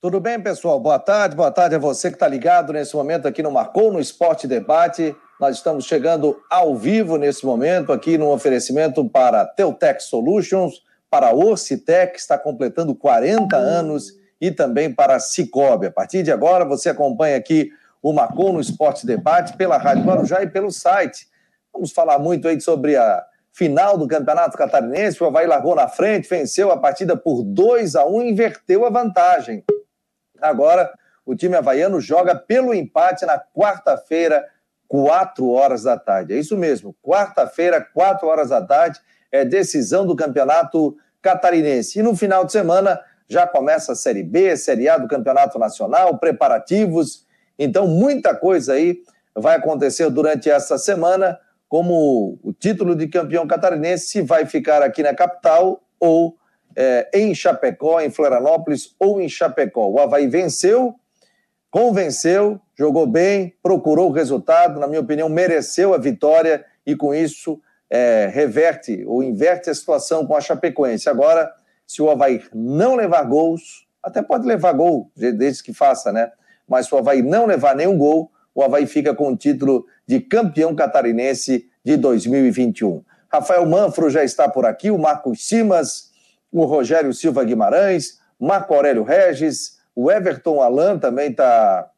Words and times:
Tudo 0.00 0.20
bem, 0.20 0.40
pessoal? 0.40 0.78
Boa 0.78 1.00
tarde, 1.00 1.34
boa 1.34 1.50
tarde 1.50 1.74
a 1.74 1.78
você 1.78 2.08
que 2.08 2.14
está 2.14 2.28
ligado 2.28 2.72
nesse 2.72 2.94
momento 2.94 3.26
aqui 3.26 3.42
no 3.42 3.50
Marcou 3.50 3.92
no 3.92 3.98
Esporte 3.98 4.46
Debate. 4.46 5.12
Nós 5.40 5.56
estamos 5.56 5.86
chegando 5.86 6.40
ao 6.48 6.76
vivo 6.76 7.16
nesse 7.16 7.44
momento 7.44 7.92
aqui 7.92 8.16
no 8.16 8.30
oferecimento 8.32 9.04
para 9.10 9.44
Teutec 9.44 10.00
Solutions, 10.00 10.84
para 11.10 11.34
Orcitec, 11.34 12.12
que 12.12 12.20
está 12.20 12.38
completando 12.38 12.94
40 12.94 13.56
anos, 13.56 14.12
e 14.40 14.52
também 14.52 14.94
para 14.94 15.18
Cicobi. 15.18 15.86
A 15.86 15.90
partir 15.90 16.22
de 16.22 16.30
agora, 16.30 16.64
você 16.64 16.90
acompanha 16.90 17.36
aqui 17.36 17.68
o 18.00 18.12
Marcou 18.12 18.52
no 18.52 18.60
Esporte 18.60 19.04
Debate 19.04 19.56
pela 19.56 19.78
Rádio 19.78 20.04
Guarujá 20.04 20.44
e 20.44 20.46
pelo 20.46 20.70
site. 20.70 21.26
Vamos 21.72 21.90
falar 21.90 22.20
muito 22.20 22.46
aí 22.46 22.60
sobre 22.60 22.94
a 22.94 23.20
final 23.52 23.98
do 23.98 24.06
Campeonato 24.06 24.56
Catarinense. 24.56 25.20
O 25.20 25.26
Havaí 25.26 25.48
largou 25.48 25.74
na 25.74 25.88
frente, 25.88 26.28
venceu 26.28 26.70
a 26.70 26.76
partida 26.76 27.16
por 27.16 27.42
2 27.42 27.96
a 27.96 28.06
1 28.06 28.22
inverteu 28.22 28.86
a 28.86 28.90
vantagem. 28.90 29.64
Agora, 30.40 30.90
o 31.24 31.34
time 31.34 31.56
havaiano 31.56 32.00
joga 32.00 32.34
pelo 32.34 32.72
empate 32.72 33.26
na 33.26 33.38
quarta-feira, 33.38 34.46
4 34.86 35.48
horas 35.50 35.82
da 35.82 35.98
tarde. 35.98 36.32
É 36.32 36.38
isso 36.38 36.56
mesmo, 36.56 36.96
quarta-feira, 37.02 37.80
4 37.80 38.26
horas 38.26 38.48
da 38.48 38.64
tarde, 38.64 38.98
é 39.30 39.44
decisão 39.44 40.06
do 40.06 40.16
Campeonato 40.16 40.96
Catarinense. 41.20 41.98
E 41.98 42.02
no 42.02 42.16
final 42.16 42.44
de 42.44 42.52
semana 42.52 42.98
já 43.28 43.46
começa 43.46 43.92
a 43.92 43.94
Série 43.94 44.22
B, 44.22 44.56
Série 44.56 44.88
A 44.88 44.96
do 44.96 45.06
Campeonato 45.06 45.58
Nacional, 45.58 46.16
preparativos. 46.18 47.26
Então, 47.58 47.86
muita 47.86 48.34
coisa 48.34 48.72
aí 48.72 49.02
vai 49.36 49.56
acontecer 49.56 50.08
durante 50.08 50.48
essa 50.48 50.78
semana, 50.78 51.38
como 51.68 52.38
o 52.42 52.54
título 52.54 52.96
de 52.96 53.06
campeão 53.06 53.46
catarinense, 53.46 54.08
se 54.08 54.22
vai 54.22 54.46
ficar 54.46 54.82
aqui 54.82 55.02
na 55.02 55.14
capital 55.14 55.82
ou 56.00 56.37
é, 56.80 57.08
em 57.12 57.34
Chapecó, 57.34 58.00
em 58.00 58.08
Florianópolis 58.08 58.94
ou 59.00 59.20
em 59.20 59.28
Chapecó. 59.28 59.88
O 59.88 59.98
Havaí 59.98 60.28
venceu, 60.28 60.94
convenceu, 61.72 62.60
jogou 62.78 63.04
bem, 63.04 63.52
procurou 63.60 64.10
o 64.10 64.12
resultado, 64.12 64.78
na 64.78 64.86
minha 64.86 65.00
opinião, 65.00 65.28
mereceu 65.28 65.92
a 65.92 65.98
vitória 65.98 66.64
e 66.86 66.94
com 66.94 67.12
isso 67.12 67.60
é, 67.90 68.30
reverte 68.32 69.04
ou 69.08 69.24
inverte 69.24 69.68
a 69.68 69.74
situação 69.74 70.24
com 70.24 70.36
a 70.36 70.40
Chapecoense. 70.40 71.08
Agora, 71.08 71.52
se 71.84 72.00
o 72.00 72.08
Havaí 72.08 72.44
não 72.54 72.94
levar 72.94 73.24
gols, 73.24 73.84
até 74.00 74.22
pode 74.22 74.46
levar 74.46 74.72
gol, 74.72 75.10
desde 75.16 75.64
que 75.64 75.74
faça, 75.74 76.12
né? 76.12 76.30
Mas 76.68 76.86
se 76.86 76.94
o 76.94 76.98
Havaí 76.98 77.22
não 77.22 77.44
levar 77.44 77.74
nenhum 77.74 77.98
gol, 77.98 78.30
o 78.54 78.62
Havaí 78.62 78.86
fica 78.86 79.12
com 79.16 79.32
o 79.32 79.36
título 79.36 79.84
de 80.06 80.20
campeão 80.20 80.76
catarinense 80.76 81.68
de 81.84 81.96
2021. 81.96 83.02
Rafael 83.28 83.66
Manfro 83.66 84.08
já 84.08 84.22
está 84.22 84.48
por 84.48 84.64
aqui, 84.64 84.92
o 84.92 84.98
Marcos 84.98 85.44
Simas 85.44 86.07
o 86.52 86.64
Rogério 86.64 87.12
Silva 87.12 87.44
Guimarães, 87.44 88.18
Marco 88.38 88.74
Aurélio 88.74 89.02
Regis, 89.02 89.78
o 89.94 90.10
Everton 90.10 90.62
Alan 90.62 90.98
também 90.98 91.30
está 91.30 91.90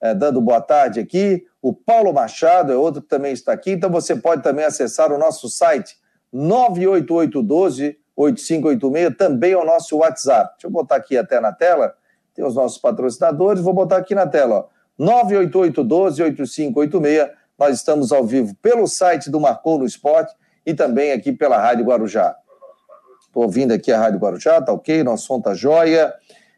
é, 0.00 0.14
dando 0.14 0.40
boa 0.40 0.60
tarde 0.60 1.00
aqui, 1.00 1.44
o 1.60 1.72
Paulo 1.74 2.12
Machado 2.12 2.72
é 2.72 2.76
outro 2.76 3.02
que 3.02 3.08
também 3.08 3.32
está 3.32 3.52
aqui, 3.52 3.72
então 3.72 3.90
você 3.90 4.16
pode 4.16 4.42
também 4.42 4.64
acessar 4.64 5.12
o 5.12 5.18
nosso 5.18 5.48
site 5.48 5.96
98812 6.32 7.98
8586, 8.16 9.16
também 9.16 9.52
é 9.52 9.56
o 9.56 9.64
nosso 9.64 9.96
WhatsApp. 9.96 10.52
Deixa 10.54 10.66
eu 10.66 10.70
botar 10.70 10.96
aqui 10.96 11.16
até 11.16 11.40
na 11.40 11.52
tela, 11.52 11.94
tem 12.34 12.44
os 12.44 12.54
nossos 12.54 12.78
patrocinadores, 12.78 13.62
vou 13.62 13.72
botar 13.72 13.96
aqui 13.96 14.14
na 14.14 14.26
tela, 14.26 14.56
ó, 14.56 14.68
98812 14.98 16.22
8586, 16.22 17.30
nós 17.58 17.76
estamos 17.76 18.12
ao 18.12 18.24
vivo 18.24 18.54
pelo 18.56 18.86
site 18.86 19.30
do 19.30 19.40
Marcou 19.40 19.78
no 19.78 19.84
Esporte 19.84 20.34
e 20.64 20.74
também 20.74 21.12
aqui 21.12 21.32
pela 21.32 21.58
Rádio 21.58 21.84
Guarujá. 21.84 22.36
Estou 23.30 23.44
ouvindo 23.44 23.72
aqui 23.72 23.92
a 23.92 23.98
Rádio 23.98 24.18
Guarujá, 24.18 24.60
tá 24.60 24.72
ok? 24.72 25.04
Nosso 25.04 25.28
som 25.28 25.40
tá 25.40 25.54
jóia. 25.54 26.12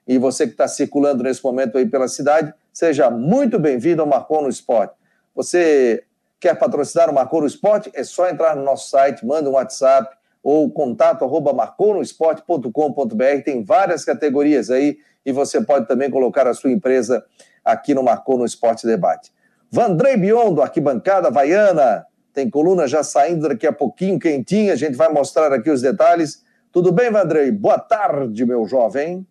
E 0.09 0.17
você 0.17 0.47
que 0.47 0.53
está 0.53 0.67
circulando 0.67 1.23
nesse 1.23 1.45
momento 1.45 1.77
aí 1.77 1.85
pela 1.87 2.09
cidade, 2.09 2.51
seja 2.73 3.11
muito 3.11 3.59
bem-vindo 3.59 4.01
ao 4.01 4.09
Marcou 4.09 4.41
no 4.41 4.49
Esporte. 4.49 4.95
Você 5.35 6.03
quer 6.41 6.59
patrocinar 6.59 7.11
o 7.11 7.15
Marcou 7.15 7.43
no 7.43 7.47
Esporte? 7.47 7.91
É 7.95 8.03
só 8.03 8.27
entrar 8.27 8.57
no 8.57 8.65
nosso 8.65 8.89
site, 8.89 9.25
manda 9.27 9.51
um 9.51 9.53
WhatsApp 9.53 10.17
ou 10.43 10.71
contato 10.71 11.27
arroba 11.27 11.53
marconosport.com.br. 11.53 13.43
Tem 13.45 13.63
várias 13.63 14.03
categorias 14.03 14.71
aí 14.71 14.97
e 15.27 15.31
você 15.31 15.61
pode 15.61 15.87
também 15.87 16.11
colocar 16.11 16.47
a 16.49 16.55
sua 16.55 16.71
empresa 16.71 17.23
aqui 17.63 17.93
no 17.93 18.03
Marcou 18.03 18.39
no 18.39 18.47
Esporte 18.47 18.87
Debate. 18.87 19.31
Vandrei 19.71 20.17
Biondo, 20.17 20.63
arquibancada 20.63 21.29
Havaiana, 21.29 22.07
tem 22.33 22.49
coluna 22.49 22.89
já 22.89 23.03
saindo 23.03 23.47
daqui 23.47 23.67
a 23.67 23.73
pouquinho, 23.75 24.19
quentinha, 24.19 24.73
a 24.73 24.77
gente 24.77 24.97
vai 24.97 25.13
mostrar 25.13 25.53
aqui 25.53 25.69
os 25.69 25.83
detalhes. 25.83 26.51
Tudo 26.73 26.91
bem, 26.91 27.11
Vandrei? 27.11 27.51
Boa 27.53 27.79
tarde, 27.79 28.47
meu 28.47 28.67
jovem. 28.67 29.27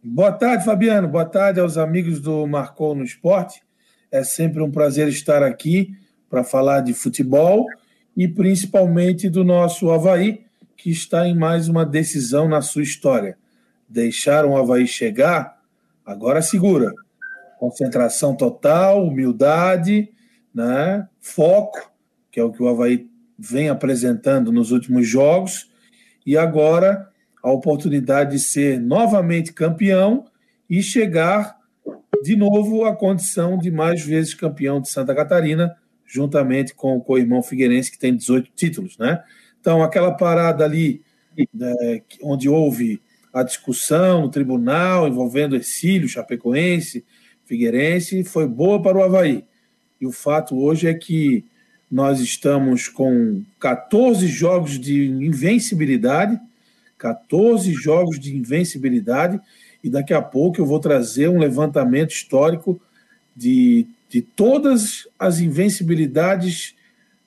Boa 0.00 0.30
tarde, 0.30 0.64
Fabiano. 0.64 1.08
Boa 1.08 1.24
tarde 1.24 1.58
aos 1.58 1.76
amigos 1.76 2.20
do 2.20 2.46
Marcou 2.46 2.94
no 2.94 3.02
Esporte. 3.02 3.60
É 4.08 4.22
sempre 4.22 4.62
um 4.62 4.70
prazer 4.70 5.08
estar 5.08 5.42
aqui 5.42 5.98
para 6.30 6.44
falar 6.44 6.82
de 6.82 6.94
futebol 6.94 7.66
e 8.16 8.28
principalmente 8.28 9.28
do 9.28 9.42
nosso 9.42 9.90
Havaí, 9.90 10.44
que 10.76 10.88
está 10.88 11.26
em 11.26 11.34
mais 11.34 11.68
uma 11.68 11.84
decisão 11.84 12.48
na 12.48 12.62
sua 12.62 12.84
história. 12.84 13.36
Deixaram 13.88 14.50
o 14.50 14.56
Havaí 14.56 14.86
chegar, 14.86 15.60
agora 16.04 16.40
segura. 16.40 16.94
Concentração 17.58 18.36
total, 18.36 19.04
humildade, 19.04 20.08
né? 20.54 21.08
foco, 21.20 21.90
que 22.30 22.38
é 22.38 22.44
o 22.44 22.52
que 22.52 22.62
o 22.62 22.68
Havaí 22.68 23.10
vem 23.36 23.70
apresentando 23.70 24.52
nos 24.52 24.70
últimos 24.70 25.04
jogos 25.08 25.74
e 26.26 26.36
agora 26.36 27.08
a 27.42 27.52
oportunidade 27.52 28.32
de 28.32 28.40
ser 28.40 28.80
novamente 28.80 29.52
campeão 29.52 30.26
e 30.68 30.82
chegar 30.82 31.56
de 32.22 32.34
novo 32.34 32.84
à 32.84 32.96
condição 32.96 33.56
de 33.56 33.70
mais 33.70 34.02
vezes 34.02 34.34
campeão 34.34 34.80
de 34.80 34.88
Santa 34.88 35.14
Catarina, 35.14 35.76
juntamente 36.04 36.74
com 36.74 36.96
o 36.96 37.00
co-irmão 37.00 37.42
Figueirense, 37.42 37.92
que 37.92 37.98
tem 37.98 38.16
18 38.16 38.50
títulos, 38.56 38.98
né? 38.98 39.22
Então, 39.60 39.82
aquela 39.82 40.10
parada 40.12 40.64
ali, 40.64 41.02
né, 41.54 42.02
onde 42.22 42.48
houve 42.48 43.00
a 43.32 43.42
discussão 43.42 44.22
no 44.22 44.30
tribunal 44.30 45.06
envolvendo 45.06 45.54
Ercílio, 45.54 46.08
Chapecoense, 46.08 47.04
Figueirense, 47.44 48.24
foi 48.24 48.48
boa 48.48 48.82
para 48.82 48.98
o 48.98 49.02
Havaí. 49.02 49.44
E 50.00 50.06
o 50.06 50.12
fato 50.12 50.58
hoje 50.58 50.88
é 50.88 50.94
que 50.94 51.44
nós 51.90 52.20
estamos 52.20 52.88
com 52.88 53.42
14 53.60 54.26
jogos 54.26 54.78
de 54.78 55.06
invencibilidade, 55.06 56.38
14 56.98 57.72
jogos 57.72 58.18
de 58.18 58.36
invencibilidade, 58.36 59.40
e 59.82 59.88
daqui 59.88 60.12
a 60.12 60.22
pouco 60.22 60.60
eu 60.60 60.66
vou 60.66 60.80
trazer 60.80 61.28
um 61.28 61.38
levantamento 61.38 62.10
histórico 62.10 62.80
de, 63.36 63.86
de 64.08 64.20
todas 64.20 65.06
as 65.18 65.38
invencibilidades 65.38 66.74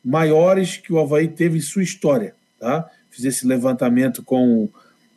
maiores 0.03 0.75
que 0.75 0.91
o 0.91 0.99
Havaí 0.99 1.27
teve 1.27 1.57
em 1.57 1.61
sua 1.61 1.83
história. 1.83 2.35
Tá? 2.59 2.89
Fiz 3.09 3.23
esse 3.23 3.47
levantamento 3.47 4.23
com 4.23 4.69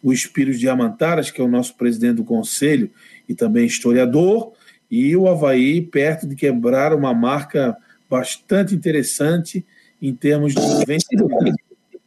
o 0.02 0.12
Espírito 0.12 0.58
de 0.58 0.68
Amantaras, 0.68 1.30
que 1.30 1.40
é 1.40 1.44
o 1.44 1.48
nosso 1.48 1.74
presidente 1.76 2.16
do 2.16 2.24
conselho 2.24 2.90
e 3.28 3.34
também 3.34 3.66
historiador, 3.66 4.52
e 4.90 5.16
o 5.16 5.26
Havaí 5.26 5.80
perto 5.80 6.26
de 6.26 6.36
quebrar 6.36 6.94
uma 6.94 7.14
marca 7.14 7.76
bastante 8.12 8.74
interessante 8.74 9.64
em 10.00 10.14
termos 10.14 10.54
de 10.54 10.84
vencedores. 10.84 11.54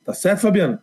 Tá 0.05 0.13
certo, 0.13 0.41
Fabiano? 0.41 0.77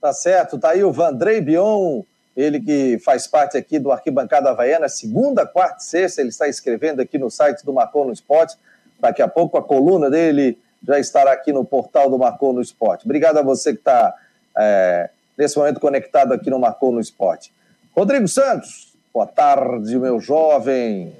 Tá 0.00 0.12
certo. 0.12 0.58
Tá 0.58 0.70
aí 0.70 0.82
o 0.82 0.90
Vandrei 0.90 1.40
Bion, 1.40 2.02
ele 2.36 2.58
que 2.58 2.98
faz 2.98 3.28
parte 3.28 3.56
aqui 3.56 3.78
do 3.78 3.92
Arquibancada 3.92 4.50
Havaiana, 4.50 4.88
segunda, 4.88 5.46
quarta 5.46 5.76
e 5.80 5.84
sexta, 5.84 6.20
ele 6.20 6.30
está 6.30 6.48
escrevendo 6.48 6.98
aqui 6.98 7.16
no 7.16 7.30
site 7.30 7.64
do 7.64 7.72
Marcou 7.72 8.04
no 8.04 8.12
Esporte. 8.12 8.56
Daqui 8.98 9.22
a 9.22 9.28
pouco 9.28 9.56
a 9.56 9.62
coluna 9.62 10.10
dele 10.10 10.58
já 10.84 10.98
estará 10.98 11.30
aqui 11.30 11.52
no 11.52 11.64
portal 11.64 12.10
do 12.10 12.18
Marcou 12.18 12.52
no 12.52 12.60
Esporte. 12.60 13.04
Obrigado 13.04 13.38
a 13.38 13.42
você 13.42 13.74
que 13.74 13.78
está 13.78 14.12
é, 14.58 15.08
nesse 15.38 15.56
momento 15.56 15.78
conectado 15.78 16.32
aqui 16.32 16.50
no 16.50 16.58
Marcou 16.58 16.90
no 16.90 16.98
Esporte. 16.98 17.52
Rodrigo 17.94 18.26
Santos, 18.26 18.92
boa 19.12 19.26
tarde, 19.26 19.96
meu 19.96 20.18
jovem. 20.18 21.12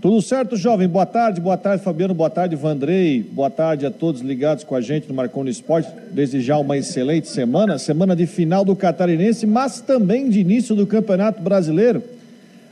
Tudo 0.00 0.22
certo, 0.22 0.56
jovem? 0.56 0.86
Boa 0.86 1.06
tarde, 1.06 1.40
boa 1.40 1.56
tarde, 1.56 1.82
Fabiano, 1.82 2.14
boa 2.14 2.30
tarde, 2.30 2.54
Vandrei, 2.54 3.22
boa 3.22 3.50
tarde 3.50 3.84
a 3.84 3.90
todos 3.90 4.20
ligados 4.20 4.62
com 4.62 4.74
a 4.74 4.80
gente 4.80 5.08
no 5.08 5.14
Marconi 5.14 5.50
Esporte. 5.50 5.90
Desejar 6.12 6.58
uma 6.58 6.76
excelente 6.76 7.28
semana, 7.28 7.78
semana 7.78 8.14
de 8.14 8.26
final 8.26 8.64
do 8.64 8.76
Catarinense, 8.76 9.46
mas 9.46 9.80
também 9.80 10.28
de 10.28 10.38
início 10.38 10.74
do 10.74 10.86
Campeonato 10.86 11.42
Brasileiro. 11.42 12.02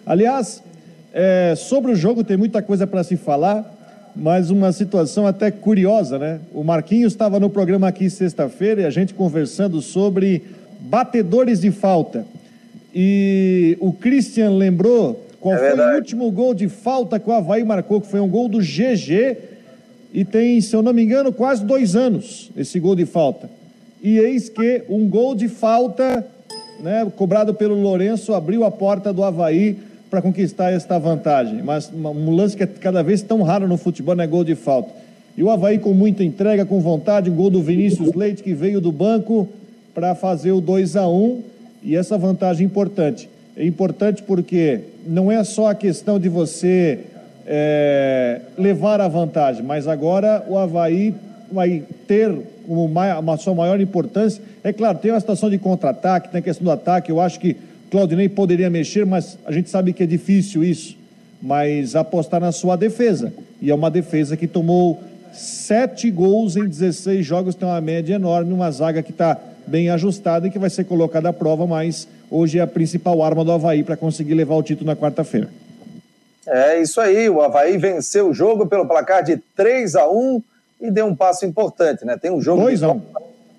Aliás, 0.07 0.63
é, 1.13 1.55
sobre 1.57 1.93
o 1.93 1.97
jogo 1.97 2.23
tem 2.23 2.37
muita 2.37 2.63
coisa 2.63 2.87
para 2.87 3.03
se 3.03 3.17
falar, 3.17 3.73
mas 4.15 4.51
uma 4.51 4.71
situação 4.71 5.27
até 5.27 5.51
curiosa, 5.51 6.19
né? 6.19 6.41
O 6.53 6.63
Marquinhos 6.63 7.13
estava 7.13 7.41
no 7.41 7.51
programa 7.51 7.89
aqui 7.89 8.09
sexta-feira 8.11 8.83
e 8.83 8.85
a 8.85 8.91
gente 8.91 9.15
conversando 9.15 9.81
sobre 9.81 10.43
batedores 10.81 11.61
de 11.61 11.71
falta. 11.71 12.25
E 12.95 13.77
o 13.81 13.93
Christian 13.93 14.51
lembrou 14.51 15.24
qual 15.45 15.57
é 15.57 15.77
foi 15.77 15.79
o 15.79 15.95
último 15.97 16.31
gol 16.31 16.55
de 16.55 16.71
falta 16.71 17.21
que 17.21 17.29
o 17.29 17.33
Havaí 17.33 17.63
marcou, 17.63 18.01
que 18.01 18.07
foi 18.07 18.19
um 18.19 18.29
gol 18.29 18.49
do 18.49 18.61
GG, 18.61 19.37
e 20.11 20.25
tem, 20.25 20.59
se 20.63 20.75
eu 20.75 20.81
não 20.81 20.91
me 20.91 21.03
engano, 21.03 21.35
quase 21.35 21.63
dois 21.63 21.95
anos 21.95 22.51
esse 22.57 22.81
gol 22.81 22.97
de 22.97 23.05
falta. 23.05 23.51
E 24.03 24.17
eis 24.17 24.49
que 24.49 24.85
um 24.89 25.07
gol 25.07 25.35
de 25.35 25.49
falta, 25.49 26.27
né, 26.81 27.07
cobrado 27.15 27.53
pelo 27.53 27.75
Lourenço, 27.75 28.33
abriu 28.33 28.65
a 28.65 28.71
porta 28.71 29.13
do 29.13 29.23
Havaí 29.23 29.77
para 30.09 30.23
conquistar 30.23 30.73
esta 30.73 30.99
vantagem. 30.99 31.63
Mas 31.63 31.93
um 31.93 32.31
lance 32.35 32.57
que 32.57 32.63
é 32.63 32.67
cada 32.67 33.03
vez 33.03 33.21
tão 33.21 33.43
raro 33.43 33.69
no 33.69 33.77
futebol 33.77 34.19
é 34.19 34.27
gol 34.27 34.45
de 34.45 34.55
falta. 34.55 34.89
E 35.37 35.43
o 35.43 35.51
Havaí 35.51 35.79
com 35.79 35.93
muita 35.93 36.25
entrega, 36.25 36.65
com 36.65 36.81
vontade, 36.81 37.29
um 37.29 37.35
gol 37.35 37.51
do 37.51 37.61
Vinícius 37.61 38.15
Leite 38.15 38.43
que 38.43 38.55
veio 38.55 38.81
do 38.81 38.91
banco 38.91 39.47
para 39.95 40.15
fazer 40.15 40.53
o 40.53 40.61
2 40.63 40.97
a 40.97 41.07
1 41.07 41.43
e 41.83 41.95
essa 41.95 42.17
vantagem 42.17 42.65
importante. 42.65 43.29
É 43.57 43.65
importante 43.65 44.23
porque 44.23 44.81
não 45.07 45.31
é 45.31 45.43
só 45.45 45.69
a 45.69 45.75
questão 45.75 46.19
de 46.19 46.29
você 46.29 47.01
é, 47.47 48.41
levar 48.59 49.01
a 49.01 49.07
vantagem, 49.07 49.63
mas 49.63 49.87
agora 49.87 50.45
o 50.49 50.59
Havaí 50.59 51.15
vai 51.53 51.85
ter 52.09 52.35
uma 52.67 53.37
sua 53.37 53.55
maior 53.55 53.81
importância. 53.81 54.43
É 54.63 54.73
claro, 54.73 54.99
tem 54.99 55.13
uma 55.13 55.21
situação 55.21 55.49
de 55.49 55.59
contra-ataque, 55.59 56.31
tem 56.31 56.41
a 56.41 56.43
questão 56.43 56.65
do 56.65 56.71
ataque. 56.71 57.13
Eu 57.13 57.21
acho 57.21 57.39
que 57.39 57.57
Claudinei 57.91 58.29
poderia 58.29 58.69
mexer, 58.69 59.07
mas 59.07 59.39
a 59.45 59.53
gente 59.53 59.71
sabe 59.71 59.93
que 59.93 60.03
é 60.03 60.07
difícil 60.07 60.65
isso. 60.65 60.97
Mas 61.41 61.95
apostar 61.95 62.41
na 62.41 62.51
sua 62.51 62.75
defesa. 62.75 63.33
E 63.61 63.71
é 63.71 63.75
uma 63.75 63.91
defesa 63.91 64.37
que 64.37 64.47
tomou 64.47 65.01
sete 65.33 66.11
gols 66.11 66.57
em 66.57 66.67
16 66.67 67.25
jogos, 67.25 67.55
tem 67.55 67.69
uma 67.69 67.81
média 67.81 68.15
enorme, 68.15 68.53
uma 68.53 68.71
zaga 68.71 69.03
que 69.03 69.11
está 69.11 69.39
bem 69.67 69.91
ajustada 69.91 70.47
e 70.47 70.51
que 70.51 70.59
vai 70.59 70.71
ser 70.71 70.85
colocada 70.85 71.29
à 71.29 71.33
prova, 71.33 71.67
mas 71.67 72.09
hoje 72.35 72.59
é 72.59 72.63
a 72.63 72.67
principal 72.67 73.23
arma 73.23 73.45
do 73.45 73.53
Havaí 73.53 73.85
para 73.85 73.97
conseguir 73.97 74.35
levar 74.35 74.57
o 74.57 74.63
título 74.63 74.87
na 74.87 74.97
quarta-feira. 74.97 75.49
É 76.47 76.81
isso 76.81 77.01
aí, 77.01 77.31
o 77.31 77.41
Havaí 77.41 77.79
venceu 77.79 78.29
o 78.29 78.35
jogo 78.35 78.67
pelo 78.67 78.87
placar 78.87 79.23
de 79.23 79.37
3 79.57 79.95
a 79.95 80.09
1 80.09 80.43
e 80.81 80.91
deu 80.91 81.07
um 81.07 81.15
passo 81.15 81.47
importante, 81.47 82.05
né? 82.05 82.19
Tem 82.19 82.31
um 82.31 82.43
jogo. 82.43 82.63
2 82.63 82.83
a 82.83 82.91
1 82.91 83.03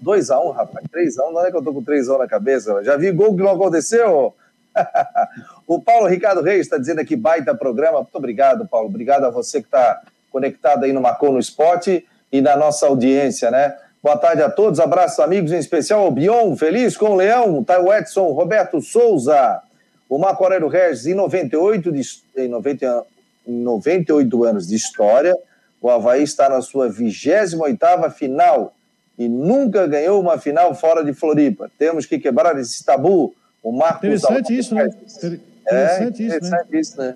2 0.02 0.30
a 0.30 0.40
1 0.40 0.52
rapaz. 0.52 0.86
3 0.92 1.18
a 1.18 1.28
1 1.28 1.32
não 1.32 1.46
é 1.46 1.50
que 1.50 1.58
eu 1.58 1.64
tô 1.64 1.74
com 1.74 1.82
3 1.82 2.10
a 2.10 2.16
1 2.16 2.18
na 2.20 2.28
cabeça. 2.28 2.84
Já 2.84 2.98
vi 2.98 3.12
gol 3.12 3.36
que 3.36 3.42
não 3.42 3.52
aconteceu? 3.52 4.36
o 5.66 5.82
Paulo 5.82 6.08
Ricardo 6.08 6.42
Reis 6.42 6.62
está 6.62 6.78
dizendo 6.78 7.00
aqui, 7.00 7.16
baita 7.16 7.56
programa. 7.56 8.02
Muito 8.02 8.16
obrigado, 8.16 8.68
Paulo. 8.68 8.88
Obrigado 8.88 9.24
a 9.24 9.30
você 9.30 9.62
que 9.62 9.68
está 9.68 10.02
conectado 10.30 10.84
aí 10.84 10.94
no 10.94 11.02
Marcou 11.02 11.32
no 11.32 11.40
Esporte 11.40 12.06
e 12.32 12.42
na 12.42 12.56
nossa 12.56 12.86
audiência, 12.86 13.50
né? 13.50 13.76
Boa 14.06 14.18
tarde 14.18 14.44
a 14.44 14.52
todos, 14.52 14.80
abraços 14.80 15.18
amigos, 15.18 15.52
em 15.52 15.58
especial 15.58 16.02
ao 16.02 16.12
Bion, 16.12 16.56
feliz 16.56 16.96
com 16.96 17.10
o 17.10 17.16
Leão, 17.16 17.64
tá 17.64 17.82
o 17.82 17.92
Edson, 17.92 18.34
Roberto 18.34 18.80
Souza, 18.80 19.60
o 20.08 20.20
Marco 20.20 20.44
Aurélio 20.44 20.68
Regis, 20.68 21.08
em 21.08 21.16
98, 21.16 21.92
de, 21.92 22.02
em, 22.38 22.48
90, 22.48 23.04
em 23.48 23.52
98 23.64 24.44
anos 24.44 24.68
de 24.68 24.76
história, 24.76 25.36
o 25.82 25.90
Havaí 25.90 26.22
está 26.22 26.48
na 26.48 26.62
sua 26.62 26.88
28ª 26.88 28.12
final 28.12 28.76
e 29.18 29.28
nunca 29.28 29.88
ganhou 29.88 30.22
uma 30.22 30.38
final 30.38 30.76
fora 30.76 31.04
de 31.04 31.12
Floripa. 31.12 31.72
Temos 31.76 32.06
que 32.06 32.20
quebrar 32.20 32.60
esse 32.60 32.86
tabu. 32.86 33.34
O 33.64 33.72
Marcos 33.72 34.04
Interessante 34.08 34.56
isso, 34.56 34.76
né? 34.76 34.86
Interessante, 34.86 36.22
é, 36.22 36.28
isso, 36.28 36.36
interessante 36.38 36.72
né? 36.72 36.80
isso, 36.80 36.98
né? 37.00 37.16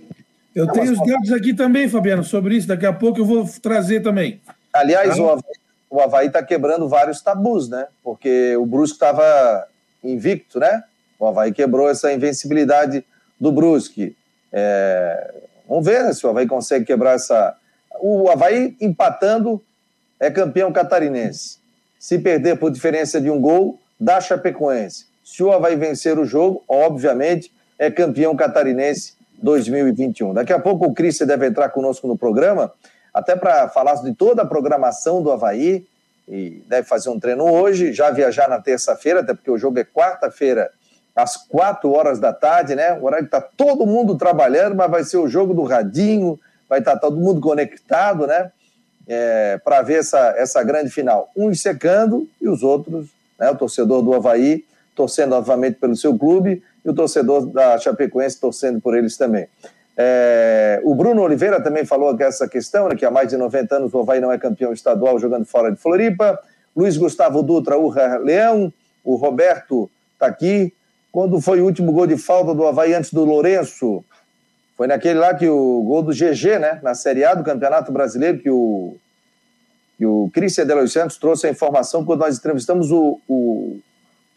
Eu 0.56 0.66
Não, 0.66 0.74
tenho 0.74 0.92
os 0.94 1.08
dados 1.08 1.32
aqui 1.34 1.54
também, 1.54 1.88
Fabiano, 1.88 2.24
sobre 2.24 2.56
isso. 2.56 2.68
Daqui 2.68 2.88
a 2.88 2.94
pouco 2.94 3.20
eu 3.20 3.26
vou 3.26 3.48
trazer 3.62 4.02
também. 4.02 4.42
Aliás, 4.74 5.16
tá? 5.18 5.22
o 5.22 5.30
Havaí 5.30 5.69
o 5.90 6.00
Havaí 6.00 6.28
está 6.28 6.44
quebrando 6.44 6.88
vários 6.88 7.22
tabus, 7.22 7.68
né? 7.68 7.88
Porque 8.04 8.56
o 8.58 8.66
Brusque 8.66 8.96
estava 8.96 9.68
invicto, 10.04 10.60
né? 10.60 10.84
O 11.18 11.26
Havaí 11.26 11.52
quebrou 11.52 11.90
essa 11.90 12.14
invencibilidade 12.14 13.04
do 13.40 13.52
Brusque. 13.52 14.16
É... 14.52 15.34
Vamos 15.68 15.86
ver 15.86 16.04
né, 16.04 16.14
se 16.14 16.26
o 16.26 16.30
Havaí 16.30 16.48
consegue 16.48 16.86
quebrar 16.86 17.16
essa. 17.16 17.56
O 18.00 18.30
Havaí 18.30 18.76
empatando 18.80 19.62
é 20.20 20.30
campeão 20.30 20.72
catarinense. 20.72 21.58
Se 22.00 22.20
perder 22.20 22.58
por 22.58 22.72
diferença 22.72 23.20
de 23.20 23.30
um 23.30 23.42
gol, 23.42 23.80
dá 24.00 24.22
Chapecoense. 24.22 25.08
Se 25.24 25.44
o 25.44 25.52
Havaí 25.52 25.76
vencer 25.76 26.18
o 26.18 26.26
jogo, 26.26 26.64
obviamente, 26.68 27.52
é 27.78 27.92
campeão 27.92 28.36
catarinense 28.36 29.14
2021. 29.42 30.34
Daqui 30.34 30.54
a 30.54 30.60
pouco 30.60 30.86
o 30.86 30.94
Cris 30.94 31.20
deve 31.20 31.48
entrar 31.48 31.70
conosco 31.70 32.08
no 32.08 32.18
programa 32.18 32.72
até 33.14 33.36
para 33.36 33.70
falar 33.70 33.96
de 33.96 34.14
toda 34.14 34.44
a 34.44 34.46
programação 34.46 35.22
do 35.22 35.32
Havaí, 35.32 35.86
e 36.28 36.62
deve 36.68 36.88
fazer 36.88 37.10
um 37.10 37.20
treino 37.20 37.44
hoje, 37.52 37.92
já 37.92 38.12
viajar 38.12 38.48
na 38.48 38.60
terça-feira, 38.60 39.22
até 39.22 39.34
porque 39.34 39.50
o 39.50 39.58
jogo 39.58 39.80
é 39.80 39.84
quarta-feira, 39.84 40.70
às 41.16 41.36
quatro 41.36 41.92
horas 41.92 42.20
da 42.20 42.32
tarde, 42.32 42.76
né? 42.76 42.94
O 42.94 43.06
horário 43.06 43.28
que 43.28 43.36
está 43.36 43.42
todo 43.42 43.86
mundo 43.86 44.16
trabalhando, 44.16 44.76
mas 44.76 44.92
vai 44.92 45.04
ser 45.04 45.18
o 45.18 45.28
jogo 45.28 45.54
do 45.54 45.64
radinho, 45.64 46.40
vai 46.70 46.80
estar 46.80 46.94
tá 46.94 47.00
todo 47.00 47.18
mundo 47.18 47.42
conectado, 47.42 48.28
né? 48.28 48.52
É, 49.08 49.60
para 49.64 49.82
ver 49.82 50.00
essa, 50.00 50.36
essa 50.38 50.64
grande 50.64 50.92
final. 50.92 51.32
Uns 51.36 51.62
secando 51.62 52.30
e 52.40 52.48
os 52.48 52.62
outros, 52.62 53.08
né? 53.40 53.50
O 53.50 53.56
torcedor 53.56 54.04
do 54.04 54.14
Havaí 54.14 54.64
torcendo 54.96 55.30
novamente 55.32 55.76
pelo 55.80 55.96
seu 55.96 56.18
clube 56.18 56.62
e 56.84 56.90
o 56.90 56.94
torcedor 56.94 57.46
da 57.46 57.78
Chapecoense 57.78 58.40
torcendo 58.40 58.82
por 58.82 58.96
eles 58.98 59.16
também. 59.16 59.48
É, 60.02 60.80
o 60.86 60.96
Bruno 60.96 61.22
Oliveira 61.22 61.62
também 61.62 61.84
falou 61.84 62.16
que 62.16 62.24
essa 62.24 62.48
questão, 62.48 62.88
né, 62.88 62.96
que 62.96 63.06
há 63.06 63.12
mais 63.12 63.28
de 63.28 63.36
90 63.36 63.76
anos 63.76 63.94
o 63.94 64.00
Havaí 64.00 64.22
não 64.22 64.32
é 64.32 64.38
campeão 64.38 64.72
estadual 64.72 65.20
jogando 65.20 65.44
fora 65.44 65.70
de 65.70 65.78
Floripa. 65.78 66.40
Luiz 66.74 66.96
Gustavo 66.96 67.44
Dutra, 67.44 67.78
o 67.78 67.94
Leão. 68.24 68.72
O 69.04 69.16
Roberto 69.16 69.92
está 70.14 70.28
aqui. 70.28 70.74
Quando 71.12 71.42
foi 71.42 71.60
o 71.60 71.66
último 71.66 71.92
gol 71.92 72.08
de 72.08 72.18
falta 72.18 72.54
do 72.54 72.66
Havaí 72.66 72.94
antes 72.94 73.12
do 73.12 73.26
Lourenço? 73.26 74.02
Foi 74.78 74.88
naquele 74.88 75.20
lá 75.20 75.34
que 75.34 75.50
o 75.50 75.84
gol 75.84 76.02
do 76.02 76.14
GG, 76.14 76.60
né? 76.60 76.80
Na 76.82 76.94
Série 76.94 77.26
A 77.26 77.34
do 77.34 77.44
Campeonato 77.44 77.92
Brasileiro, 77.92 78.40
que 78.40 78.50
o, 78.50 78.96
que 79.98 80.06
o 80.06 80.30
Cristian 80.34 80.66
de 80.66 80.74
Los 80.76 80.94
Santos 80.94 81.18
trouxe 81.18 81.48
a 81.48 81.50
informação 81.50 82.06
quando 82.06 82.22
nós 82.22 82.38
entrevistamos 82.38 82.90
o, 82.90 83.20
o, 83.28 83.80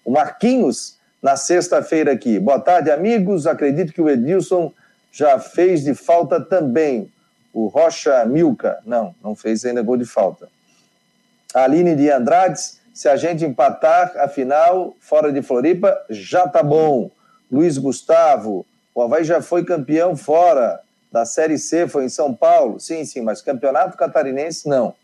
o 0.04 0.10
Marquinhos 0.10 0.98
na 1.22 1.36
sexta-feira 1.36 2.10
aqui. 2.10 2.40
Boa 2.40 2.58
tarde, 2.58 2.90
amigos. 2.90 3.46
Acredito 3.46 3.92
que 3.92 4.02
o 4.02 4.10
Edilson 4.10 4.72
já 5.12 5.38
fez 5.38 5.84
de 5.84 5.94
falta 5.94 6.40
também. 6.40 7.12
O 7.52 7.66
Rocha 7.66 8.24
Milka, 8.24 8.78
não, 8.86 9.14
não 9.22 9.36
fez 9.36 9.64
ainda 9.64 9.82
gol 9.82 9.98
de 9.98 10.06
falta. 10.06 10.48
A 11.54 11.64
Aline 11.64 11.94
de 11.94 12.10
Andrades, 12.10 12.80
se 12.94 13.08
a 13.08 13.16
gente 13.16 13.44
empatar 13.44 14.14
a 14.16 14.26
final 14.26 14.96
fora 14.98 15.30
de 15.30 15.42
Floripa, 15.42 16.02
já 16.08 16.48
tá 16.48 16.62
bom. 16.62 17.10
Luiz 17.50 17.76
Gustavo, 17.76 18.64
o 18.94 19.02
Havaí 19.02 19.22
já 19.22 19.42
foi 19.42 19.64
campeão 19.64 20.16
fora 20.16 20.80
da 21.12 21.26
Série 21.26 21.58
C, 21.58 21.86
foi 21.86 22.06
em 22.06 22.08
São 22.08 22.32
Paulo. 22.32 22.80
Sim, 22.80 23.04
sim, 23.04 23.20
mas 23.20 23.42
campeonato 23.42 23.98
catarinense 23.98 24.66
não. 24.66 24.94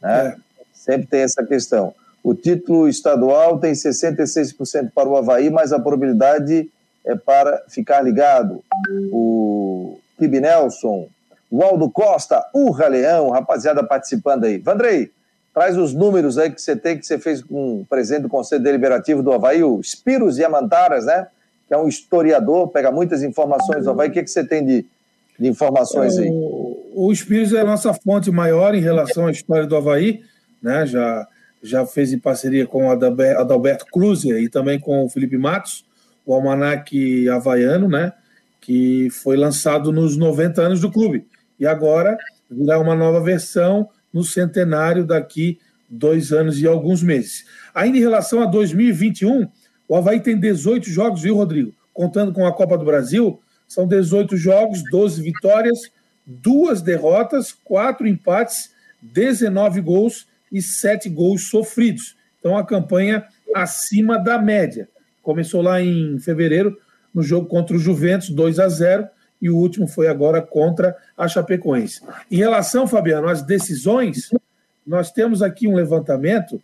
Né? 0.00 0.28
É. 0.28 0.36
Sempre 0.72 1.08
tem 1.08 1.22
essa 1.22 1.44
questão. 1.44 1.92
O 2.22 2.34
título 2.34 2.88
estadual 2.88 3.58
tem 3.58 3.72
66% 3.72 4.90
para 4.94 5.08
o 5.08 5.16
Havaí, 5.16 5.50
mas 5.50 5.72
a 5.72 5.80
probabilidade 5.80 6.70
é 7.06 7.14
para 7.14 7.62
ficar 7.68 8.02
ligado. 8.02 8.62
O 9.12 9.98
Kibi 10.18 10.40
Nelson, 10.40 11.08
o 11.48 11.62
Aldo 11.62 11.88
Costa, 11.88 12.44
o 12.52 12.70
Raleão, 12.72 13.30
rapaziada 13.30 13.84
participando 13.84 14.44
aí. 14.44 14.58
Vandrei, 14.58 15.10
traz 15.54 15.78
os 15.78 15.94
números 15.94 16.36
aí 16.36 16.50
que 16.50 16.60
você 16.60 16.74
tem, 16.74 16.98
que 16.98 17.06
você 17.06 17.16
fez 17.18 17.40
com 17.40 17.80
o 17.80 17.86
presidente 17.86 18.22
do 18.22 18.28
Conselho 18.28 18.62
Deliberativo 18.62 19.22
do 19.22 19.32
Havaí, 19.32 19.62
o 19.62 19.80
Spiros 19.82 20.36
Yamantaras, 20.36 21.06
né? 21.06 21.28
Que 21.68 21.74
é 21.74 21.78
um 21.78 21.86
historiador, 21.86 22.68
pega 22.68 22.90
muitas 22.90 23.22
informações 23.22 23.84
do 23.84 23.90
Havaí. 23.90 24.08
O 24.08 24.12
que, 24.12 24.24
que 24.24 24.30
você 24.30 24.44
tem 24.44 24.64
de, 24.64 24.84
de 25.38 25.48
informações 25.48 26.18
aí? 26.18 26.28
O, 26.28 27.06
o 27.08 27.14
Spiros 27.14 27.52
é 27.52 27.60
a 27.60 27.64
nossa 27.64 27.94
fonte 27.94 28.32
maior 28.32 28.74
em 28.74 28.80
relação 28.80 29.26
à 29.26 29.30
história 29.30 29.66
do 29.66 29.76
Havaí, 29.76 30.22
né? 30.60 30.84
Já, 30.86 31.28
já 31.62 31.86
fez 31.86 32.12
em 32.12 32.18
parceria 32.18 32.66
com 32.66 32.88
o 32.88 32.90
Adalberto 32.90 33.86
Cruz 33.86 34.24
e 34.24 34.48
também 34.48 34.80
com 34.80 35.04
o 35.04 35.08
Felipe 35.08 35.38
Matos 35.38 35.85
o 36.26 36.34
almanac 36.34 37.28
havaiano, 37.28 37.88
né? 37.88 38.12
Que 38.60 39.08
foi 39.10 39.36
lançado 39.36 39.92
nos 39.92 40.16
90 40.16 40.60
anos 40.60 40.80
do 40.80 40.90
clube. 40.90 41.24
E 41.58 41.66
agora 41.66 42.18
virá 42.50 42.78
uma 42.78 42.94
nova 42.94 43.20
versão 43.20 43.88
no 44.12 44.24
centenário 44.24 45.06
daqui 45.06 45.58
dois 45.88 46.32
anos 46.32 46.60
e 46.60 46.66
alguns 46.66 47.02
meses. 47.02 47.44
Ainda 47.74 47.96
em 47.96 48.00
relação 48.00 48.42
a 48.42 48.46
2021, 48.46 49.48
o 49.88 49.96
Havaí 49.96 50.20
tem 50.20 50.38
18 50.38 50.90
jogos, 50.90 51.22
viu, 51.22 51.36
Rodrigo? 51.36 51.72
Contando 51.94 52.32
com 52.32 52.44
a 52.44 52.52
Copa 52.52 52.76
do 52.76 52.84
Brasil, 52.84 53.40
são 53.68 53.86
18 53.86 54.36
jogos, 54.36 54.82
12 54.90 55.22
vitórias, 55.22 55.78
duas 56.26 56.82
derrotas, 56.82 57.52
quatro 57.52 58.06
empates, 58.06 58.70
19 59.00 59.80
gols 59.80 60.26
e 60.50 60.60
sete 60.60 61.08
gols 61.08 61.48
sofridos. 61.48 62.16
Então, 62.40 62.56
a 62.56 62.66
campanha 62.66 63.24
acima 63.54 64.18
da 64.18 64.38
média. 64.38 64.88
Começou 65.26 65.60
lá 65.60 65.82
em 65.82 66.20
fevereiro, 66.20 66.78
no 67.12 67.20
jogo 67.20 67.48
contra 67.48 67.74
o 67.74 67.80
Juventus, 67.80 68.30
2 68.30 68.60
a 68.60 68.68
0 68.68 69.08
e 69.42 69.50
o 69.50 69.56
último 69.56 69.88
foi 69.88 70.06
agora 70.06 70.40
contra 70.40 70.96
a 71.18 71.26
Chapecoense. 71.26 72.00
Em 72.30 72.36
relação, 72.36 72.86
Fabiano, 72.86 73.26
às 73.26 73.42
decisões, 73.42 74.30
nós 74.86 75.10
temos 75.10 75.42
aqui 75.42 75.66
um 75.66 75.74
levantamento 75.74 76.62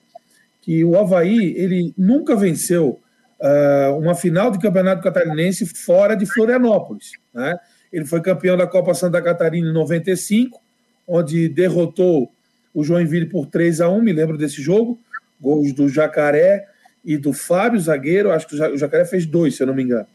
que 0.60 0.84
o 0.84 0.96
Havaí 0.96 1.56
ele 1.56 1.92
nunca 1.98 2.36
venceu 2.36 3.00
uh, 3.40 3.98
uma 3.98 4.14
final 4.14 4.52
de 4.52 4.60
campeonato 4.60 5.02
catarinense 5.02 5.66
fora 5.66 6.14
de 6.14 6.24
Florianópolis. 6.24 7.14
Né? 7.34 7.58
Ele 7.92 8.04
foi 8.04 8.20
campeão 8.20 8.56
da 8.56 8.68
Copa 8.68 8.94
Santa 8.94 9.20
Catarina 9.20 9.70
em 9.70 9.74
95, 9.74 10.62
onde 11.08 11.48
derrotou 11.48 12.32
o 12.72 12.84
Joinville 12.84 13.26
por 13.26 13.46
3 13.46 13.80
a 13.80 13.88
1 13.88 14.00
me 14.00 14.12
lembro 14.12 14.38
desse 14.38 14.62
jogo, 14.62 15.00
gols 15.40 15.72
do 15.72 15.88
Jacaré, 15.88 16.68
e 17.04 17.16
do 17.16 17.32
Fábio 17.32 17.80
Zagueiro, 17.80 18.30
acho 18.30 18.46
que 18.46 18.54
o 18.54 18.78
Jacaré 18.78 19.04
fez 19.04 19.26
dois, 19.26 19.56
se 19.56 19.62
eu 19.62 19.66
não 19.66 19.74
me 19.74 19.82
engano. 19.82 20.06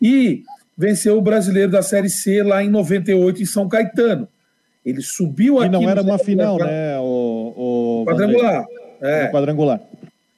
E 0.00 0.44
venceu 0.76 1.16
o 1.18 1.22
brasileiro 1.22 1.72
da 1.72 1.82
Série 1.82 2.10
C 2.10 2.42
lá 2.42 2.62
em 2.62 2.70
98 2.70 3.42
em 3.42 3.46
São 3.46 3.68
Caetano. 3.68 4.28
Ele 4.84 5.02
subiu 5.02 5.58
aqui. 5.58 5.66
E 5.66 5.70
não 5.70 5.88
era 5.88 6.02
uma 6.02 6.18
final, 6.18 6.58
né? 6.58 6.98
O, 6.98 8.02
o 8.02 8.04
quadrangular. 8.06 8.66
É. 9.00 9.28
quadrangular. 9.28 9.80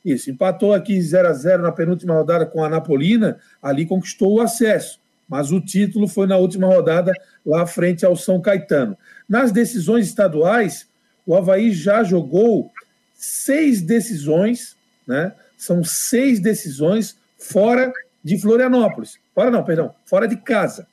Isso, 0.04 0.30
empatou 0.30 0.72
aqui 0.72 1.00
0 1.00 1.28
a 1.28 1.32
0 1.32 1.62
na 1.62 1.72
penúltima 1.72 2.14
rodada 2.14 2.46
com 2.46 2.64
a 2.64 2.68
Napolina, 2.68 3.38
ali 3.62 3.84
conquistou 3.84 4.34
o 4.34 4.40
acesso. 4.40 4.98
Mas 5.28 5.52
o 5.52 5.60
título 5.60 6.08
foi 6.08 6.26
na 6.26 6.36
última 6.36 6.66
rodada, 6.66 7.12
lá 7.44 7.66
frente 7.66 8.04
ao 8.04 8.16
São 8.16 8.40
Caetano. 8.40 8.96
Nas 9.28 9.52
decisões 9.52 10.06
estaduais, 10.06 10.88
o 11.26 11.36
Havaí 11.36 11.70
já 11.70 12.02
jogou 12.02 12.72
seis 13.14 13.82
decisões, 13.82 14.76
né? 15.06 15.32
São 15.60 15.84
seis 15.84 16.40
decisões 16.40 17.18
fora 17.36 17.92
de 18.24 18.40
Florianópolis. 18.40 19.18
Fora 19.34 19.50
não, 19.50 19.62
perdão, 19.62 19.94
fora 20.06 20.26
de 20.26 20.36
casa. 20.36 20.86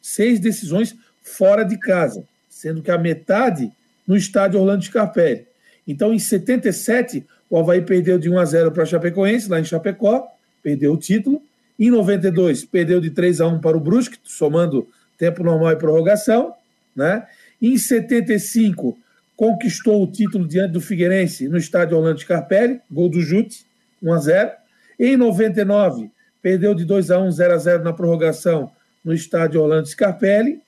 Seis 0.00 0.38
decisões 0.38 0.94
fora 1.20 1.64
de 1.64 1.76
casa, 1.76 2.24
sendo 2.48 2.80
que 2.82 2.90
a 2.92 2.96
metade 2.96 3.72
no 4.06 4.16
estádio 4.16 4.60
Orlando 4.60 4.84
Scarpelli. 4.84 5.44
Então, 5.88 6.14
em 6.14 6.20
77, 6.20 7.26
o 7.50 7.58
Havaí 7.58 7.82
perdeu 7.82 8.16
de 8.16 8.30
1 8.30 8.38
a 8.38 8.44
0 8.44 8.70
para 8.70 8.84
a 8.84 8.86
Chapecoense, 8.86 9.48
lá 9.48 9.58
em 9.58 9.64
Chapecó, 9.64 10.28
perdeu 10.62 10.92
o 10.92 10.96
título. 10.96 11.42
Em 11.76 11.90
92, 11.90 12.64
perdeu 12.64 13.00
de 13.00 13.10
3 13.10 13.40
a 13.40 13.48
1 13.48 13.60
para 13.60 13.76
o 13.76 13.80
Brusque, 13.80 14.18
somando 14.22 14.88
tempo 15.18 15.42
normal 15.42 15.72
e 15.72 15.76
prorrogação. 15.76 16.54
Né? 16.94 17.26
Em 17.60 17.76
75, 17.76 18.96
conquistou 19.34 20.00
o 20.00 20.06
título 20.06 20.46
diante 20.46 20.74
do 20.74 20.80
Figueirense 20.80 21.48
no 21.48 21.58
estádio 21.58 21.96
Orlando 21.96 22.20
Scarpelli, 22.20 22.80
gol 22.88 23.08
do 23.08 23.20
Jute, 23.20 23.66
1 24.02 24.12
a 24.12 24.18
0. 24.18 24.50
Em 24.98 25.16
99, 25.16 26.10
perdeu 26.40 26.74
de 26.74 26.84
2 26.84 27.10
a 27.10 27.18
1, 27.18 27.30
0 27.30 27.54
a 27.54 27.58
0 27.58 27.84
na 27.84 27.92
prorrogação 27.92 28.70
no 29.04 29.12
estádio 29.12 29.60
Orlando 29.60 29.88
Scarpelli. 29.88 30.60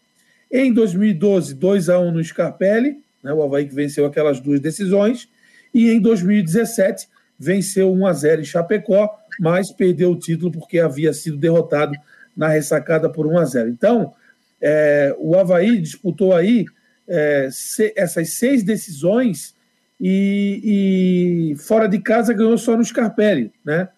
Em 0.50 0.72
2012, 0.72 1.54
2 1.54 1.88
a 1.88 1.98
1 1.98 2.12
no 2.12 2.22
Scarpelli, 2.22 3.02
né, 3.22 3.32
o 3.32 3.42
Havaí 3.42 3.66
que 3.66 3.74
venceu 3.74 4.06
aquelas 4.06 4.40
duas 4.40 4.60
decisões. 4.60 5.28
E 5.72 5.90
em 5.90 6.00
2017, 6.00 7.08
venceu 7.38 7.92
1 7.92 8.06
a 8.06 8.12
0 8.12 8.40
em 8.40 8.44
Chapecó, 8.44 9.10
mas 9.40 9.72
perdeu 9.72 10.12
o 10.12 10.18
título 10.18 10.52
porque 10.52 10.78
havia 10.78 11.12
sido 11.12 11.36
derrotado 11.36 11.94
na 12.36 12.48
ressacada 12.48 13.08
por 13.08 13.26
1 13.26 13.38
a 13.38 13.44
0. 13.44 13.68
Então, 13.68 14.12
é, 14.60 15.14
o 15.18 15.36
Havaí 15.36 15.78
disputou 15.80 16.34
aí 16.34 16.64
é, 17.06 17.48
se, 17.50 17.92
essas 17.96 18.30
seis 18.34 18.62
decisões 18.62 19.54
e, 20.00 21.52
e, 21.52 21.56
fora 21.56 21.88
de 21.88 21.98
casa 21.98 22.32
ganhou 22.32 22.58
só 22.58 22.76
no 22.76 22.84
Scarpelli, 22.84 23.52
né? 23.64 23.88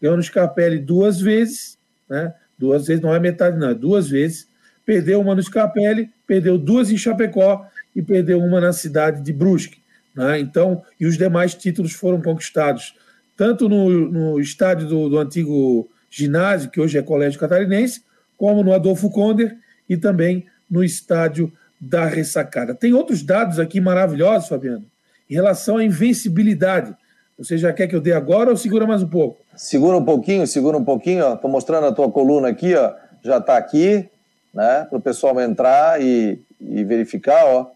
ganhou 0.00 0.16
no 0.16 0.22
Scarpelli 0.22 0.78
duas 0.78 1.20
vezes, 1.20 1.78
né? 2.08 2.34
duas 2.58 2.86
vezes, 2.86 3.02
não 3.02 3.14
é 3.14 3.18
metade, 3.18 3.58
não, 3.58 3.70
é 3.70 3.74
duas 3.74 4.08
vezes. 4.08 4.48
Perdeu 4.84 5.20
uma 5.20 5.34
no 5.34 5.42
Scarpelli, 5.42 6.10
perdeu 6.26 6.56
duas 6.56 6.90
em 6.90 6.96
Chapecó 6.96 7.66
e 7.94 8.02
perdeu 8.02 8.38
uma 8.38 8.60
na 8.60 8.72
cidade 8.72 9.22
de 9.22 9.32
Brusque. 9.32 9.80
Né? 10.14 10.38
Então, 10.38 10.82
e 11.00 11.06
os 11.06 11.18
demais 11.18 11.54
títulos 11.54 11.92
foram 11.92 12.20
conquistados 12.20 12.94
tanto 13.36 13.68
no, 13.68 13.90
no 13.90 14.40
estádio 14.40 14.88
do, 14.88 15.08
do 15.08 15.18
antigo 15.18 15.88
ginásio, 16.10 16.70
que 16.70 16.80
hoje 16.80 16.96
é 16.96 17.02
Colégio 17.02 17.38
Catarinense, 17.38 18.02
como 18.36 18.62
no 18.62 18.72
Adolfo 18.72 19.10
Konder 19.10 19.56
e 19.88 19.96
também 19.96 20.46
no 20.70 20.82
estádio 20.82 21.52
da 21.78 22.06
ressacada. 22.06 22.74
Tem 22.74 22.92
outros 22.92 23.22
dados 23.22 23.58
aqui 23.58 23.80
maravilhosos, 23.80 24.48
Fabiano, 24.48 24.86
em 25.28 25.34
relação 25.34 25.78
à 25.78 25.84
invencibilidade. 25.84 26.94
Você 27.38 27.58
já 27.58 27.72
quer 27.72 27.86
que 27.86 27.94
eu 27.94 28.00
dê 28.00 28.12
agora 28.12 28.50
ou 28.50 28.56
segura 28.56 28.86
mais 28.86 29.02
um 29.02 29.08
pouco? 29.08 29.38
Segura 29.54 29.96
um 29.96 30.04
pouquinho, 30.04 30.46
segura 30.46 30.76
um 30.76 30.84
pouquinho. 30.84 31.34
Estou 31.34 31.50
mostrando 31.50 31.86
a 31.86 31.92
tua 31.92 32.10
coluna 32.10 32.48
aqui, 32.48 32.74
ó. 32.74 32.94
já 33.22 33.38
está 33.38 33.56
aqui, 33.56 34.08
né? 34.54 34.86
para 34.88 34.98
o 34.98 35.00
pessoal 35.00 35.38
entrar 35.40 36.00
e, 36.00 36.40
e 36.60 36.84
verificar. 36.84 37.44
Ó. 37.44 37.66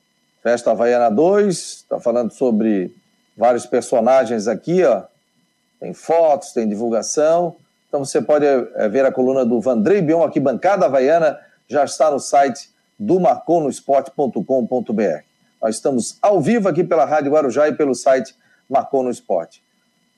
Festa 0.43 0.71
Havaiana 0.71 1.11
2, 1.11 1.57
está 1.57 2.01
falando 2.01 2.33
sobre 2.33 2.95
vários 3.37 3.67
personagens 3.67 4.49
aqui, 4.49 4.83
ó. 4.85 5.03
tem 5.79 5.93
fotos, 5.93 6.53
tem 6.53 6.67
divulgação. 6.67 7.57
Então 7.89 8.03
você 8.05 8.23
pode 8.23 8.47
é, 8.47 8.89
ver 8.89 9.05
a 9.05 9.13
coluna 9.13 9.45
do 9.45 9.61
Vandrei 9.61 10.01
Bion 10.01 10.23
aqui, 10.23 10.41
Bancada 10.41 10.87
Havaiana, 10.87 11.39
já 11.69 11.85
está 11.85 12.11
no 12.11 12.19
site 12.19 12.71
do 12.99 13.21
marconosport.com.br. 13.21 15.30
Nós 15.61 15.77
estamos 15.77 16.17
ao 16.23 16.41
vivo 16.41 16.69
aqui 16.69 16.83
pela 16.83 17.05
Rádio 17.05 17.33
Guarujá 17.33 17.69
e 17.69 17.75
pelo 17.75 17.95
site 17.95 18.35
Marcou 18.69 19.03
no 19.03 19.11
Esporte. 19.11 19.63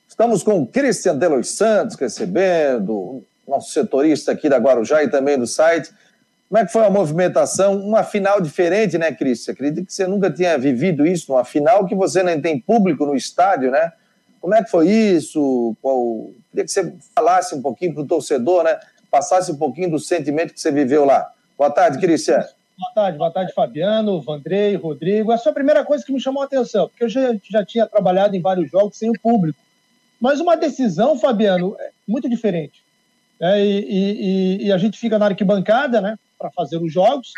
Estamos 0.08 0.42
com 0.42 0.60
o 0.60 0.66
Christian 0.66 1.16
Delois 1.16 1.48
Santos 1.48 1.96
recebendo, 1.96 3.24
nosso 3.48 3.72
setorista 3.72 4.30
aqui 4.30 4.48
da 4.48 4.58
Guarujá 4.58 5.02
e 5.02 5.08
também 5.08 5.38
do 5.38 5.46
site. 5.46 5.90
Como 6.48 6.60
é 6.60 6.66
que 6.66 6.72
foi 6.72 6.84
a 6.84 6.90
movimentação? 6.90 7.80
Uma 7.80 8.04
final 8.04 8.40
diferente, 8.40 8.98
né, 8.98 9.10
Cristian? 9.10 9.54
Acredito 9.54 9.86
que 9.86 9.94
você 9.94 10.06
nunca 10.06 10.30
tinha 10.30 10.56
vivido 10.58 11.06
isso, 11.06 11.32
uma 11.32 11.44
final 11.44 11.86
que 11.86 11.94
você 11.94 12.22
nem 12.22 12.40
tem 12.40 12.60
público 12.60 13.06
no 13.06 13.16
estádio, 13.16 13.70
né? 13.70 13.90
Como 14.40 14.54
é 14.54 14.62
que 14.62 14.70
foi 14.70 14.88
isso? 14.88 15.74
Qual... 15.80 16.30
Queria 16.50 16.64
que 16.64 16.70
você 16.70 16.94
falasse 17.14 17.54
um 17.54 17.62
pouquinho 17.62 17.94
para 17.94 18.02
o 18.02 18.06
torcedor, 18.06 18.64
né? 18.64 18.78
Passasse 19.10 19.50
um 19.50 19.56
pouquinho 19.56 19.90
do 19.90 19.98
sentimento 19.98 20.52
que 20.52 20.60
você 20.60 20.70
viveu 20.70 21.04
lá. 21.04 21.32
Boa 21.56 21.70
tarde, 21.70 21.98
Cristian. 21.98 22.44
Boa 22.82 22.92
tarde, 22.94 23.18
boa 23.18 23.30
tarde, 23.30 23.52
Fabiano, 23.54 24.20
Vandrei, 24.20 24.74
Rodrigo. 24.74 25.30
Essa 25.30 25.44
foi 25.44 25.52
a 25.52 25.54
primeira 25.54 25.84
coisa 25.84 26.04
que 26.04 26.12
me 26.12 26.20
chamou 26.20 26.42
a 26.42 26.46
atenção, 26.46 26.88
porque 26.88 27.04
eu 27.04 27.08
já, 27.08 27.32
já 27.48 27.64
tinha 27.64 27.86
trabalhado 27.86 28.34
em 28.34 28.40
vários 28.40 28.68
jogos 28.68 28.96
sem 28.96 29.08
o 29.08 29.20
público. 29.20 29.58
Mas 30.20 30.40
uma 30.40 30.56
decisão, 30.56 31.16
Fabiano, 31.16 31.76
é 31.78 31.90
muito 32.08 32.28
diferente. 32.28 32.82
É, 33.40 33.64
e, 33.64 33.84
e, 33.88 34.66
e, 34.66 34.72
a 34.72 34.78
gente 34.78 34.98
fica 34.98 35.16
na 35.16 35.26
arquibancada, 35.26 36.00
né? 36.00 36.18
para 36.36 36.50
fazer 36.50 36.76
os 36.78 36.92
jogos. 36.92 37.32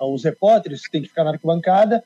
Os 0.00 0.24
repórteres 0.24 0.80
têm 0.90 1.02
que 1.02 1.08
ficar 1.08 1.24
na 1.24 1.32
arquibancada. 1.32 2.02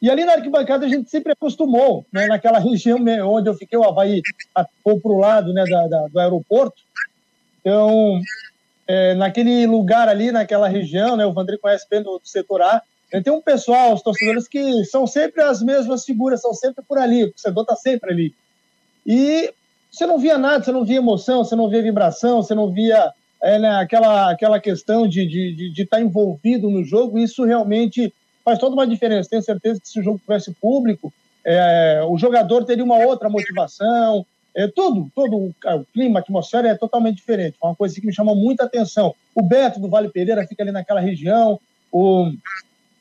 E 0.00 0.10
ali 0.10 0.26
na 0.26 0.34
arquibancada 0.34 0.84
a 0.84 0.88
gente 0.90 1.08
sempre 1.08 1.32
acostumou, 1.32 2.04
né, 2.12 2.26
naquela 2.26 2.58
região 2.58 2.98
onde 3.26 3.48
eu 3.48 3.54
fiquei, 3.54 3.78
o 3.78 3.84
Havaí 3.84 4.20
ou 4.84 5.00
para 5.00 5.12
o 5.12 5.18
lado 5.18 5.52
né, 5.54 5.64
da, 5.64 5.86
da, 5.86 6.08
do 6.08 6.20
aeroporto. 6.20 6.82
Então, 7.60 8.20
é, 8.86 9.14
naquele 9.14 9.66
lugar 9.66 10.08
ali, 10.08 10.32
naquela 10.32 10.68
região, 10.68 11.16
né, 11.16 11.24
o 11.24 11.32
Vandré 11.32 11.56
conhece 11.58 11.86
bem 11.88 12.02
do, 12.02 12.18
do 12.18 12.26
setor 12.28 12.62
A, 12.62 12.82
tem 13.22 13.32
um 13.32 13.42
pessoal, 13.42 13.92
os 13.92 14.00
torcedores, 14.00 14.48
que 14.48 14.84
são 14.86 15.06
sempre 15.06 15.42
as 15.42 15.62
mesmas 15.62 16.04
figuras, 16.04 16.40
são 16.40 16.54
sempre 16.54 16.82
por 16.82 16.96
ali, 16.96 17.24
o 17.24 17.30
torcedor 17.30 17.62
está 17.62 17.76
sempre 17.76 18.10
ali. 18.10 18.34
E 19.06 19.52
você 19.90 20.06
não 20.06 20.18
via 20.18 20.38
nada, 20.38 20.64
você 20.64 20.72
não 20.72 20.84
via 20.84 20.96
emoção, 20.96 21.44
você 21.44 21.54
não 21.54 21.68
via 21.68 21.82
vibração, 21.82 22.42
você 22.42 22.54
não 22.54 22.70
via 22.70 23.12
é, 23.42 23.58
né, 23.58 23.76
aquela, 23.76 24.30
aquela 24.30 24.58
questão 24.58 25.06
de 25.06 25.20
estar 25.22 25.30
de, 25.30 25.54
de, 25.54 25.72
de 25.72 25.86
tá 25.86 26.00
envolvido 26.00 26.70
no 26.70 26.82
jogo, 26.82 27.18
isso 27.18 27.44
realmente 27.44 28.14
faz 28.42 28.58
toda 28.58 28.74
uma 28.74 28.86
diferença. 28.86 29.28
Tenho 29.28 29.42
certeza 29.42 29.80
que 29.80 29.88
se 29.88 30.00
o 30.00 30.02
jogo 30.02 30.18
tivesse 30.18 30.54
público, 30.54 31.12
é, 31.44 32.00
o 32.08 32.16
jogador 32.16 32.64
teria 32.64 32.84
uma 32.84 32.98
outra 33.04 33.28
motivação, 33.28 34.24
é, 34.54 34.68
tudo, 34.68 35.10
todo 35.14 35.36
o, 35.36 35.48
o 35.48 35.84
clima, 35.92 36.18
a 36.18 36.22
atmosfera 36.22 36.68
é 36.68 36.74
totalmente 36.74 37.16
diferente. 37.16 37.56
Uma 37.62 37.74
coisa 37.74 37.94
que 37.94 38.06
me 38.06 38.14
chamou 38.14 38.34
muita 38.34 38.64
atenção. 38.64 39.14
O 39.34 39.42
Beto 39.42 39.80
do 39.80 39.88
Vale 39.88 40.08
Pereira 40.08 40.46
fica 40.46 40.62
ali 40.62 40.72
naquela 40.72 41.00
região, 41.00 41.58
o, 41.90 42.30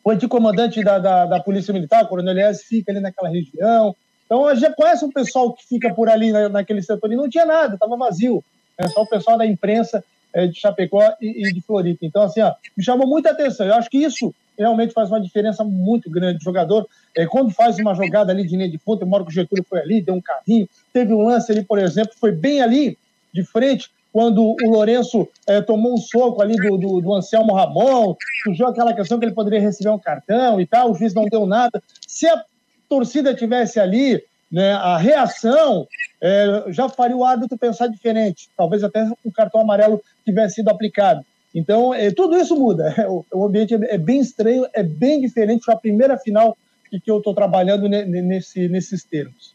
o 0.03 0.11
antigo 0.11 0.31
comandante 0.31 0.83
da, 0.83 0.97
da, 0.99 1.25
da 1.25 1.39
Polícia 1.39 1.73
Militar, 1.73 2.03
o 2.03 2.07
Coronel 2.07 2.33
Elias, 2.33 2.63
fica 2.63 2.91
ali 2.91 2.99
naquela 2.99 3.29
região. 3.29 3.95
Então, 4.25 4.47
a 4.47 4.55
gente 4.55 4.75
conhece 4.75 5.03
um 5.03 5.11
pessoal 5.11 5.53
que 5.53 5.67
fica 5.67 5.93
por 5.93 6.09
ali 6.09 6.31
na, 6.31 6.47
naquele 6.47 6.81
setor 6.81 7.11
e 7.11 7.15
não 7.15 7.29
tinha 7.29 7.45
nada, 7.45 7.73
estava 7.73 7.97
vazio. 7.97 8.43
É 8.77 8.87
só 8.87 9.01
o 9.01 9.07
pessoal 9.07 9.37
da 9.37 9.45
imprensa 9.45 10.03
é, 10.33 10.47
de 10.47 10.57
Chapecó 10.57 11.01
e, 11.21 11.47
e, 11.47 11.53
de 11.53 11.61
Floripa. 11.61 12.05
Então, 12.05 12.23
assim, 12.23 12.41
ó, 12.41 12.53
me 12.75 12.83
chamou 12.83 13.05
muita 13.05 13.31
atenção. 13.31 13.65
Eu 13.65 13.75
acho 13.75 13.89
que 13.89 13.97
isso 13.97 14.33
realmente 14.57 14.93
faz 14.93 15.09
uma 15.09 15.19
diferença 15.19 15.63
muito 15.63 16.09
grande. 16.09 16.39
O 16.39 16.43
jogador, 16.43 16.87
é, 17.15 17.25
quando 17.25 17.51
faz 17.51 17.77
uma 17.77 17.93
jogada 17.93 18.31
ali 18.31 18.47
de 18.47 18.55
linha 18.55 18.69
de 18.69 18.77
ponta, 18.77 19.05
o 19.05 19.25
que 19.25 19.31
o 19.31 19.33
Getúlio 19.33 19.65
foi 19.67 19.79
ali, 19.79 20.01
deu 20.01 20.15
um 20.15 20.21
carrinho, 20.21 20.67
teve 20.93 21.13
um 21.13 21.23
lance 21.23 21.51
ali, 21.51 21.63
por 21.63 21.79
exemplo, 21.79 22.13
foi 22.19 22.31
bem 22.31 22.61
ali, 22.61 22.97
de 23.33 23.43
frente, 23.43 23.89
quando 24.11 24.43
o 24.43 24.69
Lourenço 24.69 25.27
é, 25.47 25.61
tomou 25.61 25.93
um 25.93 25.97
soco 25.97 26.41
ali 26.41 26.55
do, 26.55 26.77
do, 26.77 27.01
do, 27.01 27.13
Anselmo 27.13 27.53
Ramon, 27.53 28.15
surgiu 28.43 28.67
aquela 28.67 28.93
questão 28.93 29.17
que 29.17 29.25
ele 29.25 29.33
poderia 29.33 29.61
receber 29.61 29.89
um 29.89 29.99
cartão 29.99 30.59
e 30.59 30.65
tal, 30.65 30.91
o 30.91 30.95
juiz 30.95 31.13
não 31.13 31.25
deu 31.25 31.45
nada. 31.45 31.81
Se 32.05 32.27
a 32.27 32.43
torcida 32.89 33.33
tivesse 33.33 33.79
ali, 33.79 34.21
né, 34.51 34.73
a 34.73 34.97
reação 34.97 35.87
é, 36.21 36.65
já 36.67 36.89
faria 36.89 37.15
o 37.15 37.23
árbitro 37.23 37.57
pensar 37.57 37.87
diferente. 37.87 38.49
Talvez 38.57 38.83
até 38.83 39.09
o 39.23 39.31
cartão 39.31 39.61
amarelo 39.61 40.01
tivesse 40.25 40.55
sido 40.55 40.69
aplicado. 40.69 41.25
Então, 41.55 41.93
é, 41.93 42.11
tudo 42.11 42.37
isso 42.37 42.55
muda. 42.55 42.93
O, 43.07 43.25
o 43.33 43.45
ambiente 43.45 43.73
é, 43.73 43.97
bem 43.97 44.19
estranho, 44.19 44.65
é 44.73 44.83
bem 44.83 45.21
diferente 45.21 45.65
da 45.65 45.75
primeira 45.75 46.17
final 46.17 46.57
que, 46.89 46.99
que 46.99 47.09
eu 47.09 47.19
estou 47.19 47.33
trabalhando 47.33 47.87
nesse, 47.87 48.67
nesses 48.67 49.05
termos. 49.05 49.53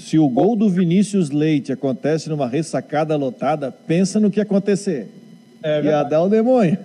Se 0.00 0.18
o 0.18 0.28
gol 0.28 0.56
do 0.56 0.68
Vinícius 0.68 1.30
Leite 1.30 1.72
acontece 1.72 2.28
numa 2.30 2.48
ressacada 2.48 3.16
lotada, 3.16 3.70
pensa 3.70 4.18
no 4.18 4.30
que 4.30 4.40
acontecer. 4.40 5.08
É 5.62 5.82
Ia 5.82 6.02
dar 6.02 6.22
o 6.22 6.28
demônio. 6.28 6.78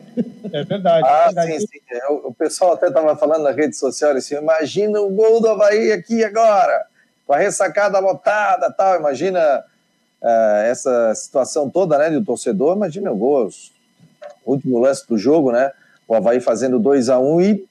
É 0.51 0.63
verdade. 0.65 1.07
Ah, 1.07 1.22
é 1.22 1.25
verdade. 1.27 1.60
sim, 1.62 1.67
sim. 1.67 1.79
É, 1.89 2.10
o 2.10 2.34
pessoal 2.34 2.74
até 2.74 2.88
estava 2.88 3.15
falando 3.15 3.43
na 3.43 3.51
rede 3.51 3.75
social 3.75 4.12
assim: 4.12 4.36
imagina 4.36 5.00
o 5.00 5.10
gol 5.10 5.39
do 5.39 5.48
Havaí 5.48 5.93
aqui 5.93 6.24
agora 6.25 6.86
com 7.25 7.34
a 7.34 7.38
ressacada 7.38 8.00
lotada 8.00 8.69
tal. 8.72 9.00
Imagina 9.00 9.63
uh, 10.22 10.62
essa 10.65 11.15
situação 11.15 11.69
toda, 11.69 11.98
né, 11.98 12.10
do 12.10 12.24
torcedor, 12.24 12.75
imagina 12.75 13.12
o 13.12 13.17
gol. 13.17 13.50
último 14.45 14.77
lance 14.77 15.07
do 15.07 15.17
jogo, 15.17 15.53
né? 15.53 15.72
O 16.05 16.13
Havaí 16.13 16.41
fazendo 16.41 16.79
2 16.79 17.10
a 17.10 17.17
1 17.17 17.41
e 17.41 17.65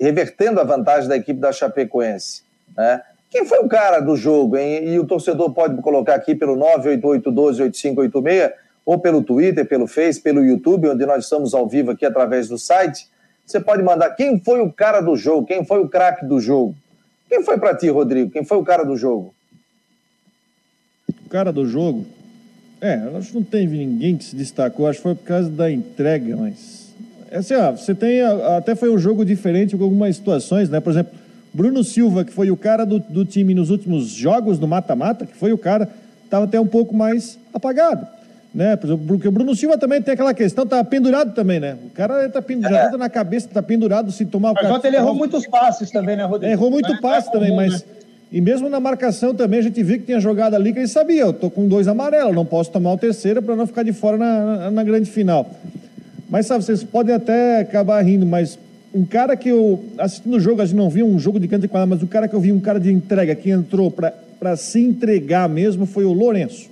revertendo 0.00 0.60
a 0.60 0.64
vantagem 0.64 1.08
da 1.08 1.16
equipe 1.16 1.38
da 1.38 1.52
Chapecoense, 1.52 2.42
né? 2.76 3.02
Quem 3.30 3.46
foi 3.46 3.60
o 3.60 3.68
cara 3.68 4.00
do 4.00 4.16
jogo, 4.16 4.56
hein? 4.56 4.88
E 4.88 4.98
o 4.98 5.06
torcedor 5.06 5.52
pode 5.52 5.80
colocar 5.80 6.16
aqui 6.16 6.34
pelo 6.34 6.56
988128586 6.56 8.52
ou 8.84 8.98
pelo 8.98 9.22
Twitter, 9.22 9.64
pelo 9.66 9.86
Face, 9.86 10.20
pelo 10.20 10.44
YouTube, 10.44 10.88
onde 10.88 11.06
nós 11.06 11.22
estamos 11.24 11.54
ao 11.54 11.68
vivo 11.68 11.92
aqui 11.92 12.04
através 12.04 12.48
do 12.48 12.58
site. 12.58 13.06
Você 13.46 13.60
pode 13.60 13.84
mandar 13.84 14.10
quem 14.10 14.40
foi 14.40 14.60
o 14.60 14.72
cara 14.72 15.00
do 15.00 15.14
jogo, 15.16 15.46
quem 15.46 15.64
foi 15.64 15.80
o 15.80 15.88
craque 15.88 16.26
do 16.26 16.40
jogo. 16.40 16.74
Quem 17.28 17.44
foi 17.44 17.56
para 17.58 17.76
ti, 17.76 17.88
Rodrigo? 17.88 18.32
Quem 18.32 18.44
foi 18.44 18.58
o 18.58 18.64
cara 18.64 18.82
do 18.82 18.96
jogo? 18.96 19.32
O 21.24 21.28
cara 21.28 21.52
do 21.52 21.64
jogo? 21.64 22.04
É, 22.80 22.94
acho 23.16 23.28
que 23.28 23.34
não 23.36 23.44
teve 23.44 23.76
ninguém 23.76 24.16
que 24.16 24.24
se 24.24 24.34
destacou, 24.34 24.88
acho 24.88 24.98
que 24.98 25.02
foi 25.04 25.14
por 25.14 25.24
causa 25.24 25.48
da 25.48 25.70
entrega, 25.70 26.36
mas. 26.36 26.92
É 27.30 27.38
assim, 27.38 27.54
você 27.76 27.94
tem. 27.94 28.22
Até 28.22 28.74
foi 28.74 28.90
um 28.90 28.98
jogo 28.98 29.24
diferente 29.24 29.76
com 29.76 29.84
algumas 29.84 30.16
situações, 30.16 30.68
né? 30.68 30.80
Por 30.80 30.90
exemplo, 30.90 31.12
Bruno 31.52 31.82
Silva, 31.82 32.24
que 32.24 32.32
foi 32.32 32.50
o 32.50 32.56
cara 32.56 32.84
do, 32.84 32.98
do 32.98 33.24
time 33.24 33.54
nos 33.54 33.70
últimos 33.70 34.08
jogos 34.08 34.58
no 34.58 34.68
mata-mata, 34.68 35.26
que 35.26 35.36
foi 35.36 35.52
o 35.52 35.58
cara, 35.58 35.88
estava 36.24 36.44
até 36.44 36.60
um 36.60 36.66
pouco 36.66 36.94
mais 36.94 37.38
apagado. 37.52 38.06
Né? 38.54 38.76
Porque 38.76 39.28
o 39.28 39.32
Bruno 39.32 39.54
Silva 39.54 39.78
também 39.78 40.02
tem 40.02 40.14
aquela 40.14 40.34
questão, 40.34 40.66
tá 40.66 40.82
pendurado 40.82 41.32
também, 41.34 41.60
né? 41.60 41.76
O 41.86 41.90
cara 41.90 42.28
tá 42.28 42.42
pendurado, 42.42 42.96
é. 42.96 42.98
na 42.98 43.08
cabeça, 43.08 43.48
tá 43.52 43.62
pendurado, 43.62 44.10
se 44.10 44.26
tomar 44.26 44.50
o 44.50 44.54
Mas 44.54 44.70
ontem 44.70 44.88
ele 44.88 44.96
errou 44.96 45.14
muitos 45.14 45.46
passes 45.46 45.90
também, 45.90 46.16
né, 46.16 46.24
Rodrigo? 46.24 46.50
É, 46.50 46.52
errou 46.52 46.70
muito 46.70 46.92
é, 46.92 47.00
passe 47.00 47.30
também, 47.30 47.54
mas. 47.54 47.74
Né? 47.74 48.00
E 48.32 48.40
mesmo 48.40 48.68
na 48.68 48.78
marcação 48.78 49.34
também 49.34 49.58
a 49.58 49.62
gente 49.62 49.82
viu 49.82 49.98
que 49.98 50.06
tinha 50.06 50.20
jogada 50.20 50.56
ali 50.56 50.72
que 50.72 50.78
ele 50.78 50.88
sabia, 50.88 51.22
eu 51.22 51.32
tô 51.32 51.50
com 51.50 51.66
dois 51.66 51.88
amarelos, 51.88 52.34
não 52.34 52.46
posso 52.46 52.70
tomar 52.70 52.92
o 52.92 52.98
terceiro 52.98 53.42
para 53.42 53.56
não 53.56 53.66
ficar 53.66 53.82
de 53.82 53.92
fora 53.92 54.16
na, 54.16 54.44
na, 54.44 54.70
na, 54.70 54.84
grande 54.84 55.10
final. 55.10 55.50
Mas 56.28 56.46
sabe, 56.46 56.64
vocês 56.64 56.84
podem 56.84 57.12
até 57.12 57.60
acabar 57.60 58.00
rindo, 58.02 58.24
mas 58.24 58.56
um 58.94 59.04
cara 59.04 59.36
que 59.36 59.48
eu, 59.48 59.84
assistindo 59.98 60.36
o 60.36 60.40
jogo, 60.40 60.60
a 60.60 60.66
gente 60.66 60.76
não 60.76 60.90
viu 60.90 61.06
um 61.06 61.18
jogo 61.18 61.38
de 61.38 61.46
canto 61.46 61.64
e 61.64 61.68
quadra, 61.68 61.86
mas 61.86 62.02
o 62.02 62.06
cara 62.06 62.26
que 62.26 62.34
eu 62.34 62.40
vi, 62.40 62.50
um 62.50 62.60
cara 62.60 62.80
de 62.80 62.92
entrega, 62.92 63.34
que 63.34 63.50
entrou 63.50 63.90
para 63.90 64.56
se 64.56 64.80
entregar 64.80 65.48
mesmo, 65.48 65.86
foi 65.86 66.04
o 66.04 66.12
Lourenço. 66.12 66.68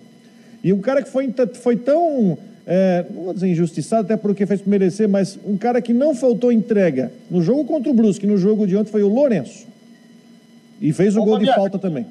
E 0.62 0.72
um 0.72 0.80
cara 0.80 1.02
que 1.02 1.08
foi, 1.08 1.32
foi 1.54 1.76
tão, 1.76 2.36
é, 2.66 3.04
não 3.14 3.24
vou 3.24 3.34
dizer 3.34 3.48
injustiçado, 3.48 4.02
até 4.02 4.16
porque 4.16 4.46
fez 4.46 4.64
merecer, 4.64 5.08
mas 5.08 5.38
um 5.46 5.56
cara 5.56 5.80
que 5.80 5.92
não 5.92 6.14
faltou 6.14 6.50
entrega 6.50 7.12
no 7.30 7.40
jogo 7.40 7.64
contra 7.64 7.90
o 7.90 7.94
Brusque, 7.94 8.26
no 8.26 8.36
jogo 8.36 8.66
de 8.66 8.76
ontem, 8.76 8.90
foi 8.90 9.02
o 9.02 9.08
Lourenço. 9.08 9.66
E 10.80 10.92
fez 10.92 11.16
o 11.16 11.22
Ô, 11.22 11.24
gol 11.24 11.38
de 11.38 11.46
falta 11.46 11.78
também. 11.78 12.06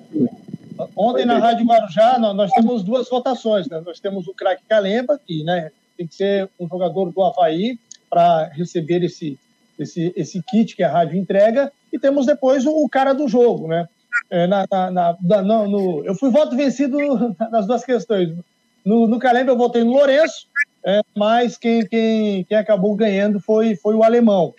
Ontem 0.95 1.25
na 1.25 1.37
Rádio 1.39 1.65
Guarujá 1.65 2.19
nós, 2.19 2.35
nós 2.35 2.51
temos 2.51 2.83
duas 2.83 3.09
votações. 3.09 3.67
Né? 3.67 3.81
Nós 3.85 3.99
temos 3.99 4.27
o 4.27 4.33
craque 4.33 4.63
Calemba, 4.67 5.19
que 5.25 5.43
né, 5.43 5.71
tem 5.97 6.05
que 6.07 6.15
ser 6.15 6.49
um 6.59 6.67
jogador 6.67 7.11
do 7.11 7.23
Havaí 7.23 7.79
para 8.09 8.45
receber 8.53 9.03
esse, 9.03 9.37
esse, 9.79 10.13
esse 10.15 10.41
kit 10.41 10.75
que 10.75 10.83
a 10.83 10.91
rádio 10.91 11.17
entrega, 11.17 11.71
e 11.91 11.99
temos 11.99 12.25
depois 12.25 12.65
o, 12.65 12.71
o 12.71 12.89
cara 12.89 13.13
do 13.13 13.27
jogo, 13.27 13.67
né? 13.67 13.87
É, 14.29 14.47
na, 14.47 14.65
na, 14.69 14.91
na, 15.21 15.41
no, 15.41 15.67
no, 15.67 16.05
eu 16.05 16.15
fui 16.15 16.29
voto 16.29 16.55
vencido 16.55 16.97
nas 17.51 17.67
duas 17.67 17.83
questões. 17.83 18.35
No, 18.83 19.07
no 19.07 19.19
Calembe 19.19 19.49
eu 19.49 19.57
votei 19.57 19.83
no 19.83 19.91
Lourenço, 19.91 20.47
é, 20.83 21.01
mas 21.15 21.57
quem, 21.57 21.85
quem, 21.85 22.43
quem 22.45 22.57
acabou 22.57 22.95
ganhando 22.95 23.39
foi, 23.39 23.75
foi 23.75 23.95
o 23.95 24.03
alemão. 24.03 24.53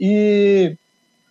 E, 0.00 0.74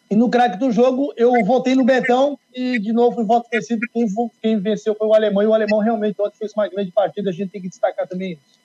e 0.10 0.16
no 0.16 0.30
craque 0.30 0.58
do 0.58 0.72
jogo 0.72 1.12
eu 1.18 1.34
votei 1.44 1.76
no 1.76 1.84
Betão 1.84 2.38
e 2.54 2.80
de 2.80 2.94
novo 2.94 3.16
fui 3.16 3.26
voto 3.26 3.50
vencido. 3.52 3.82
Quem, 3.92 4.08
quem 4.42 4.60
venceu 4.60 4.96
foi 4.96 5.08
o 5.08 5.14
alemão, 5.14 5.44
e 5.44 5.48
o 5.48 5.54
alemão 5.54 5.80
realmente 5.80 6.22
ontem 6.22 6.38
fez 6.38 6.54
uma 6.54 6.68
grande 6.68 6.92
partida. 6.92 7.30
A 7.30 7.34
gente 7.34 7.52
tem 7.52 7.62
que 7.62 7.70
destacar 7.70 8.08
também 8.08 8.34
isso. 8.34 8.60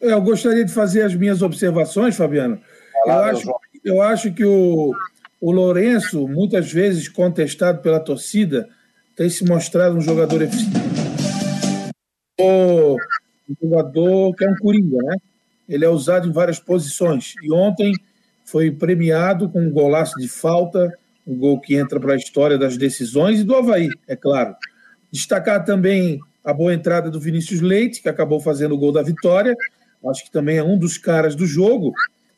Eu 0.00 0.20
gostaria 0.20 0.64
de 0.64 0.72
fazer 0.72 1.02
as 1.02 1.14
minhas 1.14 1.40
observações, 1.42 2.16
Fabiano. 2.16 2.60
Eu 3.06 3.12
acho, 3.12 3.54
eu 3.84 4.02
acho 4.02 4.32
que 4.32 4.44
o, 4.44 4.92
o 5.40 5.52
Lourenço, 5.52 6.26
muitas 6.26 6.72
vezes 6.72 7.08
contestado 7.08 7.82
pela 7.82 8.00
torcida, 8.00 8.68
tem 9.16 9.28
se 9.28 9.44
mostrado 9.44 9.96
um 9.96 10.00
jogador 10.00 10.42
eficiente. 10.42 10.78
Um 12.40 12.96
jogador 13.62 14.34
que 14.34 14.44
é 14.44 14.50
um 14.50 14.56
coringa, 14.56 14.98
né? 15.02 15.16
Ele 15.68 15.84
é 15.84 15.88
usado 15.88 16.28
em 16.28 16.32
várias 16.32 16.58
posições. 16.58 17.34
E 17.42 17.52
ontem 17.52 17.92
foi 18.44 18.70
premiado 18.70 19.48
com 19.48 19.60
um 19.60 19.70
golaço 19.70 20.18
de 20.18 20.28
falta, 20.28 20.92
um 21.26 21.36
gol 21.36 21.60
que 21.60 21.74
entra 21.74 21.98
para 21.98 22.14
a 22.14 22.16
história 22.16 22.58
das 22.58 22.76
decisões 22.76 23.40
e 23.40 23.44
do 23.44 23.54
Havaí, 23.54 23.88
é 24.06 24.14
claro. 24.14 24.54
Destacar 25.10 25.64
também 25.64 26.20
a 26.44 26.52
boa 26.52 26.74
entrada 26.74 27.10
do 27.10 27.18
Vinícius 27.18 27.60
Leite, 27.60 28.02
que 28.02 28.08
acabou 28.08 28.40
fazendo 28.40 28.74
o 28.74 28.78
gol 28.78 28.92
da 28.92 29.02
vitória. 29.02 29.56
Acho 30.10 30.24
que 30.24 30.30
também 30.30 30.58
é 30.58 30.62
um 30.62 30.78
dos 30.78 30.98
caras 30.98 31.34
do 31.34 31.46
jogo. 31.46 31.92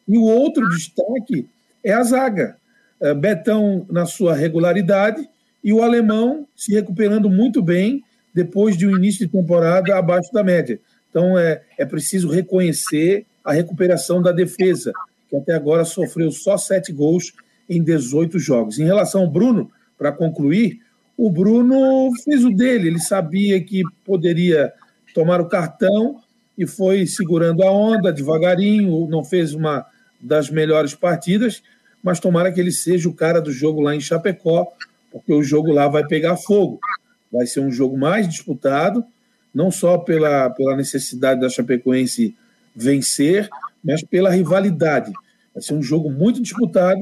E 0.09 0.17
o 0.17 0.23
outro 0.23 0.69
destaque 0.69 1.49
é 1.83 1.93
a 1.93 2.03
zaga. 2.03 2.57
É, 3.01 3.13
Betão 3.13 3.87
na 3.91 4.07
sua 4.07 4.35
regularidade 4.35 5.29
e 5.63 5.73
o 5.73 5.83
alemão 5.83 6.47
se 6.57 6.73
recuperando 6.73 7.29
muito 7.29 7.63
bem 7.63 8.03
depois 8.33 8.77
de 8.77 8.87
um 8.87 8.97
início 8.97 9.27
de 9.27 9.33
temporada 9.33 9.97
abaixo 9.97 10.33
da 10.33 10.43
média. 10.43 10.79
Então 11.11 11.39
é, 11.39 11.63
é 11.79 11.85
preciso 11.85 12.29
reconhecer 12.29 13.27
a 13.45 13.53
recuperação 13.53 14.21
da 14.21 14.33
defesa, 14.33 14.93
que 15.29 15.37
até 15.37 15.55
agora 15.55 15.85
sofreu 15.85 16.31
só 16.31 16.57
sete 16.57 16.93
gols 16.93 17.33
em 17.69 17.83
18 17.83 18.39
jogos. 18.39 18.79
Em 18.79 18.85
relação 18.85 19.23
ao 19.23 19.31
Bruno, 19.31 19.71
para 19.99 20.13
concluir, 20.13 20.81
o 21.17 21.31
Bruno 21.31 22.11
fez 22.23 22.45
o 22.45 22.51
dele, 22.51 22.89
ele 22.89 22.99
sabia 22.99 23.61
que 23.63 23.83
poderia 24.05 24.73
tomar 25.15 25.41
o 25.41 25.49
cartão 25.49 26.21
e 26.59 26.67
foi 26.67 27.07
segurando 27.07 27.63
a 27.63 27.71
onda 27.71 28.13
devagarinho, 28.13 29.09
não 29.09 29.25
fez 29.25 29.55
uma 29.55 29.87
das 30.27 30.51
melhores 30.51 30.95
partidas, 30.95 31.63
mas 32.03 32.21
tomara 32.21 32.53
que 32.53 32.61
ele 32.61 32.73
seja 32.73 33.09
o 33.09 33.15
cara 33.15 33.41
do 33.41 33.53
jogo 33.53 33.81
lá 33.81 33.95
em 33.95 34.01
Chapecó, 34.01 34.67
porque 35.11 35.33
o 35.33 35.43
jogo 35.43 35.73
lá 35.73 35.89
vai 35.89 36.07
pegar 36.07 36.37
fogo. 36.37 36.81
Vai 37.33 37.47
ser 37.47 37.61
um 37.61 37.71
jogo 37.71 37.97
mais 37.97 38.29
disputado, 38.29 39.05
não 39.55 39.71
só 39.71 39.99
pela, 39.99 40.51
pela 40.51 40.77
necessidade 40.77 41.41
da 41.41 41.49
Chapecoense 41.49 42.35
vencer, 42.75 43.49
mas 43.83 44.03
pela 44.03 44.31
rivalidade. 44.31 45.13
Vai 45.55 45.63
ser 45.63 45.75
um 45.75 45.83
jogo 45.83 46.11
muito 46.11 46.43
disputado 46.43 47.01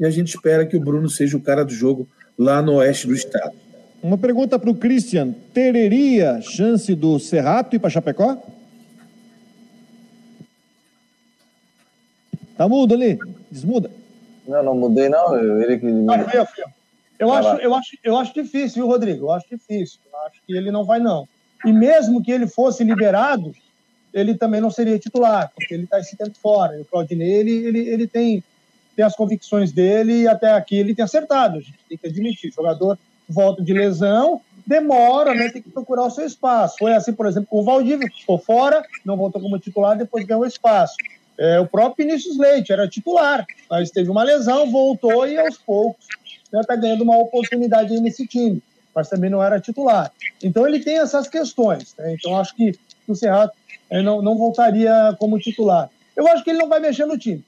e 0.00 0.04
a 0.04 0.10
gente 0.10 0.34
espera 0.34 0.66
que 0.66 0.76
o 0.76 0.80
Bruno 0.80 1.08
seja 1.08 1.36
o 1.36 1.40
cara 1.40 1.64
do 1.64 1.72
jogo 1.72 2.08
lá 2.38 2.62
no 2.62 2.74
oeste 2.74 3.06
do 3.06 3.14
estado. 3.14 3.52
Uma 4.02 4.18
pergunta 4.18 4.58
para 4.58 4.70
o 4.70 4.74
Christian: 4.74 5.34
teria 5.52 6.40
chance 6.40 6.94
do 6.94 7.18
Serrato 7.18 7.76
ir 7.76 7.78
para 7.78 7.90
Chapecó? 7.90 8.42
Tá 12.56 12.68
mudo 12.68 12.94
ali? 12.94 13.18
Desmuda. 13.50 13.90
Não, 14.46 14.62
não 14.62 14.74
mudei, 14.74 15.08
não. 15.08 15.36
Ele 15.62 15.78
que. 15.78 15.86
Não, 15.86 16.14
eu, 16.14 16.46
eu, 17.18 17.32
acho, 17.32 17.48
eu, 17.60 17.74
acho, 17.74 17.98
eu 18.02 18.16
acho 18.16 18.34
difícil, 18.34 18.82
viu, 18.82 18.86
Rodrigo? 18.86 19.26
Eu 19.26 19.32
acho 19.32 19.46
difícil. 19.48 20.00
Eu 20.12 20.18
acho 20.26 20.40
que 20.46 20.56
ele 20.56 20.70
não 20.70 20.84
vai, 20.84 20.98
não. 20.98 21.28
E 21.64 21.72
mesmo 21.72 22.22
que 22.22 22.32
ele 22.32 22.46
fosse 22.46 22.82
liberado, 22.82 23.54
ele 24.12 24.34
também 24.34 24.60
não 24.60 24.70
seria 24.70 24.98
titular, 24.98 25.50
porque 25.54 25.72
ele 25.72 25.84
está 25.84 26.00
esse 26.00 26.16
tempo 26.16 26.36
fora. 26.40 26.76
E 26.76 26.82
o 26.82 26.84
Claudinei, 26.84 27.30
ele, 27.30 27.52
ele, 27.52 27.88
ele 27.88 28.06
tem, 28.06 28.42
tem 28.96 29.04
as 29.04 29.14
convicções 29.14 29.70
dele 29.72 30.22
e 30.22 30.28
até 30.28 30.52
aqui 30.52 30.76
ele 30.76 30.94
tem 30.94 31.04
acertado. 31.04 31.58
A 31.58 31.60
gente 31.60 31.78
tem 31.88 31.98
que 31.98 32.06
admitir. 32.08 32.50
O 32.50 32.54
jogador 32.54 32.98
volta 33.28 33.62
de 33.62 33.72
lesão, 33.72 34.40
demora, 34.66 35.34
né? 35.34 35.48
Tem 35.50 35.62
que 35.62 35.70
procurar 35.70 36.04
o 36.04 36.10
seu 36.10 36.26
espaço. 36.26 36.76
Foi 36.78 36.92
assim, 36.92 37.12
por 37.12 37.26
exemplo, 37.26 37.48
com 37.48 37.60
o 37.60 37.64
Valdívia, 37.64 38.08
ficou 38.08 38.38
fora, 38.38 38.84
não 39.04 39.16
voltou 39.16 39.40
como 39.40 39.58
titular, 39.58 39.96
depois 39.96 40.26
ganhou 40.26 40.44
espaço. 40.44 40.96
É, 41.38 41.58
o 41.60 41.66
próprio 41.66 42.06
Vinícius 42.06 42.38
Leite 42.38 42.72
era 42.72 42.88
titular, 42.88 43.46
mas 43.70 43.90
teve 43.90 44.10
uma 44.10 44.22
lesão, 44.22 44.70
voltou 44.70 45.26
e 45.26 45.38
aos 45.38 45.56
poucos 45.58 46.06
está 46.60 46.74
né, 46.74 46.82
ganhando 46.82 47.02
uma 47.02 47.16
oportunidade 47.16 47.94
aí 47.94 48.00
nesse 48.00 48.26
time, 48.26 48.62
mas 48.94 49.08
também 49.08 49.30
não 49.30 49.42
era 49.42 49.60
titular. 49.60 50.12
Então 50.42 50.66
ele 50.66 50.80
tem 50.80 50.98
essas 50.98 51.28
questões. 51.28 51.94
Né? 51.96 52.14
Então 52.14 52.36
acho 52.36 52.54
que 52.54 52.78
o 53.08 53.14
Serrato 53.14 53.56
é, 53.88 54.02
não, 54.02 54.20
não 54.20 54.36
voltaria 54.36 55.16
como 55.18 55.38
titular. 55.38 55.88
Eu 56.16 56.28
acho 56.28 56.44
que 56.44 56.50
ele 56.50 56.58
não 56.58 56.68
vai 56.68 56.80
mexer 56.80 57.06
no 57.06 57.16
time, 57.16 57.42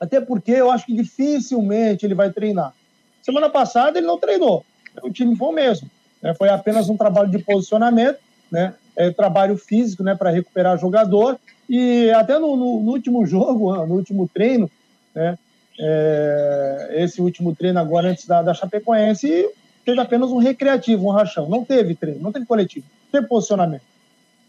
até 0.00 0.20
porque 0.20 0.52
eu 0.52 0.70
acho 0.70 0.86
que 0.86 0.94
dificilmente 0.94 2.04
ele 2.04 2.14
vai 2.14 2.32
treinar. 2.32 2.74
Semana 3.22 3.48
passada 3.48 3.98
ele 3.98 4.06
não 4.06 4.18
treinou, 4.18 4.64
o 5.02 5.10
time 5.10 5.36
foi 5.36 5.48
o 5.48 5.52
mesmo. 5.52 5.90
Né? 6.20 6.34
Foi 6.34 6.48
apenas 6.48 6.88
um 6.88 6.96
trabalho 6.96 7.30
de 7.30 7.38
posicionamento, 7.38 8.18
né? 8.50 8.74
É, 8.98 9.10
trabalho 9.10 9.58
físico 9.58 10.02
né, 10.02 10.14
para 10.14 10.30
recuperar 10.30 10.78
jogador 10.78 11.38
e 11.68 12.10
até 12.10 12.38
no, 12.38 12.56
no, 12.56 12.80
no 12.80 12.92
último 12.92 13.26
jogo, 13.26 13.74
no 13.86 13.94
último 13.94 14.28
treino, 14.32 14.70
né, 15.14 15.38
é, 15.78 16.94
esse 16.96 17.20
último 17.20 17.54
treino 17.54 17.78
agora 17.78 18.08
antes 18.08 18.26
da, 18.26 18.42
da 18.42 18.54
Chapecoense, 18.54 19.48
teve 19.84 20.00
apenas 20.00 20.30
um 20.30 20.38
recreativo, 20.38 21.06
um 21.06 21.10
rachão. 21.10 21.48
Não 21.48 21.64
teve 21.64 21.94
treino, 21.94 22.20
não 22.20 22.32
teve 22.32 22.46
coletivo, 22.46 22.86
não 23.04 23.20
teve 23.20 23.28
posicionamento. 23.28 23.82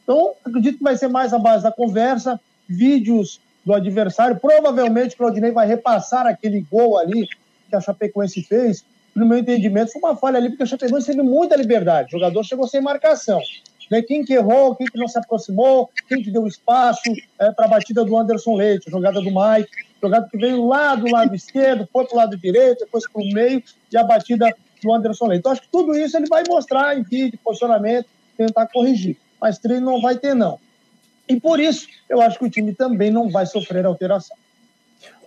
Então, 0.04 0.34
acredito 0.44 0.78
que 0.78 0.84
vai 0.84 0.96
ser 0.96 1.10
mais 1.10 1.34
a 1.34 1.40
base 1.40 1.64
da 1.64 1.72
conversa, 1.72 2.40
vídeos 2.68 3.42
do 3.66 3.74
adversário. 3.74 4.40
Provavelmente 4.40 5.16
o 5.16 5.18
Claudinei 5.18 5.52
vai 5.52 5.68
repassar 5.68 6.26
aquele 6.26 6.62
gol 6.62 6.98
ali 6.98 7.28
que 7.70 7.76
a 7.76 7.82
Chapecoense 7.82 8.42
fez. 8.42 8.86
No 9.14 9.26
meu 9.26 9.38
entendimento, 9.38 9.92
foi 9.92 10.02
uma 10.02 10.16
falha 10.16 10.38
ali, 10.38 10.50
porque 10.50 10.64
a 10.64 10.66
Chapecoense 10.66 11.08
teve 11.08 11.22
muita 11.22 11.58
liberdade. 11.58 12.08
O 12.08 12.20
jogador 12.20 12.44
chegou 12.44 12.68
sem 12.68 12.80
marcação. 12.80 13.42
Né? 13.90 14.02
Quem 14.02 14.24
que 14.24 14.34
errou, 14.34 14.76
quem 14.76 14.88
que 14.88 14.98
não 14.98 15.08
se 15.08 15.18
aproximou, 15.18 15.90
quem 16.08 16.22
que 16.22 16.32
deu 16.32 16.46
espaço 16.48 17.12
é, 17.40 17.52
para 17.52 17.66
a 17.66 17.70
batida 17.70 18.04
do 18.04 18.18
Anderson 18.18 18.56
Leite, 18.56 18.90
jogada 18.90 19.22
do 19.22 19.32
Mike, 19.32 19.70
jogada 20.02 20.28
que 20.30 20.38
veio 20.38 20.66
lá 20.66 20.96
do 20.96 21.12
lado 21.12 21.34
esquerdo, 21.36 21.88
foi 21.92 22.06
para 22.06 22.14
o 22.14 22.18
lado 22.18 22.38
direito, 22.38 22.80
depois 22.80 23.10
para 23.10 23.22
o 23.22 23.34
meio, 23.34 23.64
e 23.92 23.98
a 23.98 24.04
batida 24.04 24.54
do 24.84 24.94
Anderson 24.94 25.28
Leite. 25.28 25.40
Então, 25.40 25.52
acho 25.52 25.62
que 25.62 25.72
tudo 25.72 25.98
isso 25.98 26.18
ele 26.18 26.28
vai 26.28 26.44
mostrar 26.48 26.98
em 26.98 27.04
vídeo, 27.04 27.40
posicionamento, 27.44 28.08
tentar 28.38 28.68
corrigir. 28.68 29.18
Mas 29.42 29.58
treino 29.58 29.86
não 29.92 30.02
vai 30.02 30.18
ter, 30.18 30.34
não. 30.34 30.60
E 31.28 31.40
por 31.40 31.60
isso, 31.60 31.88
eu 32.10 32.22
acho 32.22 32.40
que 32.40 32.46
o 32.46 32.50
time 32.50 32.74
também 32.74 33.12
não 33.12 33.30
vai 33.30 33.46
sofrer 33.46 33.86
alteração. 33.86 34.38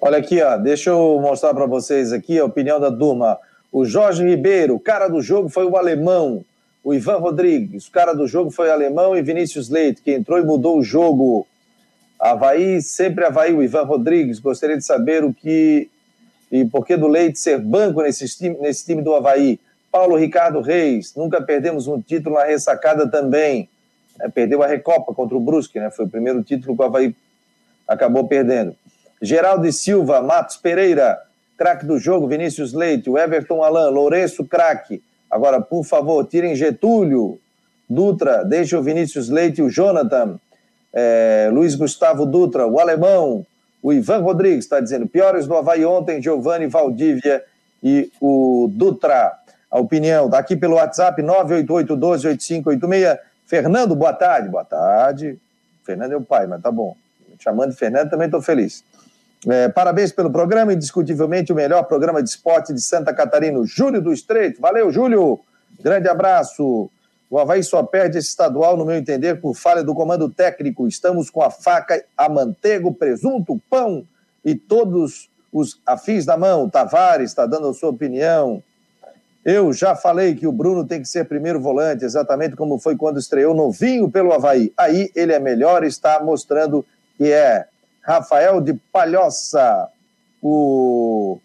Olha 0.01 0.19
aqui, 0.19 0.41
ó, 0.41 0.57
deixa 0.57 0.91
eu 0.91 1.19
mostrar 1.21 1.53
para 1.53 1.67
vocês 1.67 2.13
aqui 2.13 2.39
a 2.39 2.45
opinião 2.45 2.81
da 2.81 2.91
turma. 2.91 3.39
O 3.71 3.85
Jorge 3.85 4.25
Ribeiro, 4.25 4.81
cara 4.81 5.09
do 5.09 5.21
jogo 5.21 5.49
foi 5.49 5.67
o 5.67 5.77
alemão. 5.77 6.45
O 6.83 6.95
Ivan 6.95 7.19
Rodrigues, 7.19 7.87
o 7.87 7.91
cara 7.91 8.15
do 8.15 8.27
jogo 8.27 8.51
foi 8.51 8.71
alemão 8.71 9.17
e 9.17 9.23
Vinícius 9.23 9.69
Leite, 9.69 10.01
que 10.01 10.13
entrou 10.13 10.39
e 10.39 10.43
mudou 10.43 10.79
o 10.79 10.83
jogo. 10.83 11.47
Havaí, 12.19 12.81
sempre 12.81 13.25
Havaí, 13.25 13.53
o 13.53 13.63
Ivan 13.63 13.85
Rodrigues. 13.85 14.39
Gostaria 14.39 14.77
de 14.77 14.85
saber 14.85 15.25
o 15.25 15.33
que 15.33 15.91
e 16.51 16.65
por 16.65 16.85
que 16.85 16.97
do 16.97 17.07
Leite 17.07 17.39
ser 17.39 17.59
banco 17.59 18.03
nesse 18.03 18.27
time, 18.37 18.57
nesse 18.61 18.85
time 18.85 19.03
do 19.03 19.15
Havaí. 19.15 19.61
Paulo 19.91 20.17
Ricardo 20.17 20.61
Reis, 20.61 21.15
nunca 21.15 21.41
perdemos 21.41 21.87
um 21.87 22.01
título 22.01 22.37
na 22.37 22.45
ressacada 22.45 23.09
também. 23.09 23.69
É, 24.21 24.29
perdeu 24.29 24.63
a 24.63 24.67
Recopa 24.67 25.15
contra 25.15 25.37
o 25.37 25.41
Brusque, 25.41 25.79
né? 25.79 25.91
Foi 25.91 26.05
o 26.05 26.09
primeiro 26.09 26.43
título 26.43 26.77
que 26.77 26.83
o 26.83 26.85
Havaí 26.85 27.15
acabou 27.87 28.27
perdendo. 28.27 28.75
Geraldo 29.21 29.67
e 29.67 29.73
Silva, 29.73 30.23
Matos 30.23 30.57
Pereira, 30.57 31.21
craque 31.57 31.85
do 31.85 31.99
jogo, 31.99 32.27
Vinícius 32.27 32.73
Leite, 32.73 33.11
o 33.11 33.19
Everton 33.19 33.63
Alain, 33.63 33.93
Lourenço, 33.93 34.45
craque. 34.45 35.03
Agora, 35.31 35.61
por 35.61 35.85
favor, 35.85 36.27
tirem 36.27 36.57
Getúlio, 36.57 37.39
Dutra, 37.89 38.45
deixem 38.45 38.79
o 38.79 38.83
Vinícius 38.83 39.29
Leite, 39.29 39.63
o 39.63 39.71
Jonathan, 39.71 40.39
é, 40.93 41.49
Luiz 41.53 41.75
Gustavo 41.75 42.27
Dutra, 42.27 42.67
o 42.67 42.79
Alemão, 42.81 43.47
o 43.83 43.93
Ivan 43.93 44.19
Rodrigues 44.19 44.65
está 44.65 44.81
dizendo, 44.81 45.07
piores 45.07 45.47
do 45.47 45.57
Havaí 45.57 45.85
ontem, 45.85 46.21
Giovanni 46.23 46.67
Valdívia 46.67 47.43
e 47.83 48.11
o 48.21 48.69
Dutra. 48.73 49.33
A 49.71 49.79
opinião, 49.79 50.27
está 50.27 50.39
aqui 50.39 50.57
pelo 50.57 50.75
WhatsApp, 50.75 51.23
988-12-8586. 51.23 53.19
Fernando, 53.47 53.95
boa 53.97 54.13
tarde. 54.13 54.49
Boa 54.49 54.65
tarde. 54.65 55.39
Fernando 55.85 56.13
é 56.13 56.17
o 56.17 56.23
pai, 56.23 56.47
mas 56.47 56.61
tá 56.61 56.71
bom. 56.71 56.97
chamando 57.39 57.71
de 57.71 57.77
Fernando, 57.77 58.11
também 58.11 58.27
estou 58.27 58.43
feliz. 58.43 58.85
É, 59.49 59.69
parabéns 59.69 60.13
pelo 60.13 60.31
programa, 60.31 60.73
indiscutivelmente 60.73 61.53
o 61.53 61.57
melhor 61.57 61.85
programa 61.85 62.23
de 62.23 62.29
esporte 62.29 62.75
de 62.75 62.81
Santa 62.81 63.13
Catarina. 63.15 63.59
Júlio 63.65 64.03
do 64.03 64.13
Estreito. 64.13 64.61
Valeu, 64.61 64.91
Júlio. 64.91 65.41
Grande 65.83 66.09
abraço. 66.09 66.91
O 67.31 67.39
Havaí 67.39 67.63
só 67.63 67.83
perde 67.83 68.19
esse 68.19 68.29
estadual, 68.29 68.77
no 68.77 68.85
meu 68.85 68.97
entender, 68.97 69.41
por 69.41 69.55
falha 69.55 69.85
do 69.85 69.95
comando 69.95 70.29
técnico. 70.29 70.89
Estamos 70.89 71.31
com 71.31 71.43
a 71.43 71.51
faca, 71.51 72.05
a 72.17 72.29
manteiga, 72.29 72.91
presunto, 72.93 73.61
pão 73.71 74.05
e 74.45 74.55
todos 74.55 75.31
os 75.53 75.81
afins 75.87 76.27
da 76.27 76.37
mão. 76.37 76.69
Tavares 76.69 77.31
está 77.31 77.47
dando 77.47 77.69
a 77.69 77.75
sua 77.75 77.91
opinião. 77.91 78.63
Eu 79.45 79.73
já 79.73 79.97
falei 79.97 80.35
que 80.35 80.47
o 80.47 80.53
Bruno 80.53 80.85
tem 80.85 81.01
que 81.01 81.09
ser 81.09 81.25
primeiro 81.25 81.61
volante, 81.61 82.05
exatamente 82.05 82.57
como 82.57 82.79
foi 82.79 82.97
quando 82.97 83.19
estreou 83.19 83.55
novinho 83.55 84.11
pelo 84.11 84.33
Havaí. 84.33 84.73
Aí 84.77 85.11
ele 85.15 85.33
é 85.33 85.39
melhor, 85.39 85.83
está 85.83 86.23
mostrando 86.23 86.85
que 87.17 87.33
é. 87.33 87.67
Rafael 88.03 88.61
de 88.61 88.75
Palhoça, 88.93 89.89
o. 90.43 91.39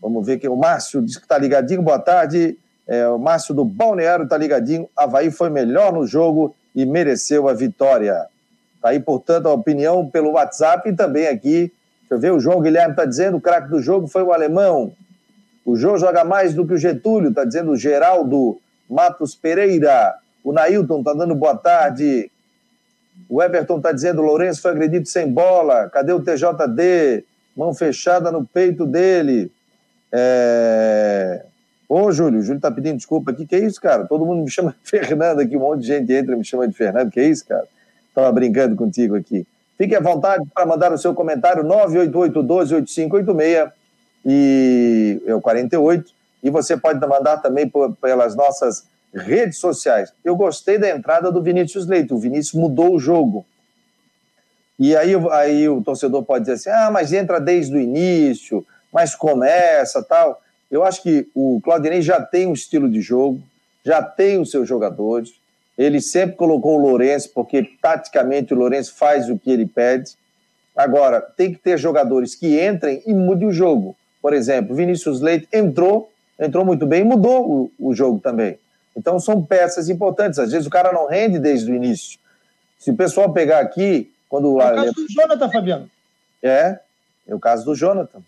Vamos 0.00 0.26
ver 0.26 0.34
aqui, 0.34 0.48
o 0.48 0.56
Márcio 0.56 1.00
diz 1.00 1.16
que 1.16 1.22
está 1.22 1.38
ligadinho, 1.38 1.80
boa 1.80 1.98
tarde. 1.98 2.58
É, 2.88 3.06
o 3.06 3.18
Márcio 3.18 3.54
do 3.54 3.64
Balneário 3.64 4.24
está 4.24 4.36
ligadinho. 4.36 4.88
Havaí 4.96 5.30
foi 5.30 5.48
melhor 5.48 5.92
no 5.92 6.04
jogo 6.06 6.54
e 6.74 6.84
mereceu 6.84 7.48
a 7.48 7.54
vitória. 7.54 8.26
Está 8.74 8.88
aí, 8.88 8.98
portanto, 8.98 9.46
a 9.46 9.52
opinião 9.52 10.10
pelo 10.10 10.32
WhatsApp 10.32 10.88
e 10.88 10.92
também 10.92 11.28
aqui. 11.28 11.72
Deixa 12.00 12.14
eu 12.14 12.18
ver, 12.18 12.32
o 12.32 12.40
João 12.40 12.60
Guilherme 12.60 12.94
está 12.94 13.04
dizendo: 13.04 13.36
o 13.36 13.40
craque 13.40 13.68
do 13.68 13.80
jogo 13.80 14.08
foi 14.08 14.24
o 14.24 14.32
alemão. 14.32 14.92
O 15.64 15.76
João 15.76 15.96
joga 15.96 16.24
mais 16.24 16.52
do 16.52 16.66
que 16.66 16.74
o 16.74 16.78
Getúlio, 16.78 17.30
está 17.30 17.44
dizendo 17.44 17.70
o 17.70 17.76
Geraldo 17.76 18.60
Matos 18.90 19.36
Pereira. 19.36 20.16
O 20.42 20.52
Nailton 20.52 20.98
está 20.98 21.14
dando 21.14 21.36
boa 21.36 21.56
tarde. 21.56 22.28
O 23.28 23.42
Everton 23.42 23.78
está 23.78 23.92
dizendo: 23.92 24.22
Lourenço 24.22 24.62
foi 24.62 24.70
agredido 24.70 25.08
sem 25.08 25.30
bola. 25.30 25.88
Cadê 25.90 26.12
o 26.12 26.20
TJD? 26.20 27.24
Mão 27.56 27.74
fechada 27.74 28.30
no 28.30 28.46
peito 28.46 28.86
dele. 28.86 29.50
É... 30.10 31.44
Ô, 31.88 32.10
Júlio, 32.10 32.40
o 32.40 32.42
Júlio 32.42 32.56
está 32.56 32.70
pedindo 32.70 32.96
desculpa 32.96 33.30
aqui. 33.30 33.46
Que 33.46 33.56
é 33.56 33.58
isso, 33.60 33.80
cara? 33.80 34.06
Todo 34.06 34.24
mundo 34.24 34.42
me 34.42 34.50
chama 34.50 34.70
de 34.70 34.76
Fernando 34.88 35.40
aqui. 35.40 35.56
Um 35.56 35.60
monte 35.60 35.80
de 35.80 35.86
gente 35.88 36.12
entra 36.12 36.34
e 36.34 36.38
me 36.38 36.44
chama 36.44 36.66
de 36.66 36.74
Fernando. 36.74 37.10
Que 37.10 37.20
é 37.20 37.28
isso, 37.28 37.46
cara? 37.46 37.66
Estava 38.08 38.30
brincando 38.32 38.76
contigo 38.76 39.16
aqui. 39.16 39.46
Fique 39.76 39.94
à 39.94 40.00
vontade 40.00 40.44
para 40.54 40.64
mandar 40.66 40.92
o 40.92 40.98
seu 40.98 41.14
comentário 41.14 41.64
988 41.64 42.42
12 42.42 42.74
8586 42.74 43.70
e 44.24 45.22
é 45.26 45.34
o 45.34 45.40
48. 45.40 46.12
E 46.42 46.50
você 46.50 46.76
pode 46.76 47.00
mandar 47.06 47.38
também 47.38 47.70
pelas 48.00 48.34
nossas 48.36 48.86
redes 49.14 49.58
sociais. 49.58 50.12
Eu 50.24 50.36
gostei 50.36 50.78
da 50.78 50.90
entrada 50.90 51.30
do 51.30 51.42
Vinícius 51.42 51.86
Leite. 51.86 52.14
O 52.14 52.18
Vinícius 52.18 52.60
mudou 52.60 52.94
o 52.94 52.98
jogo. 52.98 53.44
E 54.78 54.96
aí, 54.96 55.12
aí 55.30 55.68
o 55.68 55.82
torcedor 55.82 56.22
pode 56.24 56.44
dizer 56.44 56.54
assim: 56.54 56.70
ah, 56.70 56.90
mas 56.90 57.12
entra 57.12 57.40
desde 57.40 57.76
o 57.76 57.80
início, 57.80 58.66
mas 58.92 59.14
começa 59.14 60.02
tal. 60.02 60.40
Eu 60.70 60.82
acho 60.82 61.02
que 61.02 61.28
o 61.34 61.60
Claudinei 61.62 62.00
já 62.00 62.20
tem 62.20 62.46
um 62.46 62.52
estilo 62.54 62.88
de 62.88 63.00
jogo, 63.00 63.42
já 63.84 64.02
tem 64.02 64.40
os 64.40 64.50
seus 64.50 64.66
jogadores. 64.66 65.34
Ele 65.76 66.00
sempre 66.00 66.36
colocou 66.36 66.78
o 66.78 66.82
Lourenço, 66.82 67.30
porque 67.34 67.62
taticamente 67.80 68.52
o 68.52 68.56
Lourenço 68.56 68.94
faz 68.94 69.28
o 69.28 69.38
que 69.38 69.50
ele 69.50 69.66
pede. 69.66 70.12
Agora, 70.74 71.20
tem 71.20 71.52
que 71.52 71.58
ter 71.58 71.78
jogadores 71.78 72.34
que 72.34 72.60
entrem 72.60 73.02
e 73.06 73.12
mudem 73.12 73.48
o 73.48 73.52
jogo. 73.52 73.94
Por 74.20 74.32
exemplo, 74.32 74.74
Vinícius 74.74 75.20
Leite 75.20 75.46
entrou, 75.52 76.10
entrou 76.38 76.64
muito 76.64 76.86
bem 76.86 77.02
e 77.02 77.04
mudou 77.04 77.70
o, 77.78 77.90
o 77.90 77.94
jogo 77.94 78.18
também. 78.18 78.58
Então 78.96 79.18
são 79.18 79.42
peças 79.42 79.88
importantes. 79.88 80.38
Às 80.38 80.52
vezes 80.52 80.66
o 80.66 80.70
cara 80.70 80.92
não 80.92 81.06
rende 81.06 81.38
desde 81.38 81.70
o 81.70 81.74
início. 81.74 82.18
Se 82.78 82.90
o 82.90 82.96
pessoal 82.96 83.32
pegar 83.32 83.60
aqui, 83.60 84.12
quando 84.28 84.60
é 84.60 84.72
o 84.72 84.74
caso 84.74 84.92
do 84.92 85.06
Jonathan, 85.08 85.50
Fabiano. 85.50 85.90
É, 86.42 86.78
é 87.28 87.34
o 87.34 87.38
caso 87.38 87.64
do 87.64 87.74
Jonathan. 87.74 88.20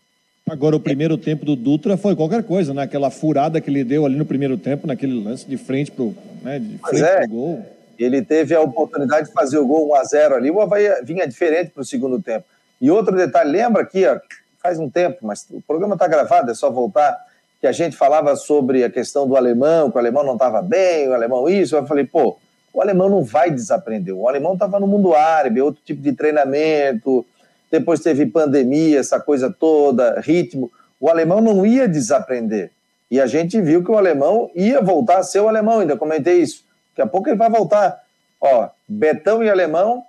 Agora, 0.48 0.76
o 0.76 0.80
primeiro 0.80 1.16
tempo 1.16 1.44
do 1.44 1.56
Dutra 1.56 1.96
foi 1.96 2.14
qualquer 2.14 2.42
coisa, 2.42 2.74
né? 2.74 2.82
Aquela 2.82 3.10
furada 3.10 3.60
que 3.60 3.70
ele 3.70 3.82
deu 3.82 4.04
ali 4.04 4.14
no 4.14 4.26
primeiro 4.26 4.58
tempo, 4.58 4.86
naquele 4.86 5.24
lance 5.24 5.46
de 5.46 5.56
frente 5.56 5.90
pro, 5.90 6.14
né? 6.42 6.58
de 6.58 6.76
frente 6.78 7.02
é, 7.02 7.20
pro 7.20 7.28
gol. 7.28 7.66
Ele 7.98 8.20
teve 8.20 8.54
a 8.54 8.60
oportunidade 8.60 9.28
de 9.28 9.32
fazer 9.32 9.56
o 9.56 9.66
gol 9.66 9.90
1x0 9.90 10.32
ali, 10.32 10.50
o 10.50 10.60
Havaí 10.60 11.02
vinha 11.02 11.26
diferente 11.26 11.70
para 11.70 11.80
o 11.80 11.84
segundo 11.84 12.20
tempo. 12.20 12.44
E 12.80 12.90
outro 12.90 13.16
detalhe, 13.16 13.50
lembra 13.50 13.82
aqui, 13.82 14.04
ó, 14.06 14.18
faz 14.62 14.78
um 14.78 14.90
tempo, 14.90 15.18
mas 15.22 15.46
o 15.50 15.62
programa 15.62 15.94
está 15.94 16.06
gravado, 16.06 16.50
é 16.50 16.54
só 16.54 16.70
voltar, 16.70 17.16
que 17.64 17.68
a 17.68 17.72
gente 17.72 17.96
falava 17.96 18.36
sobre 18.36 18.84
a 18.84 18.90
questão 18.90 19.26
do 19.26 19.38
alemão, 19.38 19.90
que 19.90 19.96
o 19.96 19.98
alemão 19.98 20.22
não 20.22 20.34
estava 20.34 20.60
bem, 20.60 21.08
o 21.08 21.14
alemão 21.14 21.48
isso. 21.48 21.74
Eu 21.74 21.86
falei, 21.86 22.04
pô, 22.04 22.36
o 22.74 22.82
alemão 22.82 23.08
não 23.08 23.24
vai 23.24 23.50
desaprender. 23.50 24.14
O 24.14 24.28
alemão 24.28 24.52
estava 24.52 24.78
no 24.78 24.86
mundo 24.86 25.14
árabe, 25.14 25.62
outro 25.62 25.80
tipo 25.82 26.02
de 26.02 26.12
treinamento, 26.12 27.24
depois 27.70 28.00
teve 28.00 28.26
pandemia, 28.26 29.00
essa 29.00 29.18
coisa 29.18 29.50
toda, 29.50 30.20
ritmo. 30.20 30.70
O 31.00 31.08
alemão 31.08 31.40
não 31.40 31.64
ia 31.64 31.88
desaprender. 31.88 32.70
E 33.10 33.18
a 33.18 33.26
gente 33.26 33.58
viu 33.62 33.82
que 33.82 33.90
o 33.90 33.96
alemão 33.96 34.50
ia 34.54 34.82
voltar 34.82 35.16
a 35.16 35.22
ser 35.22 35.40
o 35.40 35.48
alemão, 35.48 35.78
ainda 35.78 35.96
comentei 35.96 36.42
isso. 36.42 36.66
Daqui 36.90 37.00
a 37.00 37.10
pouco 37.10 37.30
ele 37.30 37.38
vai 37.38 37.48
voltar. 37.48 37.98
Ó, 38.42 38.68
Betão 38.86 39.42
e 39.42 39.48
Alemão, 39.48 40.02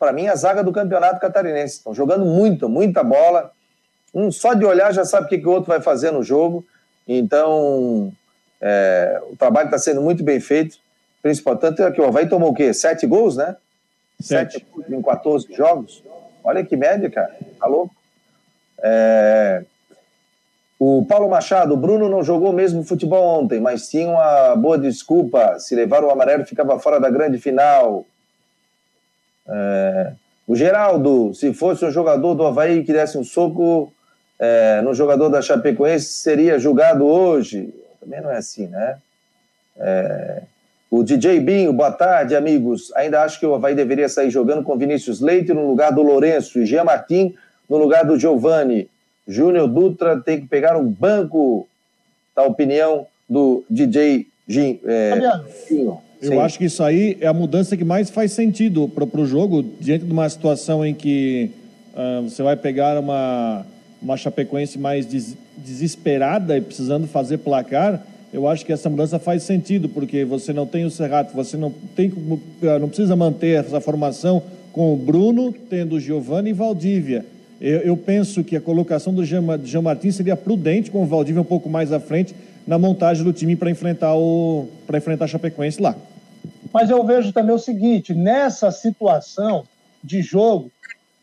para 0.00 0.12
mim, 0.12 0.26
a 0.26 0.34
zaga 0.34 0.64
do 0.64 0.72
campeonato 0.72 1.20
catarinense. 1.20 1.76
Estão 1.76 1.94
jogando 1.94 2.24
muito, 2.24 2.68
muita 2.68 3.04
bola. 3.04 3.52
Um 4.12 4.32
só 4.32 4.52
de 4.52 4.64
olhar 4.64 4.92
já 4.92 5.04
sabe 5.04 5.26
o 5.26 5.28
que, 5.28 5.38
que 5.38 5.46
o 5.46 5.52
outro 5.52 5.68
vai 5.68 5.80
fazer 5.80 6.10
no 6.10 6.24
jogo. 6.24 6.66
Então, 7.08 8.12
é, 8.60 9.20
o 9.30 9.36
trabalho 9.36 9.66
está 9.66 9.78
sendo 9.78 10.02
muito 10.02 10.22
bem 10.22 10.38
feito. 10.38 10.78
Principalmente, 11.22 11.62
tanto 11.62 11.82
é 11.82 11.90
que 11.90 12.00
o 12.00 12.04
Havaí 12.04 12.28
tomou 12.28 12.50
o 12.50 12.54
quê? 12.54 12.74
Sete 12.74 13.06
gols, 13.06 13.36
né? 13.36 13.56
Sete, 14.20 14.58
Sete 14.58 14.92
em 14.92 15.00
14 15.00 15.52
jogos. 15.54 16.02
Olha 16.44 16.64
que 16.64 16.76
média, 16.76 17.10
cara. 17.10 17.34
Tá 17.58 17.66
louco? 17.66 17.94
É... 18.82 19.64
O 20.78 21.04
Paulo 21.06 21.28
Machado, 21.28 21.74
o 21.74 21.76
Bruno 21.76 22.08
não 22.08 22.22
jogou 22.22 22.52
mesmo 22.52 22.84
futebol 22.84 23.42
ontem, 23.42 23.58
mas 23.58 23.88
tinha 23.88 24.08
uma 24.08 24.54
boa 24.54 24.78
desculpa. 24.78 25.58
Se 25.58 25.74
levar 25.74 26.04
o 26.04 26.10
amarelo, 26.10 26.44
ficava 26.44 26.78
fora 26.78 27.00
da 27.00 27.10
grande 27.10 27.38
final. 27.38 28.04
É... 29.48 30.12
O 30.46 30.54
Geraldo, 30.54 31.34
se 31.34 31.52
fosse 31.52 31.84
um 31.84 31.90
jogador 31.90 32.34
do 32.34 32.46
Havaí 32.46 32.84
que 32.84 32.92
desse 32.92 33.18
um 33.18 33.24
soco 33.24 33.92
é, 34.38 34.80
no 34.82 34.94
jogador 34.94 35.28
da 35.28 35.42
Chapecoense, 35.42 36.06
seria 36.06 36.58
julgado 36.58 37.04
hoje. 37.04 37.74
Também 38.00 38.20
não 38.20 38.30
é 38.30 38.36
assim, 38.36 38.66
né? 38.66 38.96
É, 39.76 40.42
o 40.90 41.02
DJ 41.02 41.40
Binho, 41.40 41.72
boa 41.72 41.92
tarde, 41.92 42.34
amigos. 42.34 42.92
Ainda 42.94 43.22
acho 43.22 43.38
que 43.38 43.46
o 43.46 43.54
Havaí 43.54 43.74
deveria 43.74 44.08
sair 44.08 44.30
jogando 44.30 44.62
com 44.62 44.78
Vinícius 44.78 45.20
Leite 45.20 45.52
no 45.52 45.66
lugar 45.66 45.92
do 45.92 46.02
Lourenço 46.02 46.58
e 46.58 46.66
Jean 46.66 46.84
Martin 46.84 47.34
no 47.68 47.76
lugar 47.76 48.04
do 48.04 48.18
Giovani. 48.18 48.88
Júnior 49.26 49.68
Dutra 49.68 50.18
tem 50.18 50.40
que 50.40 50.46
pegar 50.46 50.76
um 50.76 50.88
banco, 50.88 51.68
da 52.34 52.44
opinião 52.44 53.06
do 53.28 53.64
DJ 53.68 54.26
Gin, 54.46 54.80
é, 54.84 55.10
Fabiano, 55.10 55.44
Eu 56.22 56.30
Sim. 56.30 56.38
acho 56.38 56.58
que 56.58 56.64
isso 56.64 56.82
aí 56.82 57.18
é 57.20 57.26
a 57.26 57.34
mudança 57.34 57.76
que 57.76 57.84
mais 57.84 58.08
faz 58.08 58.32
sentido 58.32 58.88
para 58.88 59.04
o 59.04 59.26
jogo, 59.26 59.62
diante 59.62 60.06
de 60.06 60.12
uma 60.12 60.28
situação 60.28 60.86
em 60.86 60.94
que 60.94 61.50
uh, 61.92 62.22
você 62.22 62.42
vai 62.42 62.56
pegar 62.56 62.98
uma, 62.98 63.66
uma 64.00 64.16
Chapecoense 64.16 64.78
mais 64.78 65.06
des, 65.06 65.36
desesperada 65.56 66.56
e 66.56 66.60
precisando 66.60 67.06
fazer 67.06 67.38
placar. 67.38 68.02
Eu 68.32 68.46
acho 68.46 68.64
que 68.64 68.72
essa 68.72 68.90
mudança 68.90 69.18
faz 69.18 69.42
sentido, 69.42 69.88
porque 69.88 70.24
você 70.24 70.52
não 70.52 70.66
tem 70.66 70.84
o 70.84 70.90
Serrato, 70.90 71.34
você 71.34 71.56
não, 71.56 71.72
tem, 71.96 72.12
ah, 72.62 72.78
não 72.78 72.88
precisa 72.88 73.16
manter 73.16 73.64
essa 73.64 73.80
formação 73.80 74.42
com 74.72 74.92
o 74.92 74.96
Bruno, 74.96 75.52
tendo 75.68 75.98
Giovanni 75.98 76.50
e 76.50 76.52
Valdívia. 76.52 77.24
Eu, 77.60 77.80
eu 77.80 77.96
penso 77.96 78.44
que 78.44 78.54
a 78.54 78.60
colocação 78.60 79.12
do 79.12 79.24
Jean, 79.24 79.42
Jean 79.64 79.82
Martins 79.82 80.14
seria 80.14 80.36
prudente, 80.36 80.90
com 80.90 81.02
o 81.02 81.06
Valdívia 81.06 81.42
um 81.42 81.44
pouco 81.44 81.68
mais 81.68 81.92
à 81.92 81.98
frente, 81.98 82.34
na 82.66 82.78
montagem 82.78 83.24
do 83.24 83.32
time 83.32 83.56
para 83.56 83.70
enfrentar 83.70 84.14
o 84.14 84.68
para 84.86 84.98
enfrentar 84.98 85.24
a 85.24 85.28
Chapecoense 85.28 85.80
lá. 85.80 85.96
Mas 86.72 86.90
eu 86.90 87.02
vejo 87.02 87.32
também 87.32 87.54
o 87.54 87.58
seguinte, 87.58 88.14
nessa 88.14 88.70
situação 88.70 89.64
de 90.04 90.20
jogo, 90.20 90.70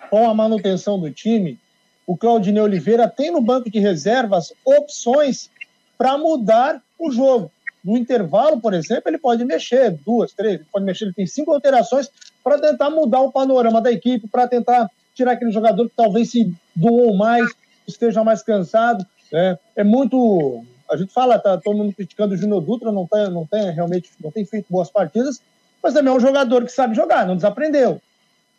com 0.10 0.28
a 0.28 0.34
manutenção 0.34 1.00
do 1.00 1.12
time, 1.12 1.60
o 2.06 2.16
Claudinei 2.16 2.62
Oliveira 2.62 3.08
tem 3.08 3.32
no 3.32 3.42
banco 3.42 3.70
de 3.70 3.80
reservas 3.80 4.54
opções 4.64 5.50
para 5.98 6.18
mudar 6.18 6.82
o 7.00 7.12
jogo. 7.12 7.52
No 7.84 7.98
intervalo, 7.98 8.60
por 8.60 8.74
exemplo, 8.74 9.04
ele 9.10 9.18
pode 9.18 9.46
mexer 9.46 9.92
duas, 9.92 10.34
três, 10.34 10.60
pode 10.72 10.86
mexer, 10.86 11.06
ele 11.06 11.14
tem 11.14 11.28
cinco 11.28 11.54
alterações 11.54 12.10
para 12.44 12.60
tentar 12.60 12.90
mudar 12.90 13.22
o 13.22 13.32
panorama 13.32 13.82
da 13.82 13.92
equipe, 13.92 14.28
para 14.28 14.48
tentar 14.48 14.90
tirar 15.14 15.34
aquele 15.34 15.52
jogador 15.52 15.88
que 15.88 15.96
talvez 15.96 16.32
se 16.32 16.54
doou 16.76 17.16
mais, 17.16 17.48
esteja 17.88 18.24
mais 18.24 18.42
cansado. 18.42 19.06
Né? 19.32 19.58
É 19.76 19.84
muito. 19.84 20.64
A 20.90 20.98
gente 20.98 21.14
fala, 21.14 21.40
tá 21.40 21.58
todo 21.58 21.78
mundo 21.78 21.94
criticando 21.94 22.34
o 22.34 22.38
Júnior 22.38 22.62
Dutra, 22.62 22.92
não 22.92 23.08
tem, 23.08 23.30
não 23.30 23.46
tem 23.46 23.72
realmente 23.72 24.10
não 24.24 24.32
tem 24.32 24.46
feito 24.46 24.68
boas 24.70 24.90
partidas, 24.90 25.42
mas 25.82 25.94
também 25.94 26.14
é 26.14 26.16
um 26.16 26.20
jogador 26.20 26.64
que 26.64 26.72
sabe 26.72 26.96
jogar, 26.96 27.26
não 27.26 27.36
desaprendeu. 27.36 28.02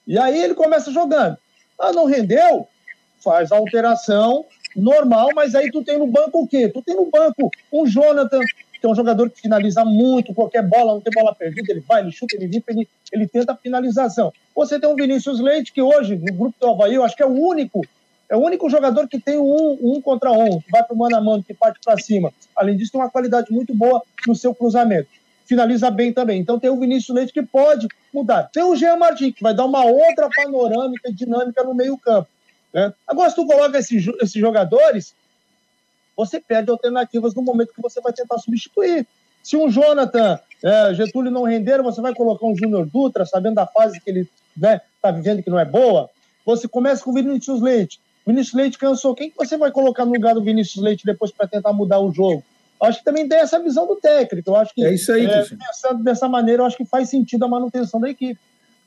E 0.06 0.18
aí 0.18 0.40
ele 0.40 0.54
começa 0.54 0.90
jogando. 0.92 1.36
Ah, 1.78 1.92
não 1.92 2.06
rendeu? 2.06 2.68
Faz 3.26 3.50
a 3.50 3.56
alteração 3.56 4.46
normal, 4.76 5.30
mas 5.34 5.56
aí 5.56 5.68
tu 5.72 5.82
tem 5.82 5.98
no 5.98 6.06
banco 6.06 6.42
o 6.42 6.46
quê? 6.46 6.68
Tu 6.68 6.80
tem 6.80 6.94
no 6.94 7.10
banco 7.10 7.50
um 7.72 7.84
Jonathan, 7.84 8.38
que 8.38 8.86
é 8.86 8.88
um 8.88 8.94
jogador 8.94 9.28
que 9.28 9.40
finaliza 9.40 9.84
muito, 9.84 10.32
qualquer 10.32 10.62
bola, 10.62 10.94
não 10.94 11.00
tem 11.00 11.12
bola 11.12 11.34
perdida, 11.34 11.72
ele 11.72 11.80
vai, 11.80 12.02
ele 12.02 12.12
chuta, 12.12 12.36
ele 12.36 12.46
limpa, 12.46 12.70
ele, 12.70 12.88
ele 13.12 13.26
tenta 13.26 13.50
a 13.50 13.56
finalização. 13.56 14.32
Você 14.54 14.78
tem 14.78 14.88
um 14.88 14.94
Vinícius 14.94 15.40
Leite, 15.40 15.72
que 15.72 15.82
hoje, 15.82 16.14
no 16.14 16.32
grupo 16.32 16.54
do 16.60 16.68
Havaí, 16.68 16.94
eu 16.94 17.02
acho 17.02 17.16
que 17.16 17.22
é 17.24 17.26
o 17.26 17.32
único, 17.32 17.84
é 18.28 18.36
o 18.36 18.38
único 18.38 18.70
jogador 18.70 19.08
que 19.08 19.18
tem 19.18 19.36
um, 19.36 19.76
um 19.82 20.00
contra 20.00 20.30
um, 20.30 20.60
que 20.60 20.70
vai 20.70 20.84
para 20.84 20.94
o 20.94 20.96
mano 20.96 21.16
a 21.16 21.20
mano, 21.20 21.42
que 21.42 21.52
parte 21.52 21.80
para 21.84 21.98
cima. 21.98 22.32
Além 22.54 22.76
disso, 22.76 22.92
tem 22.92 23.00
uma 23.00 23.10
qualidade 23.10 23.50
muito 23.50 23.74
boa 23.74 24.00
no 24.24 24.36
seu 24.36 24.54
cruzamento. 24.54 25.08
Finaliza 25.46 25.90
bem 25.90 26.12
também. 26.12 26.40
Então 26.40 26.60
tem 26.60 26.70
o 26.70 26.78
Vinícius 26.78 27.16
Leite 27.16 27.32
que 27.32 27.42
pode 27.42 27.88
mudar. 28.14 28.44
Tem 28.52 28.62
o 28.62 28.76
Jean 28.76 28.96
Martins, 28.96 29.34
que 29.34 29.42
vai 29.42 29.52
dar 29.52 29.64
uma 29.64 29.84
outra 29.84 30.28
panorâmica 30.28 31.12
dinâmica 31.12 31.64
no 31.64 31.74
meio-campo. 31.74 32.28
Né? 32.76 32.92
Agora, 33.08 33.30
se 33.30 33.36
tu 33.36 33.46
coloca 33.46 33.78
esses, 33.78 34.06
esses 34.20 34.38
jogadores, 34.38 35.14
você 36.14 36.38
perde 36.38 36.70
alternativas 36.70 37.34
no 37.34 37.40
momento 37.40 37.72
que 37.72 37.80
você 37.80 38.02
vai 38.02 38.12
tentar 38.12 38.36
substituir. 38.36 39.06
Se 39.42 39.56
um 39.56 39.70
Jonathan, 39.70 40.38
é, 40.62 40.92
Getúlio 40.92 41.30
não 41.32 41.44
render, 41.44 41.80
você 41.80 42.02
vai 42.02 42.14
colocar 42.14 42.44
um 42.46 42.54
Júnior 42.54 42.84
Dutra, 42.84 43.24
sabendo 43.24 43.54
da 43.54 43.66
fase 43.66 43.98
que 43.98 44.10
ele 44.10 44.20
está 44.54 44.70
né, 44.72 44.80
tá 45.00 45.10
vivendo 45.10 45.42
que 45.42 45.48
não 45.48 45.58
é 45.58 45.64
boa. 45.64 46.10
Você 46.44 46.68
começa 46.68 47.02
com 47.02 47.12
o 47.12 47.14
Vinícius 47.14 47.62
Leite. 47.62 47.98
Vinícius 48.26 48.54
Leite 48.54 48.76
cansou. 48.76 49.14
Quem 49.14 49.30
que 49.30 49.36
você 49.36 49.56
vai 49.56 49.70
colocar 49.70 50.04
no 50.04 50.12
lugar 50.12 50.34
do 50.34 50.42
Vinícius 50.42 50.84
Leite 50.84 51.06
depois 51.06 51.30
para 51.30 51.48
tentar 51.48 51.72
mudar 51.72 52.00
o 52.00 52.12
jogo? 52.12 52.44
Acho 52.82 52.98
que 52.98 53.04
também 53.06 53.26
tem 53.26 53.38
essa 53.38 53.58
visão 53.58 53.86
do 53.86 53.96
técnico. 53.96 54.50
Eu 54.50 54.56
acho 54.56 54.74
que 54.74 54.84
é 54.84 54.92
isso 54.92 55.10
aí, 55.10 55.24
é, 55.24 55.44
pensando 55.44 56.04
dessa 56.04 56.28
maneira, 56.28 56.60
eu 56.60 56.66
acho 56.66 56.76
que 56.76 56.84
faz 56.84 57.08
sentido 57.08 57.46
a 57.46 57.48
manutenção 57.48 57.98
da 57.98 58.10
equipe. 58.10 58.38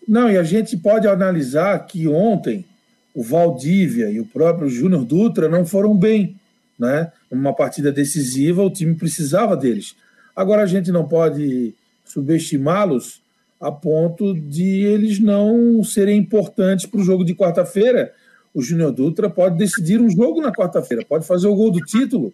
Não, 0.08 0.30
e 0.30 0.38
a 0.38 0.44
gente 0.44 0.78
pode 0.78 1.08
analisar 1.08 1.80
que 1.88 2.08
ontem 2.08 2.66
o 3.14 3.24
Valdívia 3.24 4.10
e 4.10 4.20
o 4.20 4.26
próprio 4.26 4.70
Júnior 4.70 5.04
Dutra 5.04 5.50
não 5.50 5.66
foram 5.66 5.96
bem 5.96 6.40
né? 6.80 7.12
Uma 7.30 7.54
partida 7.54 7.92
decisiva, 7.92 8.64
o 8.64 8.72
time 8.72 8.96
precisava 8.96 9.58
deles. 9.58 9.96
Agora 10.34 10.64
a 10.64 10.66
gente 10.66 10.92
não 10.92 11.06
pode 11.06 11.76
subestimá-los 12.06 13.22
a 13.60 13.70
ponto 13.70 14.34
de 14.34 14.86
eles 14.86 15.20
não 15.20 15.84
serem 15.84 16.18
importantes 16.18 16.86
para 16.86 17.02
o 17.02 17.04
jogo 17.04 17.26
de 17.26 17.36
quarta-feira. 17.36 18.14
O 18.54 18.62
Júnior 18.62 18.94
Dutra 18.94 19.30
pode 19.30 19.58
decidir 19.58 20.00
um 20.00 20.10
jogo 20.10 20.42
na 20.42 20.52
quarta-feira, 20.52 21.06
pode 21.06 21.28
fazer 21.28 21.48
o 21.48 21.56
gol 21.56 21.70
do 21.70 21.82
título. 21.82 22.34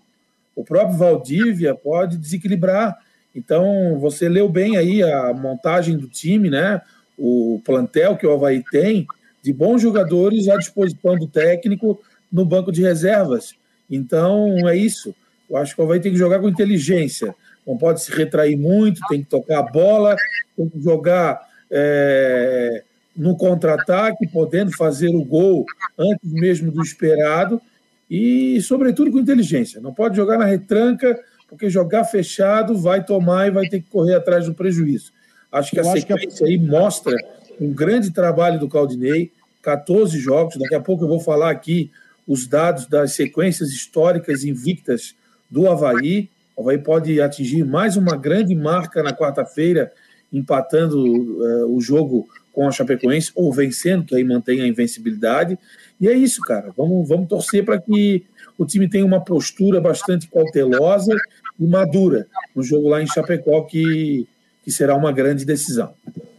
O 0.56 0.64
próprio 0.64 0.98
Valdívia 0.98 1.74
pode 1.74 2.18
desequilibrar. 2.18 2.96
Então, 3.36 3.98
você 4.00 4.30
leu 4.30 4.48
bem 4.48 4.78
aí 4.78 5.02
a 5.02 5.34
montagem 5.34 5.98
do 5.98 6.08
time, 6.08 6.50
né? 6.50 6.80
O 7.18 7.60
plantel 7.66 8.16
que 8.16 8.28
o 8.28 8.32
Havaí 8.32 8.64
tem, 8.72 9.08
de 9.46 9.54
bons 9.54 9.80
jogadores 9.80 10.50
à 10.50 10.58
disposição 10.58 11.16
do 11.16 11.28
técnico 11.28 12.02
no 12.32 12.44
banco 12.44 12.72
de 12.72 12.82
reservas. 12.82 13.54
Então, 13.90 14.68
é 14.68 14.76
isso. 14.76 15.14
Eu 15.48 15.58
acho 15.58 15.76
que 15.76 15.82
o 15.82 15.84
Havaí 15.84 16.00
tem 16.00 16.12
que 16.12 16.18
jogar 16.18 16.40
com 16.40 16.50
inteligência. 16.50 17.36
Não 17.66 17.78
pode 17.78 18.02
se 18.02 18.12
retrair 18.12 18.58
muito, 18.58 19.00
tem 19.08 19.22
que 19.22 19.30
tocar 19.30 19.60
a 19.60 19.64
bola, 19.64 20.16
tem 20.58 20.68
que 20.68 20.82
jogar 20.82 21.48
é, 21.70 22.84
no 23.16 23.38
contra-ataque, 23.38 24.28
podendo 24.28 24.76
fazer 24.76 25.10
o 25.10 25.24
gol 25.24 25.64
antes 25.96 26.32
mesmo 26.32 26.72
do 26.72 26.82
esperado 26.82 27.62
e, 28.10 28.60
sobretudo, 28.64 29.12
com 29.12 29.20
inteligência. 29.20 29.80
Não 29.80 29.94
pode 29.94 30.16
jogar 30.16 30.40
na 30.40 30.46
retranca, 30.46 31.20
porque 31.48 31.70
jogar 31.70 32.04
fechado 32.06 32.76
vai 32.76 33.04
tomar 33.04 33.48
e 33.48 33.52
vai 33.52 33.70
ter 33.70 33.80
que 33.80 33.90
correr 33.92 34.16
atrás 34.16 34.48
do 34.48 34.56
prejuízo. 34.56 35.14
Acho 35.52 35.70
que 35.70 35.80
Eu 35.80 35.88
a 35.88 35.92
sequência 35.92 36.46
que... 36.48 36.52
aí 36.52 36.58
mostra 36.58 37.16
um 37.60 37.74
grande 37.74 38.12
trabalho 38.12 38.60
do 38.60 38.70
Caldinei, 38.70 39.32
14 39.62 40.18
jogos. 40.20 40.58
Daqui 40.58 40.76
a 40.76 40.80
pouco 40.80 41.04
eu 41.04 41.08
vou 41.08 41.20
falar 41.20 41.50
aqui 41.50 41.92
os 42.28 42.48
dados 42.48 42.88
das 42.88 43.14
sequências 43.14 43.70
históricas 43.70 44.44
invictas 44.44 45.16
do 45.50 45.68
Havaí. 45.70 46.30
O 46.56 46.62
Havaí 46.62 46.78
pode 46.78 47.20
atingir 47.22 47.64
mais 47.64 47.98
uma 47.98 48.16
grande 48.16 48.56
marca 48.56 49.04
na 49.04 49.14
quarta-feira, 49.14 49.92
empatando 50.32 50.98
uh, 51.04 51.76
o 51.76 51.82
jogo 51.82 52.28
com 52.54 52.68
a 52.68 52.72
Chapecoense 52.72 53.32
ou 53.36 53.52
vencendo, 53.52 54.06
que 54.06 54.16
aí 54.16 54.24
mantém 54.24 54.62
a 54.62 54.68
invencibilidade. 54.68 55.58
E 56.00 56.08
é 56.08 56.14
isso, 56.14 56.42
cara. 56.42 56.72
Vamos, 56.76 57.08
vamos 57.08 57.28
torcer 57.28 57.64
para 57.64 57.80
que 57.80 58.24
o 58.58 58.66
time 58.66 58.88
tenha 58.88 59.06
uma 59.06 59.24
postura 59.24 59.82
bastante 59.82 60.28
cautelosa 60.28 61.14
e 61.60 61.66
madura 61.66 62.28
no 62.56 62.64
jogo 62.64 62.88
lá 62.88 63.02
em 63.02 63.08
Chapecó, 63.08 63.62
que, 63.64 64.26
que 64.64 64.72
será 64.72 64.96
uma 64.96 65.12
grande 65.12 65.46
decisão. 65.46 65.94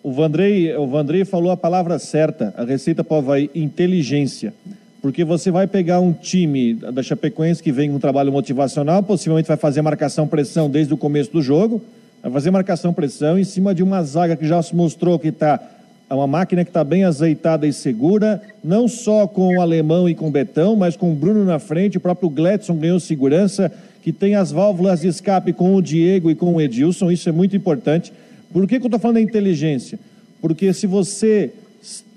O 0.07 0.13
Vandrei, 0.13 0.73
o 0.77 0.87
Vandrei 0.87 1.25
falou 1.25 1.51
a 1.51 1.57
palavra 1.57 1.99
certa, 1.99 2.55
a 2.57 2.65
receita 2.65 3.05
Havaí, 3.11 3.51
inteligência 3.53 4.55
porque 5.03 5.25
você 5.25 5.51
vai 5.51 5.67
pegar 5.67 5.99
um 5.99 6.13
time 6.13 6.75
da 6.75 7.03
Chapecoense 7.03 7.61
que 7.61 7.73
vem 7.73 7.91
com 7.91 7.97
um 7.97 8.01
trabalho 8.01 8.31
motivacional, 8.31 9.03
possivelmente 9.03 9.49
vai 9.49 9.57
fazer 9.57 9.83
marcação-pressão 9.83 10.71
desde 10.71 10.95
o 10.95 10.97
começo 10.97 11.33
do 11.33 11.43
jogo, 11.43 11.83
vai 12.23 12.31
fazer 12.31 12.53
marcação-pressão 12.53 13.37
em 13.37 13.43
cima 13.43 13.75
de 13.75 13.83
uma 13.83 14.01
zaga 14.05 14.37
que 14.37 14.47
já 14.47 14.63
se 14.63 14.77
mostrou 14.77 15.19
que 15.19 15.29
está 15.29 15.61
é 16.09 16.15
uma 16.15 16.29
máquina 16.29 16.65
que 16.65 16.71
está 16.71 16.85
bem 16.85 17.03
azeitada 17.03 17.67
e 17.67 17.73
segura, 17.73 18.41
não 18.63 18.87
só 18.87 19.27
com 19.27 19.57
o 19.57 19.61
Alemão 19.61 20.09
e 20.09 20.15
com 20.15 20.29
o 20.29 20.31
Betão, 20.31 20.77
mas 20.77 20.97
com 20.97 21.11
o 21.11 21.17
Bruno 21.17 21.45
na 21.45 21.59
frente, 21.59 21.97
o 21.97 22.01
próprio 22.01 22.31
Gladson 22.31 22.77
ganhou 22.77 23.01
segurança, 23.01 23.73
que 24.03 24.13
tem 24.13 24.37
as 24.37 24.53
válvulas 24.53 25.01
de 25.01 25.09
escape 25.09 25.53
com 25.53 25.75
o 25.75 25.83
Diego 25.83 26.31
e 26.31 26.37
com 26.37 26.55
o 26.55 26.61
Edilson, 26.61 27.11
isso 27.11 27.29
é 27.29 27.33
muito 27.33 27.57
importante. 27.57 28.13
Por 28.53 28.67
que, 28.67 28.79
que 28.79 28.85
eu 28.85 28.89
estou 28.89 29.01
falando 29.01 29.17
da 29.17 29.23
inteligência? 29.23 29.99
Porque 30.41 30.73
se 30.73 30.87
você 30.87 31.53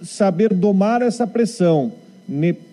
saber 0.03 0.53
domar 0.53 1.01
essa 1.01 1.27
pressão, 1.27 1.91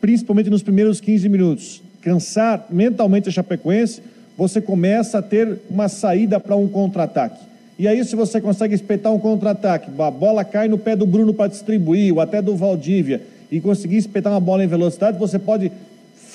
principalmente 0.01 0.51
nos 0.51 0.63
primeiros 0.63 1.01
15 1.01 1.29
minutos, 1.29 1.83
cansar 2.01 2.67
mentalmente 2.71 3.29
a 3.29 3.33
Chapecoense, 3.33 4.03
você 4.37 4.61
começa 4.61 5.19
a 5.19 5.23
ter 5.23 5.59
uma 5.71 5.89
saída 5.89 6.39
para 6.39 6.57
um 6.57 6.69
contra-ataque. 6.69 7.41
E 7.79 7.87
aí, 7.87 8.03
se 8.05 8.17
você 8.17 8.41
consegue 8.41 8.75
espetar 8.75 9.13
um 9.13 9.19
contra-ataque, 9.19 9.91
a 9.99 10.11
bola 10.11 10.45
cai 10.45 10.69
no 10.69 10.79
pé 10.79 10.97
do 10.97 11.07
Bruno 11.07 11.35
para 11.35 11.49
distribuir, 11.49 12.13
ou 12.13 12.21
até 12.21 12.41
do 12.41 12.57
Valdívia, 12.57 13.21
e 13.51 13.61
conseguir 13.61 13.97
espetar 13.97 14.33
uma 14.33 14.41
bola 14.41 14.65
em 14.65 14.67
velocidade, 14.67 15.19
você 15.19 15.39
pode 15.39 15.71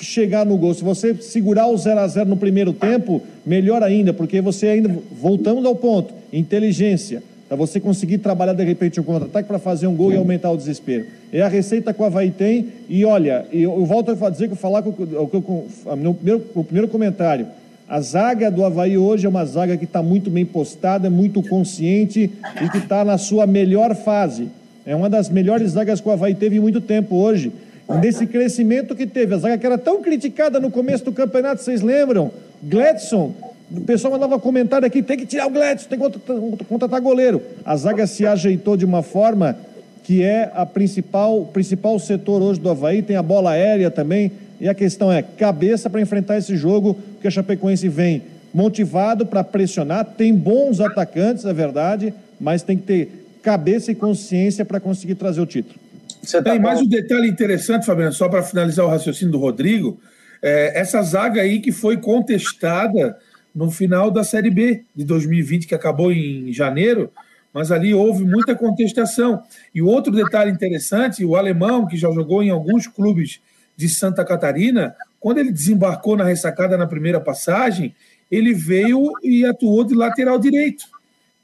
chegar 0.04 0.44
no 0.44 0.56
gol. 0.56 0.74
Se 0.74 0.84
você 0.84 1.14
segurar 1.14 1.66
o 1.66 1.76
0 1.76 2.00
a 2.00 2.06
0 2.06 2.28
no 2.28 2.36
primeiro 2.36 2.72
tempo, 2.72 3.22
melhor 3.44 3.82
ainda, 3.82 4.12
porque 4.12 4.40
você 4.40 4.68
ainda, 4.68 4.94
voltamos 5.12 5.64
ao 5.64 5.74
ponto, 5.74 6.12
inteligência 6.32 7.22
para 7.52 7.56
você 7.58 7.78
conseguir 7.78 8.16
trabalhar 8.16 8.54
de 8.54 8.64
repente 8.64 8.98
um 8.98 9.04
contra-ataque 9.04 9.46
para 9.46 9.58
fazer 9.58 9.86
um 9.86 9.94
gol 9.94 10.10
e 10.10 10.16
aumentar 10.16 10.50
o 10.50 10.56
desespero. 10.56 11.04
É 11.30 11.42
a 11.42 11.48
receita 11.48 11.92
que 11.92 12.00
o 12.00 12.04
Havaí 12.06 12.30
tem, 12.30 12.68
e 12.88 13.04
olha, 13.04 13.44
eu, 13.52 13.78
eu 13.78 13.84
volto 13.84 14.10
a 14.10 14.30
dizer 14.30 14.46
que 14.46 14.54
eu 14.54 14.56
falar 14.56 14.80
com, 14.80 14.90
com, 14.90 15.42
com, 15.42 15.66
no 15.96 16.14
primeiro, 16.14 16.46
o 16.54 16.64
primeiro 16.64 16.88
comentário. 16.88 17.46
A 17.86 18.00
zaga 18.00 18.50
do 18.50 18.64
Havaí 18.64 18.96
hoje 18.96 19.26
é 19.26 19.28
uma 19.28 19.44
zaga 19.44 19.76
que 19.76 19.84
está 19.84 20.02
muito 20.02 20.30
bem 20.30 20.46
postada, 20.46 21.10
muito 21.10 21.42
consciente 21.42 22.30
e 22.58 22.68
que 22.70 22.78
está 22.78 23.04
na 23.04 23.18
sua 23.18 23.46
melhor 23.46 23.94
fase. 23.96 24.48
É 24.86 24.96
uma 24.96 25.10
das 25.10 25.28
melhores 25.28 25.72
zagas 25.72 26.00
que 26.00 26.08
o 26.08 26.10
Havaí 26.10 26.34
teve 26.34 26.56
em 26.56 26.60
muito 26.60 26.80
tempo 26.80 27.16
hoje. 27.16 27.52
Nesse 28.00 28.26
crescimento 28.26 28.94
que 28.94 29.06
teve, 29.06 29.34
a 29.34 29.38
zaga 29.38 29.58
que 29.58 29.66
era 29.66 29.78
tão 29.78 30.02
criticada 30.02 30.60
no 30.60 30.70
começo 30.70 31.04
do 31.04 31.12
campeonato, 31.12 31.62
vocês 31.62 31.82
lembram? 31.82 32.30
Gladson 32.62 33.34
O 33.70 33.80
pessoal 33.80 34.12
mandava 34.12 34.38
comentário 34.38 34.86
aqui, 34.86 35.02
tem 35.02 35.16
que 35.16 35.26
tirar 35.26 35.46
o 35.46 35.50
Gladys, 35.50 35.86
tem 35.86 35.98
que 35.98 36.64
contratar 36.64 37.00
goleiro. 37.00 37.42
A 37.64 37.76
zaga 37.76 38.06
se 38.06 38.26
ajeitou 38.26 38.76
de 38.76 38.84
uma 38.84 39.02
forma 39.02 39.56
que 40.02 40.22
é 40.22 40.50
a 40.54 40.66
principal, 40.66 41.44
principal 41.52 41.98
setor 41.98 42.42
hoje 42.42 42.60
do 42.60 42.68
Havaí, 42.68 43.02
tem 43.02 43.16
a 43.16 43.22
bola 43.22 43.52
aérea 43.52 43.90
também, 43.90 44.32
e 44.60 44.68
a 44.68 44.74
questão 44.74 45.10
é 45.10 45.22
cabeça 45.22 45.88
para 45.88 46.00
enfrentar 46.00 46.38
esse 46.38 46.56
jogo, 46.56 46.96
que 47.20 47.28
a 47.28 47.30
Chapecoense 47.30 47.88
vem 47.88 48.22
motivado 48.52 49.24
para 49.24 49.42
pressionar, 49.42 50.04
tem 50.04 50.34
bons 50.34 50.80
atacantes, 50.80 51.44
é 51.44 51.52
verdade, 51.52 52.12
mas 52.40 52.62
tem 52.62 52.76
que 52.76 52.82
ter 52.82 53.26
cabeça 53.42 53.90
e 53.90 53.94
consciência 53.94 54.64
para 54.64 54.78
conseguir 54.78 55.14
trazer 55.14 55.40
o 55.40 55.46
título. 55.46 55.81
Você 56.22 56.40
tem 56.40 56.58
mais 56.60 56.80
um 56.80 56.86
detalhe 56.86 57.28
interessante, 57.28 57.84
Fabiano, 57.84 58.12
só 58.12 58.28
para 58.28 58.44
finalizar 58.44 58.86
o 58.86 58.88
raciocínio 58.88 59.32
do 59.32 59.38
Rodrigo, 59.38 60.00
é, 60.40 60.78
essa 60.78 61.02
zaga 61.02 61.42
aí 61.42 61.60
que 61.60 61.72
foi 61.72 61.96
contestada 61.96 63.18
no 63.52 63.72
final 63.72 64.08
da 64.08 64.22
Série 64.22 64.48
B 64.48 64.84
de 64.94 65.04
2020, 65.04 65.66
que 65.66 65.74
acabou 65.74 66.12
em 66.12 66.52
janeiro, 66.52 67.10
mas 67.52 67.72
ali 67.72 67.92
houve 67.92 68.24
muita 68.24 68.54
contestação. 68.54 69.42
E 69.74 69.82
outro 69.82 70.12
detalhe 70.12 70.52
interessante: 70.52 71.24
o 71.24 71.34
alemão, 71.34 71.86
que 71.86 71.96
já 71.96 72.10
jogou 72.12 72.40
em 72.40 72.50
alguns 72.50 72.86
clubes 72.86 73.40
de 73.76 73.88
Santa 73.88 74.24
Catarina, 74.24 74.94
quando 75.18 75.38
ele 75.38 75.50
desembarcou 75.50 76.16
na 76.16 76.24
ressacada 76.24 76.78
na 76.78 76.86
primeira 76.86 77.20
passagem, 77.20 77.96
ele 78.30 78.54
veio 78.54 79.10
e 79.24 79.44
atuou 79.44 79.82
de 79.82 79.94
lateral 79.94 80.38
direito. 80.38 80.84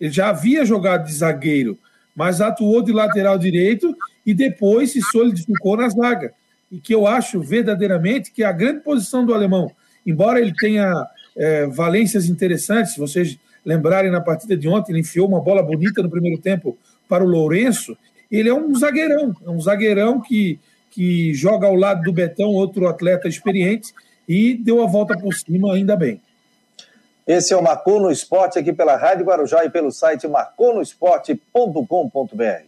Ele 0.01 0.13
já 0.13 0.29
havia 0.29 0.65
jogado 0.65 1.05
de 1.05 1.15
zagueiro, 1.15 1.77
mas 2.15 2.41
atuou 2.41 2.81
de 2.81 2.93
lateral 2.93 3.37
direito 3.37 3.95
e 4.29 4.35
depois 4.35 4.93
se 4.93 5.01
solidificou 5.01 5.79
na 5.79 5.89
zaga. 5.89 6.35
E 6.71 6.79
que 6.79 6.95
eu 6.95 7.07
acho 7.07 7.41
verdadeiramente 7.41 8.31
que 8.31 8.43
é 8.43 8.47
a 8.47 8.53
grande 8.53 8.81
posição 8.81 9.25
do 9.25 9.33
alemão, 9.33 9.73
embora 10.05 10.39
ele 10.39 10.53
tenha 10.53 10.93
é, 11.35 11.67
valências 11.67 12.27
interessantes, 12.27 12.95
vocês 12.95 13.39
lembrarem 13.65 14.11
na 14.11 14.21
partida 14.21 14.55
de 14.55 14.69
ontem, 14.69 14.93
ele 14.93 15.01
enfiou 15.01 15.27
uma 15.27 15.41
bola 15.41 15.63
bonita 15.63 16.03
no 16.03 16.11
primeiro 16.11 16.39
tempo 16.43 16.77
para 17.09 17.25
o 17.25 17.27
Lourenço. 17.27 17.97
Ele 18.31 18.51
é 18.51 18.55
um 18.55 18.75
zagueirão, 18.75 19.35
é 19.47 19.49
um 19.49 19.63
zagueirão 19.63 20.21
que, 20.21 20.61
que 20.91 21.33
joga 21.33 21.67
ao 21.67 21.75
lado 21.75 22.03
do 22.03 22.13
Betão, 22.13 22.51
outro 22.51 22.87
atleta 22.87 23.29
experiente, 23.29 23.95
e 24.29 24.59
deu 24.59 24.83
a 24.83 24.87
volta 24.87 25.19
por 25.19 25.33
cima 25.33 25.73
ainda 25.73 25.97
bem. 25.97 26.21
Esse 27.27 27.55
é 27.55 27.57
o 27.57 27.63
Marcou 27.63 27.99
no 27.99 28.11
Esporte 28.11 28.59
aqui 28.59 28.75
pela 28.75 28.95
Rádio 28.95 29.25
Guarujá 29.25 29.65
e 29.65 29.71
pelo 29.71 29.91
site 29.91 30.29
marconosport.com.br. 30.29 32.68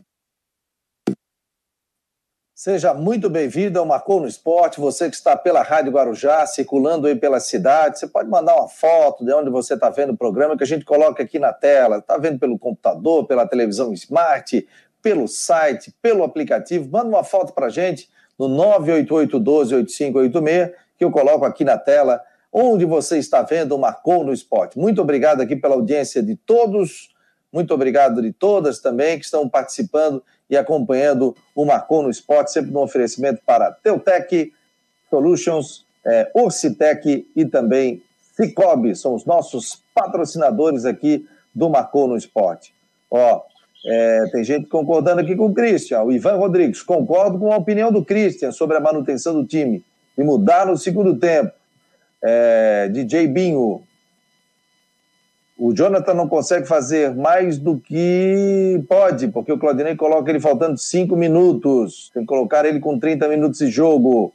Seja 2.63 2.93
muito 2.93 3.27
bem-vindo 3.27 3.79
ao 3.79 3.87
Marcou 3.87 4.19
no 4.19 4.27
Esporte. 4.27 4.79
Você 4.79 5.09
que 5.09 5.15
está 5.15 5.35
pela 5.35 5.63
Rádio 5.63 5.93
Guarujá, 5.93 6.45
circulando 6.45 7.07
aí 7.07 7.15
pela 7.15 7.39
cidade, 7.39 7.97
você 7.97 8.05
pode 8.05 8.29
mandar 8.29 8.55
uma 8.55 8.69
foto 8.69 9.25
de 9.25 9.33
onde 9.33 9.49
você 9.49 9.73
está 9.73 9.89
vendo 9.89 10.11
o 10.11 10.15
programa 10.15 10.55
que 10.55 10.61
a 10.61 10.67
gente 10.67 10.85
coloca 10.85 11.23
aqui 11.23 11.39
na 11.39 11.51
tela. 11.51 11.97
Está 11.97 12.19
vendo 12.19 12.37
pelo 12.37 12.59
computador, 12.59 13.25
pela 13.25 13.47
televisão 13.47 13.91
smart, 13.93 14.63
pelo 15.01 15.27
site, 15.27 15.91
pelo 16.03 16.23
aplicativo. 16.23 16.87
Manda 16.87 17.07
uma 17.07 17.23
foto 17.23 17.51
para 17.51 17.65
a 17.65 17.71
gente 17.71 18.07
no 18.37 18.47
988-12-8586, 18.47 20.71
que 20.99 21.03
eu 21.03 21.09
coloco 21.09 21.43
aqui 21.43 21.65
na 21.65 21.79
tela, 21.79 22.21
onde 22.53 22.85
você 22.85 23.17
está 23.17 23.41
vendo 23.41 23.71
o 23.71 23.79
Marcou 23.79 24.23
no 24.23 24.31
Esporte. 24.31 24.77
Muito 24.77 25.01
obrigado 25.01 25.41
aqui 25.41 25.55
pela 25.55 25.73
audiência 25.73 26.21
de 26.21 26.35
todos. 26.35 27.09
Muito 27.51 27.73
obrigado 27.73 28.21
de 28.21 28.31
todas 28.31 28.79
também 28.79 29.17
que 29.17 29.25
estão 29.25 29.49
participando 29.49 30.23
e 30.51 30.57
acompanhando 30.57 31.33
o 31.55 31.63
Marcou 31.63 32.03
no 32.03 32.09
Esporte, 32.09 32.51
sempre 32.51 32.71
no 32.71 32.81
oferecimento 32.81 33.41
para 33.45 33.71
Teutec 33.71 34.51
Solutions, 35.09 35.85
é, 36.05 36.29
Orcitec 36.33 37.25
e 37.33 37.45
também 37.45 38.03
Cicobi, 38.35 38.93
são 38.95 39.15
os 39.15 39.25
nossos 39.25 39.81
patrocinadores 39.95 40.83
aqui 40.83 41.25
do 41.55 41.69
Marcou 41.69 42.05
no 42.05 42.17
Esporte. 42.17 42.73
Ó, 43.09 43.41
é, 43.85 44.23
tem 44.31 44.43
gente 44.43 44.67
concordando 44.67 45.21
aqui 45.21 45.35
com 45.35 45.45
o 45.45 45.53
Christian, 45.53 46.03
o 46.03 46.11
Ivan 46.11 46.35
Rodrigues, 46.35 46.81
concordo 46.81 47.39
com 47.39 47.51
a 47.51 47.57
opinião 47.57 47.91
do 47.91 48.03
Christian 48.03 48.51
sobre 48.51 48.75
a 48.75 48.81
manutenção 48.81 49.33
do 49.33 49.45
time 49.45 49.83
e 50.17 50.23
mudar 50.23 50.65
no 50.65 50.77
segundo 50.77 51.17
tempo. 51.17 51.51
É, 52.23 52.89
DJ 52.89 53.27
Binho, 53.27 53.83
o 55.63 55.75
Jonathan 55.75 56.15
não 56.15 56.27
consegue 56.27 56.67
fazer 56.67 57.15
mais 57.15 57.59
do 57.59 57.77
que 57.77 58.83
pode, 58.89 59.27
porque 59.27 59.53
o 59.53 59.59
Claudinei 59.59 59.95
coloca 59.95 60.31
ele 60.31 60.39
faltando 60.39 60.75
cinco 60.75 61.15
minutos. 61.15 62.09
Tem 62.15 62.23
que 62.23 62.27
colocar 62.27 62.65
ele 62.65 62.79
com 62.79 62.97
30 62.97 63.27
minutos 63.27 63.59
de 63.59 63.67
jogo. 63.67 64.33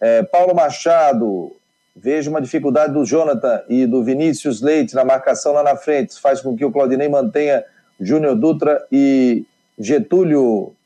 É, 0.00 0.22
Paulo 0.22 0.54
Machado, 0.54 1.50
vejo 1.96 2.30
uma 2.30 2.40
dificuldade 2.40 2.92
do 2.92 3.04
Jonathan 3.04 3.60
e 3.68 3.86
do 3.86 4.04
Vinícius 4.04 4.62
Leite 4.62 4.94
na 4.94 5.04
marcação 5.04 5.52
lá 5.52 5.64
na 5.64 5.74
frente. 5.74 6.20
Faz 6.20 6.40
com 6.40 6.56
que 6.56 6.64
o 6.64 6.70
Claudinei 6.70 7.08
mantenha 7.08 7.64
Júnior 8.00 8.36
Dutra 8.36 8.86
e 8.92 9.44
Getúlio. 9.76 10.76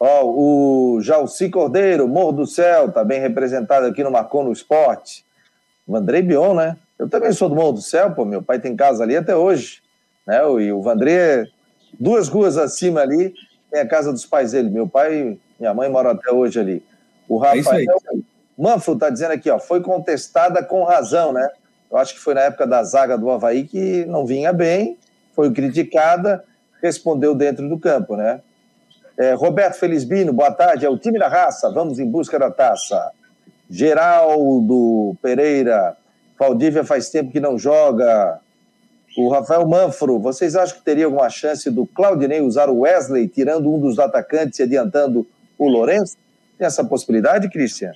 Ó, 0.00 0.24
o 0.24 1.00
Jalci 1.00 1.48
Cordeiro, 1.48 2.08
Morro 2.08 2.32
do 2.32 2.46
Céu, 2.46 2.86
está 2.86 3.04
bem 3.04 3.20
representado 3.20 3.86
aqui 3.86 4.02
no 4.02 4.10
Marcou 4.10 4.42
no 4.42 4.50
Esporte. 4.50 5.24
O 5.86 6.00
Bion, 6.00 6.54
né? 6.54 6.76
Eu 6.98 7.08
também 7.08 7.32
sou 7.32 7.48
do 7.48 7.54
Morro 7.54 7.72
do 7.72 7.82
Céu, 7.82 8.10
pô, 8.12 8.24
meu 8.24 8.42
pai 8.42 8.58
tem 8.58 8.74
casa 8.74 9.04
ali 9.04 9.16
até 9.16 9.36
hoje. 9.36 9.82
Né? 10.26 10.38
E 10.60 10.72
o 10.72 10.82
Vandré, 10.82 11.46
duas 11.98 12.28
ruas 12.28 12.58
acima 12.58 13.00
ali, 13.00 13.32
tem 13.70 13.80
a 13.80 13.88
casa 13.88 14.12
dos 14.12 14.26
pais 14.26 14.52
dele. 14.52 14.68
Meu 14.68 14.88
pai 14.88 15.20
e 15.20 15.40
minha 15.58 15.72
mãe 15.72 15.88
moram 15.88 16.10
até 16.10 16.32
hoje 16.32 16.58
ali. 16.58 16.84
O 17.28 17.44
é 17.44 17.58
Rafael 17.58 17.82
é 17.82 18.18
Manfro 18.58 18.94
está 18.94 19.08
dizendo 19.08 19.30
aqui, 19.30 19.48
ó, 19.48 19.58
foi 19.60 19.80
contestada 19.80 20.64
com 20.64 20.82
razão, 20.82 21.32
né? 21.32 21.48
Eu 21.88 21.96
acho 21.96 22.14
que 22.14 22.20
foi 22.20 22.34
na 22.34 22.40
época 22.40 22.66
da 22.66 22.82
zaga 22.82 23.16
do 23.16 23.30
Havaí 23.30 23.64
que 23.64 24.04
não 24.06 24.26
vinha 24.26 24.52
bem, 24.52 24.98
foi 25.32 25.52
criticada, 25.52 26.44
respondeu 26.82 27.36
dentro 27.36 27.68
do 27.68 27.78
campo, 27.78 28.16
né? 28.16 28.40
É, 29.16 29.32
Roberto 29.32 29.74
Felizbino, 29.74 30.32
boa 30.32 30.50
tarde, 30.50 30.84
é 30.84 30.88
o 30.88 30.98
time 30.98 31.18
da 31.18 31.28
raça, 31.28 31.70
vamos 31.70 32.00
em 32.00 32.10
busca 32.10 32.38
da 32.38 32.50
taça. 32.50 33.12
Geraldo 33.70 35.16
Pereira, 35.22 35.96
Valdívia 36.38 36.84
faz 36.84 37.10
tempo 37.10 37.32
que 37.32 37.40
não 37.40 37.58
joga. 37.58 38.40
O 39.16 39.28
Rafael 39.28 39.66
Manfro, 39.66 40.18
vocês 40.20 40.54
acham 40.54 40.78
que 40.78 40.84
teria 40.84 41.06
alguma 41.06 41.28
chance 41.28 41.68
do 41.70 41.84
Claudinei 41.86 42.40
usar 42.40 42.68
o 42.68 42.80
Wesley, 42.80 43.26
tirando 43.26 43.72
um 43.72 43.80
dos 43.80 43.98
atacantes 43.98 44.58
e 44.60 44.62
adiantando 44.62 45.26
o 45.58 45.68
Lourenço? 45.68 46.16
Tem 46.56 46.66
essa 46.66 46.84
possibilidade, 46.84 47.48
Cristian? 47.50 47.92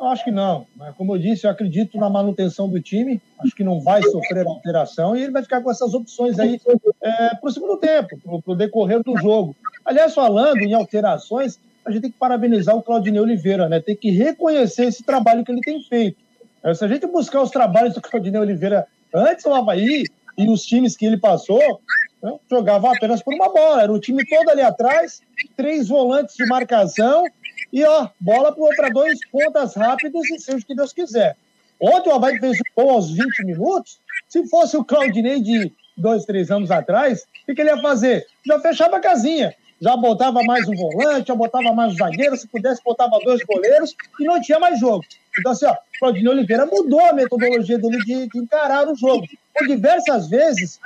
Acho 0.00 0.24
que 0.24 0.30
não. 0.30 0.64
Como 0.96 1.16
eu 1.16 1.18
disse, 1.18 1.44
eu 1.44 1.50
acredito 1.50 1.98
na 1.98 2.08
manutenção 2.08 2.68
do 2.68 2.80
time. 2.80 3.20
Acho 3.40 3.54
que 3.54 3.64
não 3.64 3.80
vai 3.80 4.00
sofrer 4.02 4.46
alteração 4.46 5.16
e 5.16 5.22
ele 5.22 5.32
vai 5.32 5.42
ficar 5.42 5.60
com 5.60 5.70
essas 5.70 5.92
opções 5.92 6.38
aí 6.38 6.60
é, 7.02 7.34
para 7.34 7.48
o 7.48 7.50
segundo 7.50 7.76
tempo, 7.78 8.16
para 8.22 8.52
o 8.52 8.56
decorrer 8.56 9.02
do 9.02 9.16
jogo. 9.16 9.56
Aliás, 9.84 10.14
falando 10.14 10.58
em 10.58 10.72
alterações, 10.72 11.58
a 11.84 11.90
gente 11.90 12.02
tem 12.02 12.10
que 12.12 12.18
parabenizar 12.18 12.76
o 12.76 12.82
Claudinei 12.82 13.20
Oliveira, 13.20 13.68
né? 13.68 13.80
Tem 13.80 13.96
que 13.96 14.10
reconhecer 14.10 14.84
esse 14.84 15.02
trabalho 15.02 15.44
que 15.44 15.50
ele 15.50 15.62
tem 15.62 15.82
feito. 15.82 16.27
É, 16.62 16.74
se 16.74 16.84
a 16.84 16.88
gente 16.88 17.06
buscar 17.06 17.42
os 17.42 17.50
trabalhos 17.50 17.94
do 17.94 18.00
Claudinei 18.00 18.40
Oliveira 18.40 18.86
antes 19.14 19.44
do 19.44 19.54
Havaí 19.54 20.04
e 20.36 20.48
os 20.48 20.64
times 20.64 20.96
que 20.96 21.06
ele 21.06 21.16
passou, 21.16 21.80
né, 22.22 22.38
jogava 22.50 22.92
apenas 22.92 23.22
por 23.22 23.34
uma 23.34 23.52
bola. 23.52 23.82
Era 23.82 23.92
o 23.92 24.00
time 24.00 24.24
todo 24.26 24.48
ali 24.50 24.62
atrás, 24.62 25.22
três 25.56 25.88
volantes 25.88 26.36
de 26.36 26.46
marcação 26.46 27.24
e, 27.72 27.84
ó, 27.84 28.08
bola 28.20 28.54
para 28.76 28.88
dois 28.88 29.18
pontas 29.30 29.74
rápidos 29.74 30.28
e 30.30 30.38
seja 30.38 30.58
o 30.58 30.64
que 30.64 30.74
Deus 30.74 30.92
quiser. 30.92 31.36
Ontem 31.80 32.10
o 32.10 32.14
Havaí 32.14 32.38
fez 32.38 32.58
o 32.58 32.62
gol 32.76 32.90
aos 32.90 33.10
20 33.10 33.44
minutos. 33.44 34.00
Se 34.28 34.46
fosse 34.48 34.76
o 34.76 34.84
Claudinei 34.84 35.40
de 35.40 35.72
dois, 35.96 36.24
três 36.24 36.50
anos 36.50 36.70
atrás, 36.70 37.24
o 37.48 37.54
que 37.54 37.60
ele 37.60 37.70
ia 37.70 37.80
fazer? 37.80 38.26
Já 38.44 38.60
fechava 38.60 38.96
a 38.96 39.00
casinha. 39.00 39.54
Já 39.80 39.96
botava 39.96 40.42
mais 40.42 40.66
um 40.68 40.74
volante, 40.74 41.28
já 41.28 41.34
botava 41.34 41.72
mais 41.72 41.92
um 41.92 41.96
zagueiro, 41.96 42.36
se 42.36 42.48
pudesse, 42.48 42.82
botava 42.84 43.18
dois 43.20 43.42
goleiros 43.44 43.94
e 44.18 44.24
não 44.24 44.40
tinha 44.40 44.58
mais 44.58 44.78
jogo. 44.80 45.04
Então, 45.38 45.52
assim, 45.52 45.66
ó, 45.66 45.76
Claudinei 45.98 46.32
Oliveira 46.32 46.66
mudou 46.66 47.00
a 47.00 47.12
metodologia 47.12 47.78
dele 47.78 47.98
de, 47.98 48.28
de 48.28 48.38
encarar 48.38 48.88
o 48.88 48.96
jogo. 48.96 49.24
Por 49.54 49.66
diversas 49.68 50.28
vezes, 50.28 50.80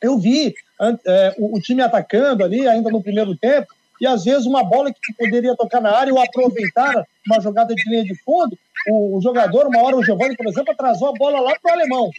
eu 0.00 0.16
vi 0.16 0.54
é, 1.06 1.34
o, 1.38 1.56
o, 1.56 1.60
time 1.60 1.82
atacando 1.82 2.44
ali, 2.44 2.66
ainda 2.68 2.88
no 2.90 3.02
primeiro 3.02 3.36
tempo, 3.36 3.66
e 4.00 4.06
às 4.06 4.24
vezes 4.24 4.46
uma 4.46 4.64
bola 4.64 4.92
que 4.92 5.12
poderia 5.14 5.56
tocar 5.56 5.80
na 5.80 5.90
área 5.90 6.12
ou 6.12 6.22
aproveitar 6.22 7.04
uma 7.26 7.40
jogada 7.40 7.74
de 7.74 7.90
linha 7.90 8.04
de 8.04 8.14
fundo, 8.22 8.56
o 8.88 9.20
jogador, 9.22 9.66
uma 9.66 9.82
hora 9.82 9.96
o 9.96 10.04
Giovanni, 10.04 10.36
por 10.36 10.46
exemplo, 10.46 10.72
atrasou 10.72 11.08
a 11.08 11.12
bola 11.12 11.40
lá 11.40 11.54
para 11.60 11.72
o 11.72 11.74
alemão. 11.74 12.10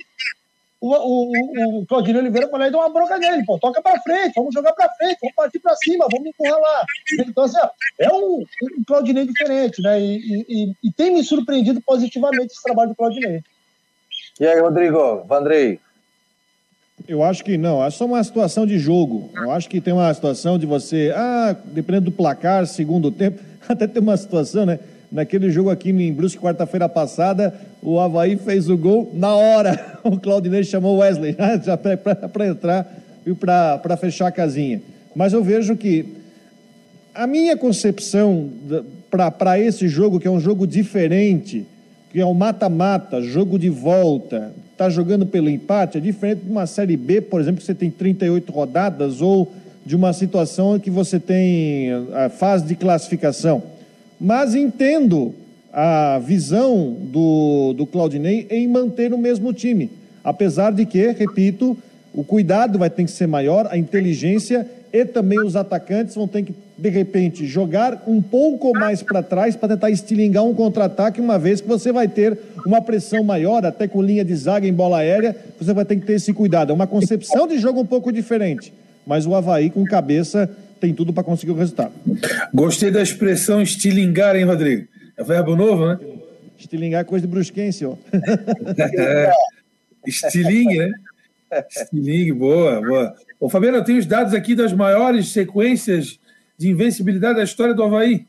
O, 0.82 0.96
o, 0.96 1.82
o 1.82 1.86
Claudinho 1.86 2.18
Oliveira 2.18 2.50
foi 2.50 2.60
lá 2.60 2.68
e 2.68 2.72
deu 2.72 2.80
uma 2.80 2.90
bronca 2.90 3.20
nele, 3.20 3.46
pô, 3.46 3.60
toca 3.60 3.82
para 3.84 4.02
frente, 4.02 4.34
vamos 4.36 4.52
jogar 4.52 4.74
para 4.74 4.90
frente, 4.96 5.20
vamos 5.22 5.36
partir 5.36 5.60
para 5.60 5.76
cima, 5.76 6.08
vamos 6.12 6.28
empurrar 6.28 6.60
lá. 6.60 6.86
Então, 7.20 7.44
assim, 7.44 7.60
ó, 7.62 7.70
é 8.00 8.12
um, 8.12 8.44
um 8.64 8.84
Claudinei 8.88 9.28
diferente, 9.28 9.80
né? 9.80 10.02
E, 10.02 10.46
e, 10.50 10.74
e, 10.84 10.92
tem 10.92 11.14
me 11.14 11.24
surpreendido 11.24 11.80
positivamente 11.82 12.54
esse 12.54 12.64
trabalho 12.64 12.90
do 12.90 12.96
Claudinei. 12.96 13.44
E 14.40 14.48
aí, 14.48 14.60
Rodrigo, 14.60 15.24
Vandrei, 15.26 15.80
eu 17.08 17.24
acho 17.24 17.44
que 17.44 17.58
não, 17.58 17.84
é 17.84 17.90
só 17.90 18.06
uma 18.06 18.24
situação 18.24 18.66
de 18.66 18.78
jogo. 18.78 19.30
Eu 19.36 19.52
acho 19.52 19.70
que 19.70 19.82
tem 19.82 19.94
uma 19.94 20.14
situação 20.14 20.58
de 20.58 20.66
você, 20.66 21.12
ah, 21.16 21.56
dependendo 21.66 22.06
do 22.06 22.12
placar, 22.12 22.66
segundo 22.68 23.12
tempo, 23.12 23.42
até 23.68 23.88
tem 23.88 24.02
uma 24.02 24.18
situação, 24.18 24.66
né? 24.66 24.80
Naquele 25.12 25.52
jogo 25.52 25.70
aqui 25.70 25.90
em 25.90 26.14
Brusque, 26.14 26.42
quarta-feira 26.42 26.88
passada, 26.88 27.54
o 27.82 28.00
Havaí 28.00 28.38
fez 28.38 28.70
o 28.70 28.78
gol 28.78 29.12
na 29.14 29.36
hora. 29.36 29.92
O 30.04 30.20
Claudinei 30.20 30.64
chamou 30.64 30.96
o 30.96 31.00
Wesley 31.00 31.36
já 31.64 31.78
para 31.78 32.48
entrar 32.48 32.92
e 33.24 33.36
para 33.36 33.98
fechar 33.98 34.28
a 34.28 34.32
casinha. 34.32 34.82
Mas 35.16 35.32
eu 35.32 35.44
vejo 35.44 35.76
que 35.76 36.06
a 37.14 37.28
minha 37.28 37.56
concepção 37.56 38.50
para 39.38 39.60
esse 39.60 39.88
jogo, 39.88 40.20
que 40.20 40.28
é 40.28 40.32
um 40.32 40.40
jogo 40.40 40.66
diferente, 40.66 41.68
que 42.12 42.20
é 42.20 42.26
um 42.26 42.34
mata-mata, 42.34 43.22
jogo 43.22 43.60
de 43.60 43.70
volta, 43.70 44.52
está 44.72 44.90
jogando 44.90 45.28
pelo 45.28 45.50
empate, 45.50 46.00
é 46.00 46.02
diferente 46.02 46.46
de 46.46 46.50
uma 46.50 46.66
Série 46.66 46.98
B, 46.98 47.22
por 47.22 47.40
exemplo, 47.40 47.60
que 47.60 47.66
você 47.66 47.76
tem 47.76 47.92
38 47.92 48.52
rodadas, 48.52 49.22
ou 49.22 49.52
de 49.86 49.96
uma 49.96 50.14
situação 50.14 50.78
em 50.78 50.80
que 50.80 50.90
você 50.90 51.20
tem 51.20 51.90
a 52.14 52.30
fase 52.30 52.66
de 52.66 52.76
classificação. 52.76 53.62
Mas 54.24 54.54
entendo 54.54 55.34
a 55.74 56.20
visão 56.20 56.96
do, 57.12 57.74
do 57.74 57.88
Claudinei 57.88 58.46
em 58.52 58.68
manter 58.68 59.12
o 59.16 59.18
mesmo 59.18 59.52
time, 59.52 59.90
apesar 60.24 60.72
de 60.72 60.86
que, 60.86 61.08
repito, 61.08 61.76
o 62.14 62.24
cuidado 62.24 62.78
vai 62.78 62.88
ter 62.88 63.04
que 63.04 63.10
ser 63.10 63.26
maior, 63.26 63.68
a 63.72 63.76
inteligência 63.76 64.70
e 64.94 65.06
também 65.06 65.44
os 65.44 65.56
atacantes 65.56 66.14
vão 66.14 66.28
ter 66.28 66.44
que, 66.44 66.54
de 66.78 66.90
repente, 66.90 67.48
jogar 67.48 68.04
um 68.06 68.22
pouco 68.22 68.72
mais 68.78 69.02
para 69.02 69.24
trás 69.24 69.56
para 69.56 69.70
tentar 69.70 69.90
estilingar 69.90 70.44
um 70.44 70.54
contra-ataque, 70.54 71.20
uma 71.20 71.40
vez 71.40 71.60
que 71.60 71.68
você 71.68 71.92
vai 71.92 72.08
ter 72.08 72.38
uma 72.64 72.80
pressão 72.80 73.24
maior, 73.24 73.66
até 73.66 73.88
com 73.88 74.04
linha 74.04 74.24
de 74.24 74.36
zaga 74.36 74.68
em 74.68 74.74
bola 74.74 75.00
aérea, 75.00 75.36
você 75.60 75.74
vai 75.74 75.84
ter 75.84 75.96
que 75.96 76.06
ter 76.06 76.14
esse 76.14 76.32
cuidado. 76.32 76.70
É 76.70 76.76
uma 76.76 76.86
concepção 76.86 77.48
de 77.48 77.58
jogo 77.58 77.80
um 77.80 77.88
pouco 77.88 78.12
diferente, 78.12 78.72
mas 79.04 79.26
o 79.26 79.34
Havaí 79.34 79.72
com 79.72 79.84
cabeça 79.84 80.48
tem 80.82 80.94
tudo 80.96 81.14
para 81.14 81.24
conseguir 81.24 81.52
o 81.52 81.56
resultado. 81.56 81.94
Gostei 82.52 82.90
da 82.90 83.02
expressão 83.02 83.62
estilingar, 83.62 84.36
hein, 84.36 84.46
Rodrigo? 84.46 84.88
É 85.16 85.24
verbo 85.24 85.56
novo, 85.56 85.88
né? 85.88 86.00
Estilingar 86.58 87.02
é 87.02 87.04
coisa 87.04 87.26
de 87.26 87.32
brusquense, 87.32 87.86
ó. 87.86 87.96
é, 88.98 89.32
estilingue, 90.06 90.80
né? 90.80 90.92
Estilingue, 91.70 92.34
boa, 92.34 92.82
boa. 92.82 93.16
Ô, 93.40 93.48
Fabiano, 93.48 93.78
eu 93.78 93.84
tenho 93.84 94.00
os 94.00 94.08
dados 94.08 94.34
aqui 94.34 94.56
das 94.56 94.74
maiores 94.74 95.32
sequências 95.32 96.20
de 96.58 96.70
invencibilidade 96.70 97.38
da 97.38 97.44
história 97.44 97.74
do 97.74 97.84
Havaí. 97.84 98.26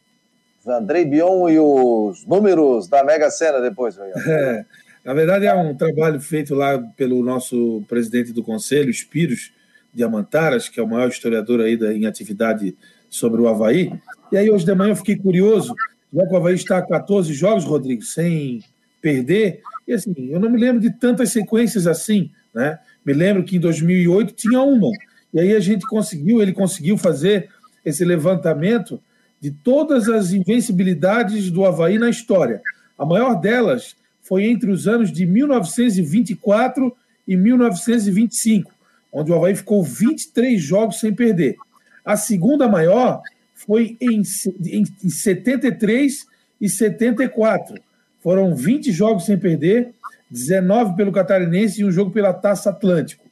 Andrei 0.67 1.05
Bion 1.05 1.49
e 1.49 1.59
os 1.59 2.25
números 2.27 2.87
da 2.87 3.03
Mega 3.03 3.31
Sena 3.31 3.61
depois. 3.61 3.99
É, 3.99 4.65
na 5.05 5.15
verdade, 5.15 5.47
é 5.47 5.55
um 5.55 5.75
trabalho 5.75 6.21
feito 6.21 6.55
lá 6.55 6.79
pelo 6.97 7.23
nosso 7.25 7.83
presidente 7.89 8.33
do 8.33 8.43
conselho, 8.43 8.91
Espiros 8.91 9.53
Diamantaras, 9.93 10.69
que 10.69 10.81
é 10.81 10.83
o 10.83 10.89
maior 10.89 11.09
historiador 11.09 11.61
aí 11.61 11.77
da, 11.77 11.93
em 11.93 12.07
atividade 12.07 12.77
sobre 13.11 13.41
o 13.41 13.49
Havaí. 13.49 13.93
E 14.31 14.37
aí, 14.37 14.51
hoje 14.51 14.65
de 14.65 14.75
manhã, 14.75 14.93
eu 14.93 14.97
fiquei 14.97 15.17
curioso, 15.17 15.75
já 16.13 16.27
que 16.27 16.33
o 16.33 16.37
Havaí 16.37 16.55
está 16.55 16.79
a 16.79 16.83
14 16.83 17.33
jogos, 17.35 17.65
Rodrigo, 17.65 18.03
sem 18.03 18.63
perder. 19.01 19.61
E 19.87 19.93
assim, 19.93 20.15
eu 20.31 20.41
não 20.41 20.49
me 20.49 20.59
lembro 20.59 20.81
de 20.81 20.91
tantas 20.91 21.31
sequências 21.31 21.87
assim, 21.87 22.31
né? 22.55 22.79
Me 23.05 23.13
lembro 23.13 23.45
que 23.45 23.57
em 23.57 23.61
2008 23.61 24.35
tinha 24.35 24.63
uma. 24.63 24.89
E 25.35 25.41
aí 25.41 25.55
a 25.55 25.61
gente 25.61 25.87
conseguiu, 25.87 26.41
ele 26.41 26.53
conseguiu 26.53 26.97
fazer 26.97 27.49
esse 27.85 28.05
levantamento 28.05 29.01
de 29.41 29.51
todas 29.51 30.09
as 30.09 30.33
invencibilidades 30.33 31.51
do 31.51 31.65
Havaí 31.65 31.99
na 31.99 32.09
história. 32.09 32.63
A 32.97 33.05
maior 33.05 33.35
delas 33.41 33.97
foi 34.21 34.45
entre 34.45 34.71
os 34.71 34.87
anos 34.87 35.11
de 35.11 35.27
1924 35.27 36.95
e 37.27 37.37
1925, 37.37 38.72
onde 39.13 39.31
o 39.31 39.35
Havaí 39.35 39.55
ficou 39.55 39.83
23 39.83 40.61
jogos 40.61 40.99
sem 40.99 41.15
perder. 41.15 41.57
A 42.05 42.17
segunda 42.17 42.67
maior 42.67 43.21
foi 43.55 43.97
em, 44.01 44.23
em, 44.67 44.85
em 45.05 45.11
73 45.11 46.27
e 46.61 46.69
74. 46.69 47.77
Foram 48.21 48.55
20 48.55 48.91
jogos 48.91 49.27
sem 49.27 49.39
perder 49.39 49.93
19 50.31 50.97
pelo 50.97 51.13
Catarinense 51.13 51.81
e 51.81 51.85
um 51.85 51.93
jogo 51.93 52.11
pela 52.11 52.33
Taça 52.33 52.71
Atlântico. 52.71 53.25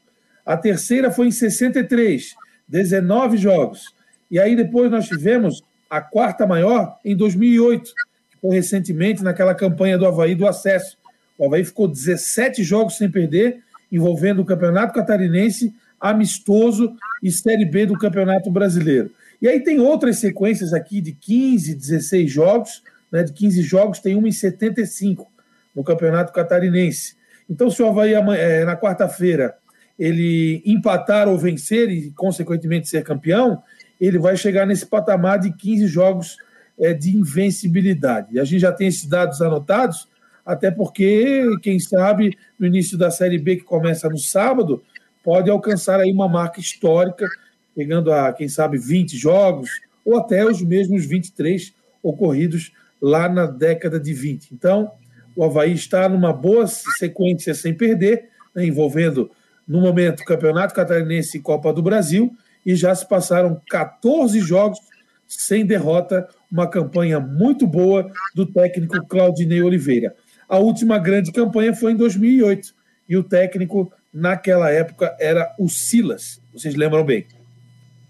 A 0.45 0.57
terceira 0.57 1.11
foi 1.11 1.29
em 1.29 1.33
63, 1.33 2.35
19 2.69 3.37
jogos. 3.37 3.95
E 4.31 4.39
aí 4.39 4.55
depois 4.55 4.91
nós 4.91 5.07
tivemos 5.07 5.63
a 5.89 6.01
quarta 6.01 6.47
maior 6.47 6.99
em 7.05 7.17
2008, 7.17 7.93
que 8.31 8.39
foi 8.41 8.55
recentemente 8.55 9.23
naquela 9.25 9.55
campanha 9.55 9.97
do 9.97 10.07
Havaí 10.07 10.35
do 10.35 10.47
acesso. 10.47 10.99
O 11.39 11.47
Havaí 11.47 11.65
ficou 11.65 11.89
17 11.89 12.63
jogos 12.63 12.97
sem 12.97 13.11
perder, 13.11 13.63
envolvendo 13.91 14.41
o 14.41 14.45
Campeonato 14.45 14.93
Catarinense, 14.93 15.75
amistoso 16.01 16.95
e 17.23 17.31
Série 17.31 17.65
B 17.65 17.87
do 17.87 17.99
Campeonato 17.99 18.51
Brasileiro. 18.51 19.11
E 19.41 19.49
aí 19.49 19.61
tem 19.61 19.81
outras 19.81 20.19
sequências 20.19 20.73
aqui 20.73 21.01
de 21.01 21.13
15, 21.13 21.75
16 21.75 22.31
jogos, 22.31 22.83
né, 23.11 23.23
de 23.23 23.33
15 23.33 23.63
jogos 23.63 23.99
tem 23.99 24.15
uma 24.15 24.29
em 24.29 24.33
75 24.33 25.31
no 25.75 25.83
Campeonato 25.83 26.33
Catarinense. 26.33 27.17
Então, 27.49 27.71
se 27.71 27.83
o 27.83 27.87
Havaí 27.87 28.15
é, 28.15 28.65
na 28.65 28.77
quarta-feira 28.77 29.57
ele 29.99 30.63
empatar 30.65 31.29
ou 31.29 31.37
vencer 31.37 31.91
e, 31.91 32.11
consequentemente, 32.13 32.89
ser 32.89 33.03
campeão, 33.03 33.63
ele 34.01 34.19
vai 34.19 34.37
chegar 34.37 34.67
nesse 34.67 34.87
patamar 34.87 35.39
de 35.39 35.53
15 35.53 35.87
jogos 35.87 36.37
é, 36.79 36.95
de 36.95 37.15
invencibilidade. 37.15 38.29
E 38.33 38.41
a 38.41 38.45
gente 38.45 38.61
já 38.61 38.73
tem 38.73 38.87
esses 38.89 39.05
dados 39.05 39.43
anotados, 39.43 40.09
até 40.51 40.69
porque, 40.69 41.45
quem 41.63 41.79
sabe, 41.79 42.37
no 42.59 42.67
início 42.67 42.99
da 42.99 43.09
Série 43.09 43.39
B, 43.39 43.57
que 43.57 43.63
começa 43.63 44.09
no 44.09 44.19
sábado, 44.19 44.83
pode 45.23 45.49
alcançar 45.49 46.01
aí 46.01 46.11
uma 46.11 46.29
marca 46.29 46.59
histórica, 46.59 47.29
pegando 47.73 48.13
a, 48.13 48.33
quem 48.33 48.49
sabe, 48.49 48.77
20 48.77 49.17
jogos, 49.17 49.71
ou 50.05 50.19
até 50.19 50.45
os 50.45 50.61
mesmos 50.61 51.07
23 51.07 51.73
ocorridos 52.03 52.73
lá 53.01 53.29
na 53.29 53.47
década 53.47 54.01
de 54.01 54.13
20. 54.13 54.53
Então, 54.53 54.91
o 55.37 55.45
Havaí 55.45 55.73
está 55.73 56.09
numa 56.09 56.33
boa 56.33 56.67
sequência 56.67 57.55
sem 57.55 57.73
perder, 57.73 58.31
né, 58.53 58.67
envolvendo, 58.67 59.31
no 59.69 59.81
momento, 59.81 60.25
Campeonato 60.25 60.75
Catarinense 60.75 61.39
e 61.39 61.41
Copa 61.41 61.73
do 61.73 61.81
Brasil, 61.81 62.37
e 62.67 62.75
já 62.75 62.93
se 62.93 63.09
passaram 63.09 63.61
14 63.71 64.41
jogos 64.41 64.81
sem 65.29 65.65
derrota, 65.65 66.29
uma 66.51 66.67
campanha 66.67 67.21
muito 67.21 67.69
boa 67.69 68.11
do 68.35 68.45
técnico 68.45 69.07
Claudinei 69.07 69.63
Oliveira. 69.63 70.17
A 70.51 70.59
última 70.59 70.99
grande 70.99 71.33
campanha 71.33 71.75
foi 71.75 71.93
em 71.93 71.97
2008, 71.97 72.75
e 73.09 73.17
o 73.17 73.23
técnico, 73.23 73.93
naquela 74.13 74.71
época, 74.71 75.17
era 75.19 75.55
o 75.59 75.69
Silas. 75.69 76.41
Vocês 76.53 76.75
lembram 76.75 77.05
bem? 77.05 77.27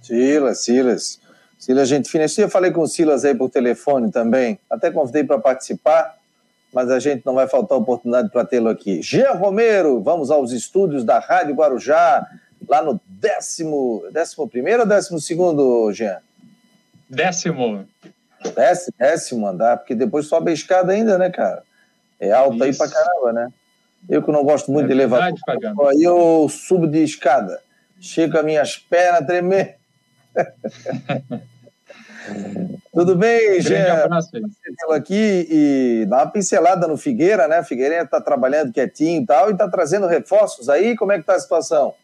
Silas, 0.01 0.65
Silas. 0.65 1.21
Silas, 1.59 1.89
gente 1.89 2.11
fina. 2.11 2.25
Eu 2.39 2.49
falei 2.49 2.71
com 2.71 2.81
o 2.81 2.89
Silas 2.89 3.25
aí 3.25 3.35
por 3.35 3.51
telefone 3.51 4.11
também, 4.11 4.59
até 4.69 4.91
convidei 4.91 5.23
para 5.23 5.39
participar 5.39 6.19
mas 6.73 6.91
a 6.91 6.99
gente 6.99 7.25
não 7.27 7.35
vai 7.35 7.49
faltar 7.49 7.77
oportunidade 7.77 8.31
para 8.31 8.45
tê-lo 8.45 8.69
aqui. 8.69 9.03
Jean 9.03 9.33
Romero, 9.33 10.01
vamos 10.01 10.31
aos 10.31 10.53
estúdios 10.53 11.05
da 11.05 11.19
Rádio 11.19 11.55
Guarujá, 11.55 12.27
lá 12.69 12.83
no 12.83 13.01
décimo, 13.07 14.05
décimo 14.13 14.49
primeiro 14.49 14.83
ou 14.83 14.89
décimo 14.89 15.21
segundo, 15.21 15.93
Jean? 15.93 16.19
Décimo. 17.09 17.87
Décimo, 18.55 18.95
décimo 18.99 19.47
andar, 19.47 19.79
porque 19.79 19.95
depois 19.95 20.27
sobe 20.27 20.51
a 20.51 20.55
escada 20.55 20.93
ainda, 20.93 21.19
né, 21.19 21.29
cara? 21.29 21.63
É 22.21 22.31
alto 22.33 22.55
Isso. 22.57 22.65
aí 22.65 22.77
pra 22.77 22.89
caramba, 22.89 23.33
né? 23.33 23.49
Eu 24.09 24.23
que 24.23 24.31
não 24.31 24.45
gosto 24.45 24.71
muito 24.71 24.85
é 24.85 24.89
de 24.89 24.93
elevador, 24.93 25.39
aí 25.89 26.03
eu 26.03 26.49
subo 26.49 26.87
de 26.87 27.03
escada, 27.03 27.61
chego 28.01 28.33
com 28.33 28.39
as 28.39 28.45
minhas 28.45 28.77
pernas 28.77 29.27
tremer. 29.27 29.77
Tudo 32.93 33.17
bem, 33.17 33.61
Jean? 33.61 34.09
aqui 34.91 35.47
e 35.49 36.07
dá 36.09 36.19
uma 36.19 36.31
pincelada 36.31 36.87
no 36.87 36.97
Figueira, 36.97 37.47
né? 37.47 37.63
Figueirense 37.63 38.05
está 38.05 38.21
trabalhando 38.21 38.73
quietinho 38.73 39.23
e 39.23 39.27
tal, 39.27 39.49
e 39.49 39.53
está 39.53 39.69
trazendo 39.69 40.07
reforços 40.07 40.69
aí. 40.69 40.97
Como 40.97 41.13
é 41.13 41.15
que 41.17 41.23
está 41.23 41.35
a 41.35 41.41
situação? 41.41 41.95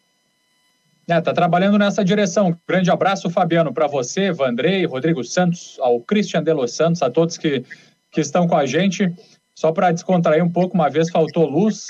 É, 1.09 1.21
tá 1.21 1.33
trabalhando 1.33 1.79
nessa 1.79 2.05
direção. 2.05 2.57
Grande 2.67 2.91
abraço, 2.91 3.31
Fabiano, 3.31 3.73
para 3.73 3.87
você, 3.87 4.33
Vandrei, 4.33 4.85
Rodrigo 4.87 5.23
Santos, 5.23 5.77
ao 5.81 6.01
Christian 6.01 6.43
de 6.43 6.53
Los 6.53 6.75
Santos, 6.75 7.03
a 7.03 7.11
todos 7.11 7.39
que, 7.39 7.64
que 8.11 8.21
estão 8.21 8.49
com 8.49 8.57
a 8.57 8.67
gente. 8.67 9.14
Só 9.57 9.73
para 9.73 9.91
descontrair 9.91 10.45
um 10.45 10.51
pouco, 10.51 10.75
uma 10.75 10.91
vez 10.91 11.09
faltou 11.09 11.47
luz 11.47 11.87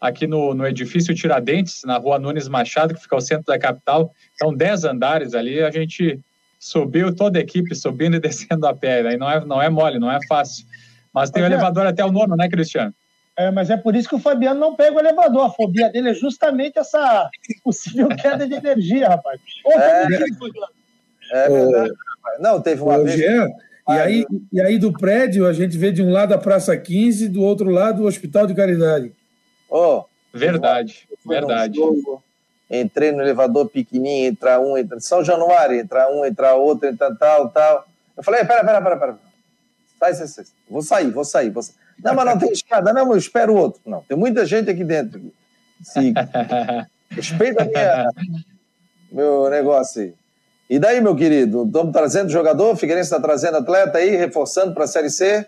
aqui 0.00 0.26
no, 0.26 0.54
no 0.54 0.66
edifício 0.66 1.14
Tiradentes, 1.14 1.82
na 1.84 1.98
rua 1.98 2.18
Nunes 2.18 2.48
Machado, 2.48 2.94
que 2.94 3.02
fica 3.02 3.14
ao 3.14 3.20
centro 3.20 3.44
da 3.44 3.58
capital. 3.58 4.10
Então, 4.34 4.54
10 4.54 4.84
andares 4.84 5.34
ali, 5.34 5.62
a 5.62 5.70
gente 5.70 6.18
subiu 6.58 7.14
toda 7.14 7.38
a 7.38 7.42
equipe, 7.42 7.74
subindo 7.74 8.16
e 8.16 8.20
descendo 8.20 8.66
a 8.66 8.74
pé. 8.74 9.06
Aí 9.06 9.18
não 9.18 9.30
é, 9.30 9.44
não 9.44 9.60
é 9.60 9.68
mole, 9.68 9.98
não 9.98 10.10
é 10.10 10.18
fácil. 10.26 10.64
Mas 11.12 11.30
tem 11.30 11.42
o 11.42 11.46
elevador 11.46 11.86
até 11.86 12.02
o 12.02 12.10
nono, 12.10 12.36
né, 12.36 12.48
Cristiano? 12.48 12.92
É, 13.36 13.50
mas 13.50 13.68
é 13.68 13.76
por 13.76 13.94
isso 13.94 14.08
que 14.08 14.14
o 14.14 14.20
Fabiano 14.20 14.58
não 14.58 14.74
pega 14.74 14.96
o 14.96 15.00
elevador. 15.00 15.44
A 15.44 15.50
fobia 15.50 15.90
dele 15.90 16.10
é 16.10 16.14
justamente 16.14 16.78
essa 16.78 17.28
possível 17.62 18.08
queda 18.16 18.48
de 18.48 18.54
energia, 18.54 19.08
rapaz. 19.08 19.40
é, 21.30 21.44
é 21.44 21.48
verdade. 21.50 21.92
Não, 22.38 22.60
teve 22.62 22.80
uma 22.80 23.02
vez. 23.02 23.16
Jean, 23.16 23.48
e, 23.88 23.92
aí, 23.92 24.26
e 24.52 24.60
aí 24.60 24.78
do 24.78 24.92
prédio 24.92 25.46
a 25.46 25.52
gente 25.52 25.76
vê 25.76 25.92
de 25.92 26.02
um 26.02 26.10
lado 26.10 26.32
a 26.32 26.38
Praça 26.38 26.76
15, 26.76 27.28
do 27.28 27.42
outro 27.42 27.70
lado 27.70 28.02
o 28.02 28.06
Hospital 28.06 28.46
de 28.46 28.54
Caridade. 28.54 29.12
Oh, 29.68 30.04
verdade, 30.32 31.06
verdade. 31.26 31.78
entrei 32.70 33.12
no 33.12 33.22
elevador 33.22 33.68
pequenininho, 33.68 34.28
entra 34.28 34.58
um, 34.58 34.78
entra 34.78 34.98
São 35.00 35.22
Januário, 35.22 35.78
entra 35.78 36.10
um, 36.10 36.24
entra 36.24 36.54
outro, 36.54 36.88
entra 36.88 37.14
tal, 37.14 37.50
tal. 37.50 37.86
Eu 38.16 38.22
falei, 38.22 38.44
pera, 38.44 38.64
pera, 38.64 38.80
pera, 38.80 38.96
pera. 38.96 39.18
Sai, 39.98 40.14
sai, 40.14 40.26
sai. 40.28 40.44
Vou 40.68 40.82
sair, 40.82 41.10
vou 41.10 41.24
sair, 41.24 41.50
vou 41.50 41.62
sair. 41.62 41.76
Não, 42.02 42.14
mas 42.14 42.24
não 42.24 42.38
tem 42.38 42.52
escada, 42.52 42.92
não, 42.92 43.10
eu 43.12 43.18
espero 43.18 43.52
o 43.52 43.56
outro. 43.56 43.80
Não, 43.84 44.02
tem 44.02 44.16
muita 44.16 44.46
gente 44.46 44.70
aqui 44.70 44.84
dentro. 44.84 45.20
Respeita 47.10 47.64
minha... 47.64 48.08
meu 49.12 49.48
negócio 49.50 50.02
aí. 50.02 50.14
E 50.68 50.78
daí, 50.78 51.00
meu 51.00 51.14
querido? 51.14 51.64
Estamos 51.64 51.92
trazendo 51.92 52.30
jogador, 52.30 52.76
Figueirense 52.76 53.08
está 53.08 53.20
trazendo 53.20 53.58
atleta 53.58 53.98
aí, 53.98 54.16
reforçando 54.16 54.72
para 54.72 54.84
a 54.84 54.88
Série 54.88 55.10
C? 55.10 55.46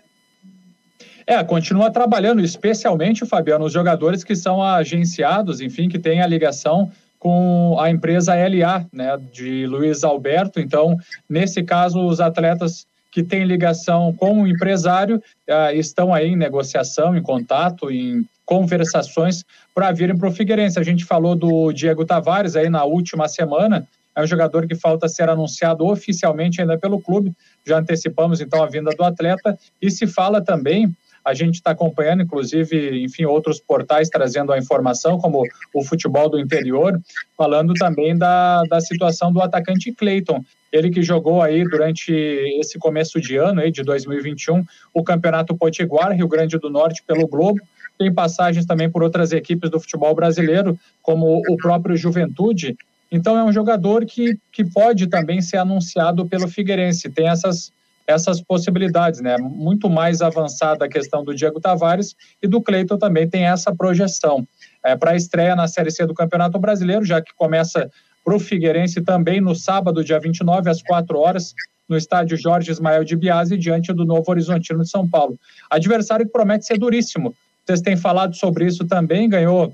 É, 1.25 1.43
continua 1.43 1.91
trabalhando, 1.91 2.41
especialmente, 2.41 3.25
Fabiano, 3.25 3.65
os 3.65 3.73
jogadores 3.73 4.23
que 4.23 4.35
são 4.35 4.63
agenciados, 4.63 5.59
enfim, 5.59 5.89
que 5.89 5.99
têm 5.99 6.21
a 6.21 6.27
ligação 6.27 6.91
com 7.19 7.77
a 7.79 7.89
empresa 7.89 8.33
LA, 8.33 8.85
né, 8.93 9.17
de 9.33 9.65
Luiz 9.65 10.03
Alberto. 10.03 10.59
Então, 10.59 10.95
nesse 11.27 11.63
caso, 11.63 12.05
os 12.05 12.21
atletas 12.21 12.85
que 13.11 13.23
têm 13.23 13.43
ligação 13.43 14.13
com 14.13 14.43
o 14.43 14.47
empresário 14.47 15.17
uh, 15.17 15.73
estão 15.73 16.13
aí 16.13 16.27
em 16.27 16.35
negociação, 16.35 17.15
em 17.17 17.21
contato, 17.21 17.89
em 17.89 18.23
conversações 18.45 19.43
para 19.73 19.91
virem 19.91 20.17
para 20.17 20.29
o 20.29 20.31
Figueirense. 20.31 20.79
A 20.79 20.83
gente 20.83 21.03
falou 21.03 21.35
do 21.35 21.73
Diego 21.73 22.05
Tavares 22.05 22.55
aí 22.55 22.69
na 22.69 22.85
última 22.85 23.27
semana, 23.27 23.87
é 24.17 24.23
um 24.23 24.27
jogador 24.27 24.67
que 24.67 24.73
falta 24.73 25.07
ser 25.07 25.29
anunciado 25.29 25.85
oficialmente 25.85 26.59
ainda 26.59 26.75
pelo 26.75 26.99
clube. 26.99 27.31
Já 27.63 27.77
antecipamos 27.77 28.41
então 28.41 28.63
a 28.63 28.65
vinda 28.65 28.89
do 28.89 29.03
atleta 29.03 29.57
e 29.79 29.91
se 29.91 30.07
fala 30.07 30.43
também 30.43 30.91
a 31.23 31.33
gente 31.33 31.55
está 31.55 31.71
acompanhando, 31.71 32.23
inclusive, 32.23 33.03
enfim, 33.03 33.25
outros 33.25 33.59
portais 33.59 34.07
trazendo 34.07 34.53
a 34.53 34.57
informação, 34.57 35.19
como 35.19 35.43
o 35.73 35.83
Futebol 35.83 36.29
do 36.29 36.39
Interior, 36.39 36.97
falando 37.37 37.73
também 37.73 38.17
da, 38.17 38.63
da 38.63 38.79
situação 38.79 39.33
do 39.33 39.41
atacante 39.41 39.91
Cleiton. 39.91 40.41
Ele 40.71 40.89
que 40.89 41.03
jogou 41.03 41.41
aí 41.41 41.65
durante 41.65 42.13
esse 42.13 42.79
começo 42.79 43.19
de 43.19 43.35
ano, 43.35 43.59
aí, 43.59 43.69
de 43.69 43.83
2021, 43.83 44.63
o 44.93 45.03
Campeonato 45.03 45.53
Potiguar, 45.53 46.13
Rio 46.13 46.29
Grande 46.29 46.57
do 46.57 46.69
Norte, 46.69 47.03
pelo 47.05 47.27
Globo. 47.27 47.59
Tem 47.99 48.13
passagens 48.13 48.65
também 48.65 48.89
por 48.89 49.03
outras 49.03 49.33
equipes 49.33 49.69
do 49.69 49.81
futebol 49.81 50.15
brasileiro, 50.15 50.79
como 51.01 51.41
o 51.49 51.57
próprio 51.57 51.97
Juventude. 51.97 52.77
Então, 53.11 53.37
é 53.37 53.43
um 53.43 53.51
jogador 53.51 54.05
que, 54.05 54.37
que 54.51 54.63
pode 54.63 55.07
também 55.07 55.41
ser 55.41 55.57
anunciado 55.57 56.25
pelo 56.25 56.47
Figueirense. 56.47 57.09
Tem 57.09 57.29
essas 57.29 57.71
essas 58.07 58.39
possibilidades, 58.39 59.19
né? 59.19 59.37
Muito 59.37 59.89
mais 59.89 60.21
avançada 60.21 60.85
a 60.85 60.89
questão 60.89 61.25
do 61.25 61.35
Diego 61.35 61.59
Tavares 61.59 62.15
e 62.41 62.47
do 62.47 62.61
Cleiton 62.61 62.97
também 62.97 63.29
tem 63.29 63.45
essa 63.45 63.75
projeção. 63.75 64.47
É, 64.83 64.95
para 64.95 65.11
a 65.11 65.15
estreia 65.15 65.57
na 65.57 65.67
Série 65.67 65.91
C 65.91 66.05
do 66.05 66.13
Campeonato 66.13 66.57
Brasileiro, 66.57 67.03
já 67.03 67.21
que 67.21 67.33
começa 67.35 67.91
para 68.23 68.35
o 68.35 68.39
Figueirense 68.39 69.01
também 69.01 69.41
no 69.41 69.53
sábado, 69.53 70.03
dia 70.03 70.19
29, 70.19 70.69
às 70.69 70.81
4 70.81 71.19
horas, 71.19 71.53
no 71.87 71.97
estádio 71.97 72.37
Jorge 72.37 72.71
Ismael 72.71 73.03
de 73.03 73.15
Biase, 73.15 73.57
diante 73.57 73.93
do 73.93 74.05
Novo 74.05 74.31
Horizontino 74.31 74.83
de 74.83 74.89
São 74.89 75.07
Paulo. 75.07 75.37
Adversário 75.69 76.25
que 76.25 76.31
promete 76.31 76.65
ser 76.65 76.77
duríssimo. 76.77 77.35
Vocês 77.65 77.81
têm 77.81 77.97
falado 77.97 78.35
sobre 78.35 78.65
isso 78.65 78.85
também, 78.85 79.27
ganhou 79.27 79.73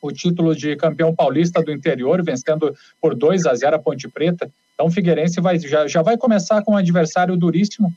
o 0.00 0.12
título 0.12 0.54
de 0.54 0.76
campeão 0.76 1.14
paulista 1.14 1.62
do 1.62 1.72
interior, 1.72 2.22
vencendo 2.22 2.74
por 3.00 3.14
2 3.14 3.46
a 3.46 3.54
0 3.54 3.76
a 3.76 3.78
Ponte 3.78 4.08
Preta. 4.08 4.50
Então 4.74 4.86
o 4.86 4.90
Figueirense 4.90 5.40
vai, 5.40 5.58
já, 5.58 5.86
já 5.86 6.02
vai 6.02 6.16
começar 6.16 6.62
com 6.62 6.72
um 6.72 6.76
adversário 6.76 7.36
duríssimo 7.36 7.92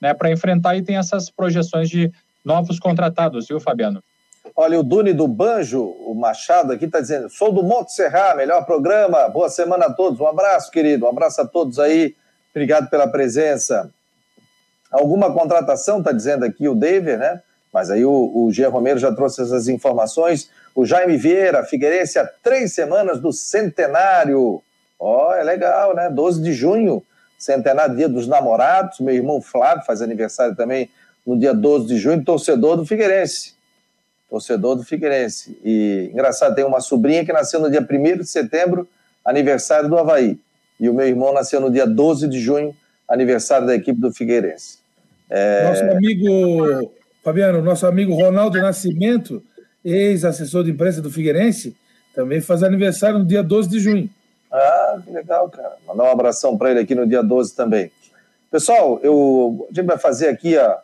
né, 0.00 0.12
para 0.12 0.30
enfrentar 0.30 0.76
e 0.76 0.82
tem 0.82 0.96
essas 0.96 1.30
projeções 1.30 1.88
de 1.88 2.10
novos 2.44 2.78
contratados, 2.78 3.46
viu, 3.48 3.60
Fabiano? 3.60 4.02
Olha, 4.54 4.78
o 4.78 4.82
Duni 4.82 5.12
do 5.12 5.26
Banjo, 5.26 5.82
o 5.82 6.14
Machado 6.14 6.72
aqui 6.72 6.84
está 6.84 7.00
dizendo: 7.00 7.30
sou 7.30 7.50
do 7.50 7.62
Monte 7.62 7.92
Serra, 7.92 8.34
melhor 8.34 8.66
programa, 8.66 9.28
boa 9.28 9.48
semana 9.48 9.86
a 9.86 9.92
todos. 9.92 10.20
Um 10.20 10.26
abraço, 10.26 10.70
querido, 10.70 11.06
um 11.06 11.08
abraço 11.08 11.40
a 11.40 11.46
todos 11.46 11.78
aí, 11.78 12.14
obrigado 12.50 12.90
pela 12.90 13.08
presença. 13.08 13.90
Alguma 14.92 15.32
contratação, 15.32 15.98
está 15.98 16.12
dizendo 16.12 16.44
aqui 16.44 16.68
o 16.68 16.74
David, 16.74 17.16
né? 17.16 17.40
Mas 17.72 17.90
aí 17.90 18.04
o, 18.04 18.30
o 18.32 18.52
Gia 18.52 18.68
Romero 18.68 18.98
já 19.00 19.12
trouxe 19.12 19.42
essas 19.42 19.66
informações. 19.66 20.48
O 20.74 20.84
Jaime 20.84 21.16
Vieira, 21.16 21.62
Figueirense, 21.62 22.18
há 22.18 22.26
três 22.42 22.74
semanas 22.74 23.20
do 23.20 23.32
centenário. 23.32 24.62
Ó, 24.98 25.28
oh, 25.28 25.32
é 25.32 25.42
legal, 25.42 25.94
né? 25.94 26.10
12 26.10 26.42
de 26.42 26.52
junho, 26.52 27.02
centenário 27.38 27.96
dia 27.96 28.08
dos 28.08 28.26
namorados. 28.26 29.00
Meu 29.00 29.14
irmão 29.14 29.40
Flávio 29.40 29.84
faz 29.84 30.02
aniversário 30.02 30.56
também 30.56 30.90
no 31.24 31.38
dia 31.38 31.54
12 31.54 31.86
de 31.86 31.96
junho, 31.96 32.24
torcedor 32.24 32.76
do 32.76 32.84
Figueirense. 32.84 33.54
Torcedor 34.28 34.74
do 34.74 34.82
Figueirense. 34.82 35.56
E 35.64 36.10
engraçado, 36.12 36.54
tem 36.54 36.64
uma 36.64 36.80
sobrinha 36.80 37.24
que 37.24 37.32
nasceu 37.32 37.60
no 37.60 37.70
dia 37.70 37.80
1 37.80 38.18
de 38.18 38.26
setembro, 38.26 38.88
aniversário 39.24 39.88
do 39.88 39.96
Havaí. 39.96 40.38
E 40.80 40.88
o 40.88 40.94
meu 40.94 41.06
irmão 41.06 41.32
nasceu 41.32 41.60
no 41.60 41.70
dia 41.70 41.86
12 41.86 42.26
de 42.26 42.40
junho, 42.40 42.74
aniversário 43.08 43.66
da 43.66 43.74
equipe 43.74 44.00
do 44.00 44.12
Figueirense. 44.12 44.78
É... 45.30 45.68
Nosso 45.68 45.84
amigo, 45.84 46.92
Fabiano, 47.22 47.62
nosso 47.62 47.86
amigo 47.86 48.14
Ronaldo 48.14 48.60
Nascimento, 48.60 49.42
ex-assessor 49.84 50.64
de 50.64 50.70
imprensa 50.70 51.02
do 51.02 51.10
Figueirense, 51.10 51.76
também 52.14 52.40
faz 52.40 52.62
aniversário 52.62 53.18
no 53.18 53.24
dia 53.24 53.42
12 53.42 53.68
de 53.68 53.80
junho. 53.80 54.10
Ah, 54.50 54.98
que 55.04 55.10
legal, 55.10 55.48
cara. 55.50 55.76
Mandar 55.86 56.04
um 56.04 56.10
abração 56.10 56.56
para 56.56 56.70
ele 56.70 56.80
aqui 56.80 56.94
no 56.94 57.06
dia 57.06 57.22
12 57.22 57.54
também. 57.54 57.90
Pessoal, 58.50 59.00
eu, 59.02 59.66
a 59.68 59.74
gente 59.74 59.86
vai 59.86 59.98
fazer 59.98 60.28
aqui, 60.28 60.56
ó, 60.56 60.76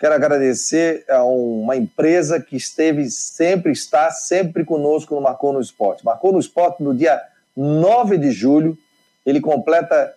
quero 0.00 0.14
agradecer 0.14 1.04
a 1.08 1.22
uma 1.24 1.76
empresa 1.76 2.40
que 2.40 2.56
esteve 2.56 3.08
sempre, 3.08 3.70
está 3.70 4.10
sempre 4.10 4.64
conosco 4.64 5.14
no 5.14 5.20
Marcou 5.20 5.52
no 5.52 5.60
Esporte. 5.60 6.04
Marcou 6.04 6.32
no 6.32 6.40
Esporte 6.40 6.82
no 6.82 6.92
dia 6.92 7.20
9 7.56 8.18
de 8.18 8.32
julho, 8.32 8.76
ele 9.24 9.40
completa 9.40 10.12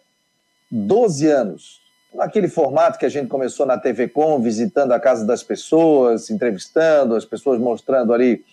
12 0.72 1.28
anos. 1.28 1.81
Naquele 2.14 2.48
formato 2.48 3.00
que 3.00 3.06
a 3.06 3.10
gente 3.10 3.28
começou 3.28 3.66
na 3.66 3.78
TV 3.78 4.08
Com, 4.08 4.42
visitando 4.42 4.92
a 4.92 5.00
casa 5.00 5.26
das 5.26 5.42
pessoas, 5.42 6.30
entrevistando 6.30 7.16
as 7.16 7.24
pessoas, 7.24 7.60
mostrando 7.60 8.14
ali 8.14 8.44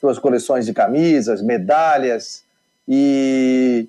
suas 0.00 0.18
coleções 0.18 0.66
de 0.66 0.72
camisas, 0.72 1.42
medalhas, 1.42 2.44
e, 2.86 3.86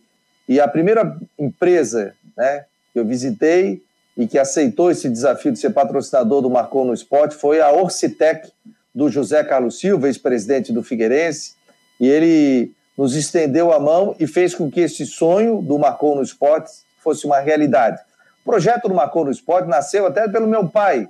e 0.47 0.59
a 0.59 0.67
primeira 0.67 1.17
empresa 1.37 2.13
né, 2.35 2.65
que 2.91 2.99
eu 2.99 3.05
visitei 3.05 3.81
e 4.17 4.27
que 4.27 4.37
aceitou 4.37 4.91
esse 4.91 5.09
desafio 5.09 5.51
de 5.51 5.59
ser 5.59 5.69
patrocinador 5.69 6.41
do 6.41 6.49
Marcou 6.49 6.83
no 6.83 6.93
Esporte 6.93 7.35
foi 7.35 7.61
a 7.61 7.71
Orcitec, 7.71 8.51
do 8.93 9.07
José 9.07 9.43
Carlos 9.43 9.79
Silva, 9.79 10.07
ex-presidente 10.07 10.73
do 10.73 10.83
Figueirense, 10.83 11.53
e 11.99 12.07
ele 12.07 12.73
nos 12.97 13.15
estendeu 13.15 13.71
a 13.71 13.79
mão 13.79 14.15
e 14.19 14.27
fez 14.27 14.53
com 14.53 14.69
que 14.69 14.81
esse 14.81 15.05
sonho 15.05 15.61
do 15.61 15.79
Marcou 15.79 16.15
no 16.15 16.21
Esporte 16.21 16.71
fosse 16.97 17.25
uma 17.25 17.39
realidade. 17.39 18.01
Projeto 18.49 18.87
do 18.87 18.95
Marcou 18.95 19.23
no 19.23 19.29
Esporte 19.29 19.69
nasceu 19.69 20.07
até 20.07 20.27
pelo 20.27 20.47
meu 20.47 20.67
pai, 20.67 21.07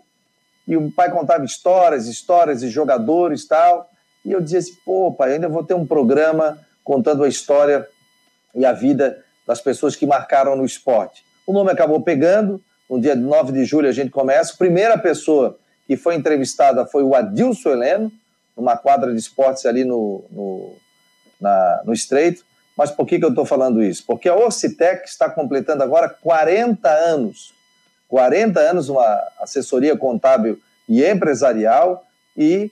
e 0.68 0.76
o 0.76 0.92
pai 0.92 1.10
contava 1.10 1.46
histórias, 1.46 2.06
histórias 2.06 2.60
de 2.60 2.68
jogadores 2.68 3.48
tal. 3.48 3.90
E 4.26 4.34
eu 4.34 4.42
dizia 4.42 4.60
assim, 4.60 4.76
pô, 4.84 5.14
pai, 5.14 5.36
ainda 5.36 5.48
vou 5.48 5.64
ter 5.64 5.74
um 5.74 5.88
programa 5.88 6.60
contando 6.84 7.24
a 7.24 7.30
história 7.30 7.88
e 8.54 8.66
a 8.66 8.74
vida 8.74 9.24
das 9.48 9.62
pessoas 9.62 9.96
que 9.96 10.06
marcaram 10.06 10.54
no 10.54 10.66
esporte. 10.66 11.24
O 11.48 11.54
nome 11.54 11.72
acabou 11.72 12.02
pegando, 12.02 12.62
no 12.90 13.00
dia 13.00 13.16
9 13.16 13.54
de 13.54 13.64
julho 13.64 13.88
a 13.88 13.94
gente 13.94 14.10
começa. 14.10 14.54
A 14.54 14.58
primeira 14.58 14.98
pessoa 14.98 15.58
que 15.88 15.96
foi 15.96 16.16
entrevistada 16.16 16.86
foi 16.86 17.04
o 17.04 17.16
Adilson 17.16 17.70
Heleno, 17.70 18.12
numa 18.54 18.76
quadra 18.76 19.14
de 19.14 19.18
esportes 19.18 19.66
ali 19.66 19.86
no, 19.86 20.26
no, 20.30 20.74
na, 21.40 21.84
no 21.86 21.94
Estreito. 21.94 22.44
Mas 22.80 22.92
por 22.92 23.06
que, 23.06 23.20
que 23.20 23.26
eu 23.26 23.30
estou 23.30 23.46
falando 23.46 23.84
isso? 23.84 24.04
Porque 24.08 24.28
a 24.28 24.36
Orcitec 24.36 25.08
está 25.08 25.30
completando 25.30 25.84
agora 25.84 26.10
40 26.10 26.90
anos 26.90 27.54
40 28.10 28.60
anos 28.60 28.90
uma 28.90 29.24
assessoria 29.40 29.96
contábil 29.96 30.60
e 30.90 31.06
empresarial 31.06 32.04
e 32.36 32.72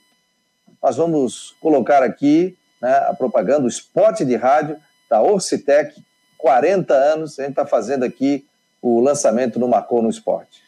nós 0.82 0.98
vamos 0.98 1.56
colocar 1.62 2.02
aqui 2.02 2.58
né, 2.82 2.92
a 3.08 3.14
propaganda, 3.14 3.66
o 3.66 3.68
spot 3.68 4.22
de 4.22 4.36
rádio 4.36 4.78
da 5.10 5.22
Orcitec, 5.22 6.04
40 6.38 6.94
anos, 6.94 7.40
a 7.40 7.44
gente 7.44 7.52
está 7.52 7.66
fazendo 7.66 8.04
aqui 8.04 8.46
o 8.82 9.00
lançamento 9.00 9.60
no 9.60 9.68
Marcou 9.68 10.02
no 10.02 10.10
Esporte. 10.10 10.64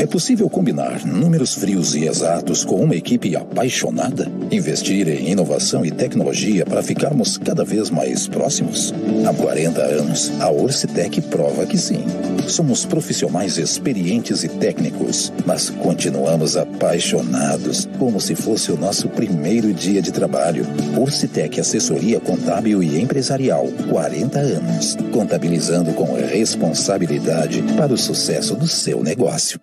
É 0.00 0.06
possível 0.06 0.48
combinar 0.48 1.04
números 1.04 1.54
frios 1.54 1.94
e 1.94 2.06
exatos 2.06 2.64
com 2.64 2.76
uma 2.76 2.94
equipe 2.94 3.34
apaixonada? 3.34 4.30
Investir 4.50 5.08
em 5.08 5.30
inovação 5.30 5.84
e 5.84 5.90
tecnologia 5.90 6.64
para 6.64 6.82
ficarmos 6.82 7.36
cada 7.38 7.64
vez 7.64 7.90
mais 7.90 8.28
próximos? 8.28 8.94
Há 9.26 9.32
40 9.32 9.80
anos, 9.80 10.32
a 10.40 10.50
Orcitec 10.50 11.20
prova 11.22 11.66
que 11.66 11.78
sim. 11.78 12.04
Somos 12.48 12.86
profissionais 12.86 13.58
experientes 13.58 14.44
e 14.44 14.48
técnicos, 14.48 15.32
mas 15.44 15.68
continuamos 15.68 16.56
apaixonados, 16.56 17.86
como 17.98 18.20
se 18.20 18.36
fosse 18.36 18.70
o 18.70 18.76
nosso 18.76 19.08
primeiro 19.08 19.74
dia 19.74 20.00
de 20.00 20.12
trabalho. 20.12 20.64
Orcitec 20.96 21.60
Assessoria 21.60 22.20
Contábil 22.20 22.82
e 22.84 23.00
Empresarial, 23.00 23.64
40 23.90 24.38
anos, 24.38 24.96
contabilizando 25.12 25.92
com 25.94 26.14
responsabilidade 26.14 27.62
para 27.76 27.92
o 27.92 27.98
sucesso 27.98 28.54
do 28.54 28.68
seu 28.68 29.02
negócio. 29.02 29.60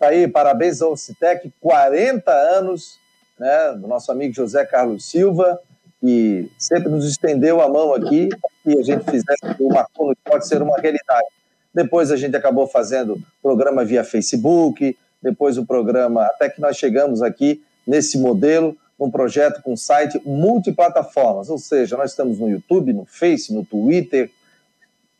Tá 0.00 0.08
aí, 0.08 0.26
parabéns 0.26 0.82
ao 0.82 0.96
Citec, 0.96 1.52
40 1.60 2.32
anos, 2.32 2.98
né, 3.38 3.72
do 3.80 3.86
nosso 3.86 4.10
amigo 4.10 4.34
José 4.34 4.66
Carlos 4.66 5.08
Silva, 5.08 5.60
que 6.00 6.50
sempre 6.58 6.88
nos 6.88 7.08
estendeu 7.08 7.60
a 7.60 7.68
mão 7.68 7.94
aqui 7.94 8.28
e 8.64 8.78
a 8.78 8.82
gente 8.82 9.04
fizesse 9.04 9.40
o 9.58 9.68
Marconi 9.68 10.16
pode 10.24 10.46
ser 10.46 10.62
uma 10.62 10.76
realidade. 10.78 11.26
Depois 11.74 12.10
a 12.10 12.16
gente 12.16 12.36
acabou 12.36 12.66
fazendo 12.66 13.20
programa 13.42 13.84
via 13.84 14.04
Facebook, 14.04 14.96
depois 15.22 15.56
o 15.56 15.64
programa, 15.64 16.24
até 16.26 16.48
que 16.48 16.60
nós 16.60 16.76
chegamos 16.76 17.22
aqui 17.22 17.62
nesse 17.86 18.18
modelo, 18.18 18.76
um 18.98 19.10
projeto 19.10 19.62
com 19.62 19.76
site 19.76 20.20
multiplataformas, 20.24 21.48
ou 21.48 21.58
seja, 21.58 21.96
nós 21.96 22.10
estamos 22.10 22.38
no 22.38 22.48
YouTube, 22.48 22.92
no 22.92 23.04
Face, 23.04 23.52
no 23.52 23.64
Twitter, 23.64 24.30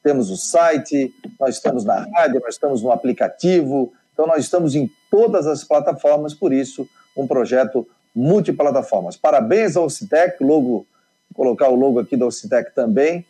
temos 0.03 0.31
o 0.31 0.37
site, 0.37 1.13
nós 1.39 1.57
estamos 1.57 1.85
na 1.85 2.01
rádio, 2.15 2.41
nós 2.41 2.55
estamos 2.55 2.83
no 2.83 2.93
aplicativo, 2.93 3.93
então, 4.13 4.27
nós 4.27 4.45
estamos 4.45 4.75
em 4.75 4.91
todas 5.11 5.47
as 5.47 5.65
plataformas, 5.65 6.35
por 6.35 6.53
isso, 6.53 6.89
um 7.17 7.27
projeto 7.27 7.87
multiplataformas. 8.15 9.17
Parabéns 9.17 9.77
ao 9.77 9.89
Citec, 9.89 10.43
logo, 10.45 10.87
colocar 11.35 11.69
o 11.69 11.75
logo 11.75 11.99
aqui 11.99 12.17
da 12.17 12.31
Citec 12.31 12.75
também, 12.75 13.25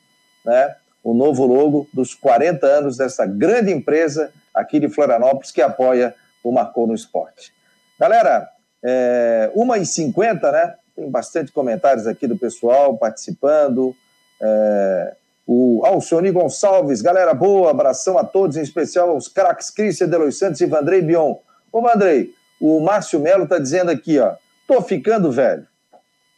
né? 0.45 0.75
o 1.03 1.13
novo 1.13 1.47
logo 1.47 1.89
dos 1.93 2.15
40 2.15 2.67
anos 2.67 2.97
dessa 2.97 3.27
grande 3.27 3.73
empresa 3.73 4.31
aqui 4.55 4.79
de 4.79 4.89
Florianópolis 4.89 5.51
que 5.51 5.61
apoia 5.61 6.15
o 6.45 6.53
Marcou 6.53 6.87
no 6.87 6.95
Esporte. 6.95 7.53
Galera, 7.99 8.49
é, 8.83 9.51
1h50, 9.57 10.53
né? 10.53 10.75
Tem 10.95 11.11
bastante 11.11 11.53
comentários 11.53 12.07
aqui 12.07 12.27
do 12.27 12.37
pessoal 12.37 12.97
participando. 12.97 13.95
É, 14.41 15.15
o 15.47 15.83
Alcione 15.85 16.31
Gonçalves, 16.31 17.03
galera 17.03 17.35
boa, 17.35 17.71
abração 17.71 18.19
a 18.19 18.25
todos, 18.25 18.57
em 18.57 18.63
especial 18.63 19.11
aos 19.11 19.29
craques 19.29 19.71
Cristian 19.71 20.09
Delois 20.09 20.39
Santos 20.39 20.61
e 20.61 20.67
Vandrei 20.67 21.03
Bion. 21.03 21.37
Ô 21.73 21.81
Vandrei, 21.81 22.33
o 22.61 22.81
Márcio 22.81 23.19
Melo 23.19 23.47
tá 23.47 23.59
dizendo 23.59 23.91
aqui, 23.91 24.19
ó, 24.19 24.35
tô 24.67 24.81
ficando 24.83 25.33
velho. 25.33 25.67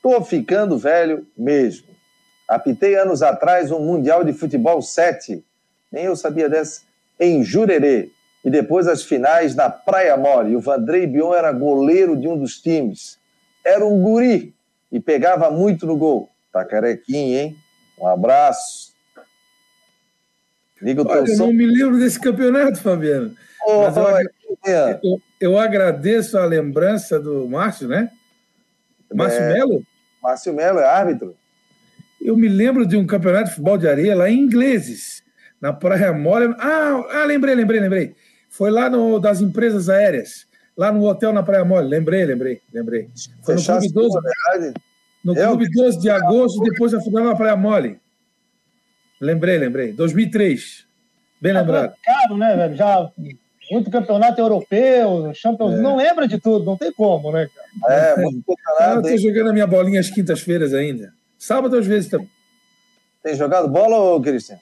Tô 0.03 0.23
ficando 0.23 0.79
velho 0.79 1.27
mesmo. 1.37 1.94
Apitei 2.49 2.95
anos 2.97 3.23
atrás 3.23 3.71
um 3.71 3.81
Mundial 3.81 4.23
de 4.23 4.33
Futebol 4.33 4.83
7, 4.83 5.45
nem 5.91 6.05
eu 6.05 6.17
sabia 6.17 6.49
dessa, 6.49 6.83
em 7.19 7.43
Jurerê. 7.43 8.11
E 8.45 8.51
depois 8.51 8.87
as 8.87 9.03
finais 9.03 9.55
na 9.55 9.71
Praia 9.71 10.17
Mole. 10.17 10.55
O 10.55 10.61
Vandrei 10.61 11.07
Bion 11.07 11.33
era 11.33 11.51
goleiro 11.51 12.15
de 12.15 12.29
um 12.29 12.37
dos 12.37 12.61
times. 12.61 13.19
Era 13.65 13.85
um 13.85 14.03
guri 14.03 14.55
e 14.93 15.01
pegava 15.01 15.51
muito 15.51 15.87
no 15.87 15.97
gol. 15.97 16.29
Tá 16.53 16.65
carequinho, 16.65 17.39
hein? 17.39 17.57
Um 17.99 18.07
abraço. 18.07 18.93
Liga 20.83 21.03
o 21.03 21.09
Olha, 21.09 21.31
eu 21.31 21.39
não 21.39 21.53
me 21.53 21.65
lembro 21.65 21.99
desse 21.99 22.21
campeonato, 22.21 22.79
Fabiano. 22.83 23.35
Oh, 23.67 23.85
Mas 23.85 23.97
eu, 23.97 24.59
é. 24.67 25.01
eu, 25.03 25.23
eu, 25.41 25.59
agradeço 25.59 26.37
a 26.37 26.45
lembrança 26.45 27.19
do 27.19 27.49
Márcio, 27.49 27.89
né? 27.89 28.11
Márcio 29.13 29.41
é, 29.41 29.55
Melo? 29.55 29.83
Márcio 30.23 30.53
Melo 30.53 30.81
é 30.81 30.85
árbitro. 30.85 31.35
Eu 32.25 32.39
me 32.39 32.49
lembro 32.49 32.87
de 32.87 32.97
um 32.97 33.07
campeonato 33.07 33.45
de 33.45 33.51
futebol 33.51 33.77
de 33.77 33.87
areia 33.87 34.17
lá 34.17 34.31
em 34.31 34.41
ingleses, 34.41 35.23
na 35.61 35.75
Praia 35.75 36.11
Mole. 36.11 36.55
Ah, 36.59 37.05
ah, 37.11 37.25
lembrei, 37.27 37.55
lembrei, 37.55 37.81
lembrei. 37.81 38.17
Foi 38.49 38.71
lá 38.71 38.89
no 38.89 39.19
das 39.19 39.43
empresas 39.43 39.91
aéreas, 39.91 40.47
lá 40.75 40.91
no 40.91 41.05
hotel 41.05 41.35
na 41.35 41.43
Praia 41.43 41.67
Mole. 41.67 41.87
Lembrei, 41.87 42.25
lembrei, 42.25 42.63
lembrei. 42.73 43.11
Foi 43.43 43.57
no 43.57 43.63
Clube 43.63 43.93
12, 43.93 44.19
no 45.23 45.35
Clube 45.35 45.71
12 45.71 46.01
de 46.01 46.09
agosto, 46.09 46.63
depois 46.63 46.93
da 46.93 47.01
final 47.03 47.25
na 47.25 47.37
Praia 47.37 47.57
Mole. 47.57 48.01
Lembrei, 49.21 49.59
lembrei. 49.59 49.93
2003. 49.93 50.87
Bem 51.43 51.53
é 51.53 51.61
lembrado. 51.61 51.93
Claro, 52.03 52.37
né, 52.39 52.57
velho? 52.57 52.75
Já 52.75 53.11
muito 53.71 53.91
campeonato 53.91 54.41
europeu, 54.41 55.31
Champions, 55.35 55.75
é. 55.75 55.77
não 55.77 55.97
lembra 55.97 56.27
de 56.27 56.39
tudo, 56.39 56.65
não 56.65 56.77
tem 56.77 56.93
como, 56.93 57.33
né, 57.33 57.49
cara? 57.55 57.95
É, 57.95 58.17
muito 58.17 58.45
campeonato. 58.47 59.09
Eu 59.09 59.13
tô 59.13 59.19
jogando 59.19 59.51
a 59.51 59.53
minha 59.53 59.67
bolinha 59.67 60.01
às 60.01 60.09
quintas-feiras 60.09 60.73
ainda. 60.73 61.13
Sábado 61.45 61.77
às 61.77 61.87
vezes 61.87 62.09
também. 62.09 62.31
Tem 63.23 63.37
jogado 63.37 63.69
bola, 63.69 63.99
ou 63.99 64.21
Cristian? 64.21 64.59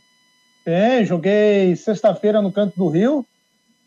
Tem, 0.64 1.04
joguei 1.04 1.76
sexta-feira 1.76 2.42
no 2.42 2.50
Canto 2.50 2.76
do 2.76 2.88
Rio, 2.88 3.24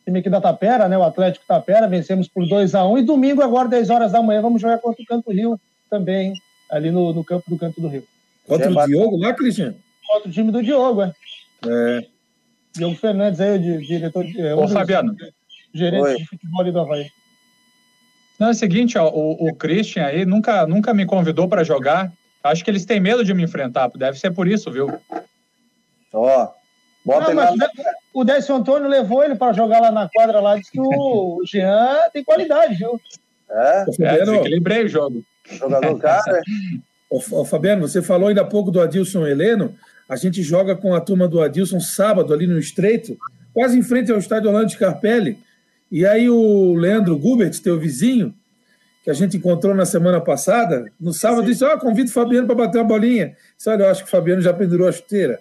time 0.06 0.20
aqui 0.20 0.30
da 0.30 0.40
Tapera, 0.40 0.88
né, 0.88 0.98
o 0.98 1.04
Atlético 1.04 1.46
Tapera, 1.46 1.90
vencemos 1.90 2.30
por 2.30 2.48
2 2.48 2.74
a 2.74 2.86
1 2.86 2.92
um, 2.94 2.98
e 2.98 3.04
domingo 3.04 3.42
agora 3.42 3.68
10 3.68 3.90
horas 3.90 4.12
da 4.14 4.22
manhã 4.22 4.42
vamos 4.42 4.62
jogar 4.62 4.78
contra 4.78 5.04
o 5.04 5.06
Canto 5.06 5.26
do 5.26 5.36
Rio 5.36 5.60
também, 5.90 6.34
ali 6.72 6.90
no, 6.90 7.14
no 7.14 7.22
campo 7.22 7.44
do 7.50 7.58
Canto 7.58 7.82
do 7.82 7.90
Rio. 7.90 8.06
Contra 8.48 8.72
o 8.72 8.88
Diogo 8.88 9.18
lá, 9.18 9.34
Cristian? 9.34 9.76
Contra 10.08 10.30
o 10.30 10.32
time 10.32 10.50
do 10.50 10.64
Diogo, 10.64 11.02
é. 11.02 11.14
É. 11.68 12.06
Diogo 12.78 12.96
Fernandes 12.96 13.42
aí, 13.42 13.58
o 13.58 13.82
diretor 13.82 14.24
de. 14.24 14.40
É, 14.40 14.56
Ô, 14.56 14.70
Fabiano. 14.70 15.14
Gerente 15.74 16.02
Oi. 16.02 16.16
de 16.16 16.26
futebol 16.26 16.62
ali 16.62 16.72
do 16.72 16.80
Havaí. 16.80 17.12
Não, 18.40 18.48
é 18.48 18.52
o 18.52 18.54
seguinte, 18.54 18.98
ó, 18.98 19.10
o, 19.10 19.50
o 19.50 19.56
Christian 19.56 20.06
aí 20.06 20.26
nunca, 20.26 20.66
nunca 20.66 20.94
me 20.94 21.06
convidou 21.06 21.50
para 21.50 21.64
jogar. 21.64 22.12
Acho 22.46 22.64
que 22.64 22.70
eles 22.70 22.86
têm 22.86 23.00
medo 23.00 23.24
de 23.24 23.34
me 23.34 23.44
enfrentar. 23.44 23.90
Deve 23.96 24.20
ser 24.20 24.32
por 24.32 24.48
isso, 24.48 24.72
viu? 24.72 24.88
Ó. 26.14 26.50
Bota 27.04 27.34
Não, 27.34 27.36
mas 27.36 27.56
o 28.14 28.24
Décio 28.24 28.56
Antônio 28.56 28.88
levou 28.88 29.24
ele 29.24 29.36
para 29.36 29.52
jogar 29.52 29.80
lá 29.80 29.92
na 29.92 30.08
quadra 30.08 30.40
lá, 30.40 30.56
disse 30.56 30.72
que 30.72 30.80
o 30.80 31.42
Jean 31.46 31.98
tem 32.14 32.24
qualidade, 32.24 32.76
viu? 32.76 33.00
É, 33.50 33.86
é 34.00 34.26
desequilibrei 34.26 34.86
o 34.86 34.88
jogo. 34.88 35.24
Jogador 35.52 36.00
cara. 36.00 36.42
Ô, 37.10 37.46
Fabiano, 37.46 37.88
você 37.88 38.02
falou 38.02 38.30
ainda 38.30 38.42
há 38.42 38.46
pouco 38.46 38.72
do 38.72 38.82
Adilson 38.82 39.26
Heleno. 39.26 39.76
A 40.08 40.16
gente 40.16 40.44
joga 40.44 40.76
com 40.76 40.94
a 40.94 41.02
turma 41.02 41.28
do 41.28 41.42
Adilson 41.42 41.80
sábado 41.80 42.34
ali 42.34 42.46
no 42.46 42.60
Estreito, 42.60 43.18
quase 43.54 43.78
em 43.78 43.84
frente 43.84 44.12
ao 44.12 44.20
estádio 44.20 44.50
Orlando 44.50 44.68
de 44.68 44.78
Carpelli. 44.78 45.40
E 45.92 46.06
aí 46.06 46.30
o 46.30 46.74
Leandro 46.74 47.18
Gubert, 47.18 47.60
teu 47.62 47.80
vizinho, 47.80 48.34
que 49.06 49.12
a 49.12 49.14
gente 49.14 49.38
encontrou 49.38 49.76
na 49.76 49.86
semana 49.86 50.20
passada, 50.20 50.92
no 51.00 51.14
sábado 51.14 51.42
Sim. 51.42 51.52
disse: 51.52 51.64
Ó, 51.64 51.76
oh, 51.76 51.80
convido 51.80 52.10
o 52.10 52.12
Fabiano 52.12 52.48
para 52.48 52.56
bater 52.56 52.80
uma 52.80 52.86
bolinha. 52.86 53.38
Disse, 53.56 53.70
Olha, 53.70 53.84
eu 53.84 53.90
acho 53.90 54.02
que 54.02 54.08
o 54.08 54.12
Fabiano 54.12 54.42
já 54.42 54.52
pendurou 54.52 54.88
a 54.88 54.92
chuteira. 54.92 55.40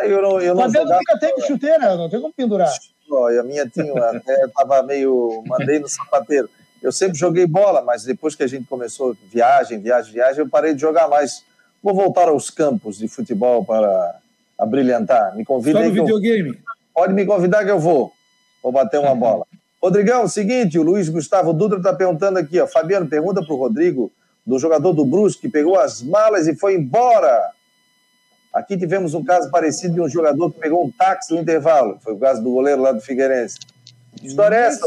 É, 0.00 0.12
eu 0.12 0.20
não, 0.20 0.40
eu 0.40 0.52
não 0.52 0.64
Fabiano 0.64 0.90
nunca 0.90 1.16
teve 1.16 1.40
chuteira, 1.42 1.96
não 1.96 2.10
tem 2.10 2.20
como 2.20 2.34
pendurar. 2.34 2.68
a 2.68 3.42
minha 3.44 3.68
tinha, 3.68 3.94
até 4.02 4.44
estava 4.44 4.82
meio. 4.82 5.44
Mandei 5.46 5.78
no 5.78 5.88
sapateiro. 5.88 6.50
Eu 6.82 6.90
sempre 6.90 7.16
joguei 7.16 7.46
bola, 7.46 7.82
mas 7.82 8.02
depois 8.02 8.34
que 8.34 8.42
a 8.42 8.48
gente 8.48 8.66
começou 8.66 9.16
viagem, 9.30 9.78
viagem, 9.78 10.12
viagem, 10.12 10.40
eu 10.40 10.48
parei 10.48 10.74
de 10.74 10.80
jogar 10.80 11.06
mais. 11.06 11.44
Vou 11.80 11.94
voltar 11.94 12.26
aos 12.26 12.50
campos 12.50 12.98
de 12.98 13.06
futebol 13.06 13.64
para 13.64 14.16
abrilhantar. 14.58 15.36
Me 15.36 15.44
convida. 15.44 15.78
Só 15.78 15.84
no 15.84 15.92
videogame. 15.92 16.48
Eu... 16.48 16.56
Pode 16.92 17.14
me 17.14 17.24
convidar 17.24 17.64
que 17.64 17.70
eu 17.70 17.78
vou. 17.78 18.12
Vou 18.60 18.72
bater 18.72 18.98
uma 18.98 19.14
bola. 19.14 19.46
Rodrigão, 19.82 20.26
seguinte, 20.26 20.78
o 20.78 20.82
Luiz 20.82 21.08
Gustavo 21.08 21.52
Dutra 21.52 21.78
está 21.78 21.92
perguntando 21.92 22.38
aqui, 22.38 22.60
ó. 22.60 22.66
Fabiano, 22.66 23.06
pergunta 23.06 23.42
para 23.42 23.54
o 23.54 23.58
Rodrigo, 23.58 24.10
do 24.44 24.58
jogador 24.58 24.92
do 24.92 25.04
Brusque, 25.04 25.42
que 25.42 25.48
pegou 25.48 25.78
as 25.78 26.02
malas 26.02 26.48
e 26.48 26.54
foi 26.54 26.74
embora. 26.74 27.50
Aqui 28.52 28.76
tivemos 28.76 29.14
um 29.14 29.22
caso 29.22 29.50
parecido 29.50 29.94
de 29.94 30.00
um 30.00 30.08
jogador 30.08 30.50
que 30.50 30.58
pegou 30.58 30.84
um 30.84 30.90
táxi 30.90 31.32
no 31.32 31.40
intervalo. 31.40 31.98
Foi 32.00 32.14
o 32.14 32.18
caso 32.18 32.42
do 32.42 32.50
goleiro 32.50 32.82
lá 32.82 32.92
do 32.92 33.00
Figueirense. 33.00 33.58
História 34.22 34.56
é 34.56 34.60
essa? 34.66 34.86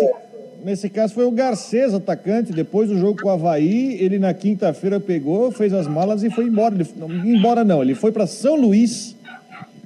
nesse 0.64 0.90
caso 0.90 1.14
foi 1.14 1.26
o 1.26 1.32
Garcês, 1.32 1.94
atacante. 1.94 2.52
Depois 2.52 2.90
do 2.90 2.98
jogo 2.98 3.22
com 3.22 3.28
o 3.28 3.32
Havaí, 3.32 3.96
ele 4.02 4.20
na 4.20 4.34
quinta-feira 4.34 5.00
pegou, 5.00 5.52
fez 5.52 5.74
as 5.74 5.88
malas 5.88 6.24
e 6.24 6.30
foi 6.30 6.46
embora. 6.46 6.76
Ele, 6.76 6.88
não, 6.96 7.12
embora 7.12 7.64
não, 7.64 7.82
ele 7.82 7.96
foi 7.96 8.12
para 8.12 8.28
São 8.28 8.56
Luís. 8.56 9.16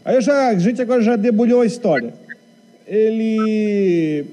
Aí 0.04 0.22
já, 0.22 0.50
a 0.50 0.60
gente 0.60 0.82
agora 0.82 1.02
já 1.02 1.16
debulhou 1.16 1.62
a 1.62 1.66
história. 1.66 2.14
Ele 2.86 4.26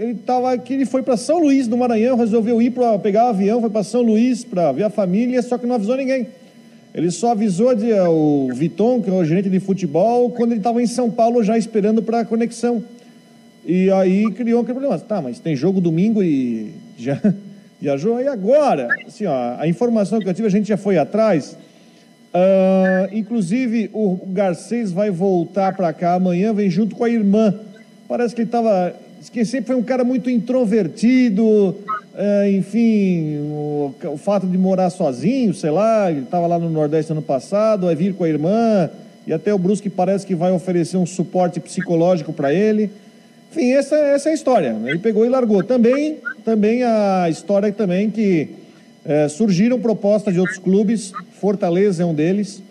ele 0.00 0.14
tava 0.14 0.50
aqui, 0.50 0.72
ele 0.72 0.86
foi 0.86 1.02
para 1.02 1.14
São 1.14 1.38
Luís 1.40 1.68
do 1.68 1.76
Maranhão, 1.76 2.16
resolveu 2.16 2.62
ir 2.62 2.70
para 2.70 2.98
pegar 2.98 3.26
o 3.26 3.28
avião, 3.28 3.60
foi 3.60 3.68
para 3.68 3.84
São 3.84 4.00
Luís 4.00 4.42
para 4.42 4.72
ver 4.72 4.84
a 4.84 4.90
família, 4.90 5.42
só 5.42 5.58
que 5.58 5.66
não 5.66 5.74
avisou 5.74 5.94
ninguém. 5.94 6.26
Ele 6.94 7.10
só 7.10 7.32
avisou 7.32 7.74
de, 7.74 7.92
o 7.92 8.48
Viton, 8.54 9.02
que 9.02 9.10
é 9.10 9.12
o 9.12 9.22
gerente 9.22 9.50
de 9.50 9.60
futebol, 9.60 10.30
quando 10.30 10.52
ele 10.52 10.60
estava 10.60 10.82
em 10.82 10.86
São 10.86 11.10
Paulo 11.10 11.44
já 11.44 11.58
esperando 11.58 12.02
para 12.02 12.20
a 12.20 12.24
conexão. 12.24 12.82
E 13.62 13.90
aí 13.90 14.32
criou 14.32 14.62
aquele 14.62 14.78
problema. 14.78 14.98
Tá, 14.98 15.20
mas 15.20 15.38
tem 15.38 15.54
jogo 15.54 15.82
domingo 15.82 16.22
e 16.22 16.72
já 16.96 17.20
viajou. 17.78 18.18
E 18.22 18.26
agora? 18.26 18.88
Assim, 19.06 19.26
ó, 19.26 19.56
a 19.58 19.68
informação 19.68 20.18
que 20.18 20.26
eu 20.26 20.32
tive, 20.32 20.48
a 20.48 20.50
gente 20.50 20.66
já 20.66 20.78
foi 20.78 20.96
atrás. 20.96 21.58
Uh, 22.32 23.14
inclusive, 23.14 23.90
o 23.92 24.18
Garcês 24.28 24.92
vai 24.92 25.10
voltar 25.10 25.76
para 25.76 25.92
cá 25.92 26.14
amanhã, 26.14 26.54
vem 26.54 26.70
junto 26.70 26.96
com 26.96 27.04
a 27.04 27.10
irmã. 27.10 27.54
Parece 28.08 28.34
que 28.34 28.40
ele 28.40 28.48
estava 28.48 28.94
que 29.28 29.44
sempre 29.44 29.66
foi 29.66 29.76
um 29.76 29.82
cara 29.82 30.04
muito 30.04 30.30
introvertido, 30.30 31.76
é, 32.14 32.50
enfim, 32.52 33.38
o, 33.38 33.94
o, 34.12 34.16
fato 34.16 34.46
de 34.46 34.56
morar 34.56 34.88
sozinho, 34.90 35.52
sei 35.52 35.70
lá, 35.70 36.10
ele 36.10 36.22
estava 36.22 36.46
lá 36.46 36.58
no 36.58 36.70
Nordeste 36.70 37.12
ano 37.12 37.20
passado, 37.20 37.86
vai 37.86 37.94
vir 37.94 38.14
com 38.14 38.24
a 38.24 38.28
irmã, 38.28 38.88
e 39.26 39.32
até 39.32 39.52
o 39.52 39.58
Brusque 39.58 39.90
parece 39.90 40.26
que 40.26 40.34
vai 40.34 40.50
oferecer 40.52 40.96
um 40.96 41.04
suporte 41.04 41.60
psicológico 41.60 42.32
para 42.32 42.54
ele. 42.54 42.90
Enfim, 43.50 43.72
essa, 43.72 43.96
essa 43.96 44.28
é 44.28 44.32
a 44.32 44.34
história. 44.34 44.76
Ele 44.84 44.98
pegou 44.98 45.26
e 45.26 45.28
largou. 45.28 45.62
Também, 45.62 46.18
também 46.44 46.82
a 46.84 47.28
história 47.28 47.70
também 47.72 48.10
que 48.10 48.48
é, 49.04 49.28
surgiram 49.28 49.78
propostas 49.78 50.32
de 50.32 50.40
outros 50.40 50.58
clubes, 50.58 51.12
Fortaleza 51.40 52.02
é 52.02 52.06
um 52.06 52.14
deles. 52.14 52.62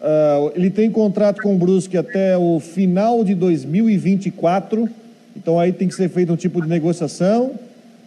Uh, 0.00 0.52
ele 0.54 0.70
tem 0.70 0.90
contrato 0.90 1.42
com 1.42 1.56
o 1.56 1.58
Brusque 1.58 1.96
até 1.96 2.38
o 2.38 2.60
final 2.60 3.24
de 3.24 3.34
2024 3.34 4.88
então 5.36 5.58
aí 5.58 5.72
tem 5.72 5.88
que 5.88 5.94
ser 5.94 6.08
feito 6.08 6.32
um 6.32 6.36
tipo 6.36 6.60
de 6.60 6.68
negociação. 6.68 7.52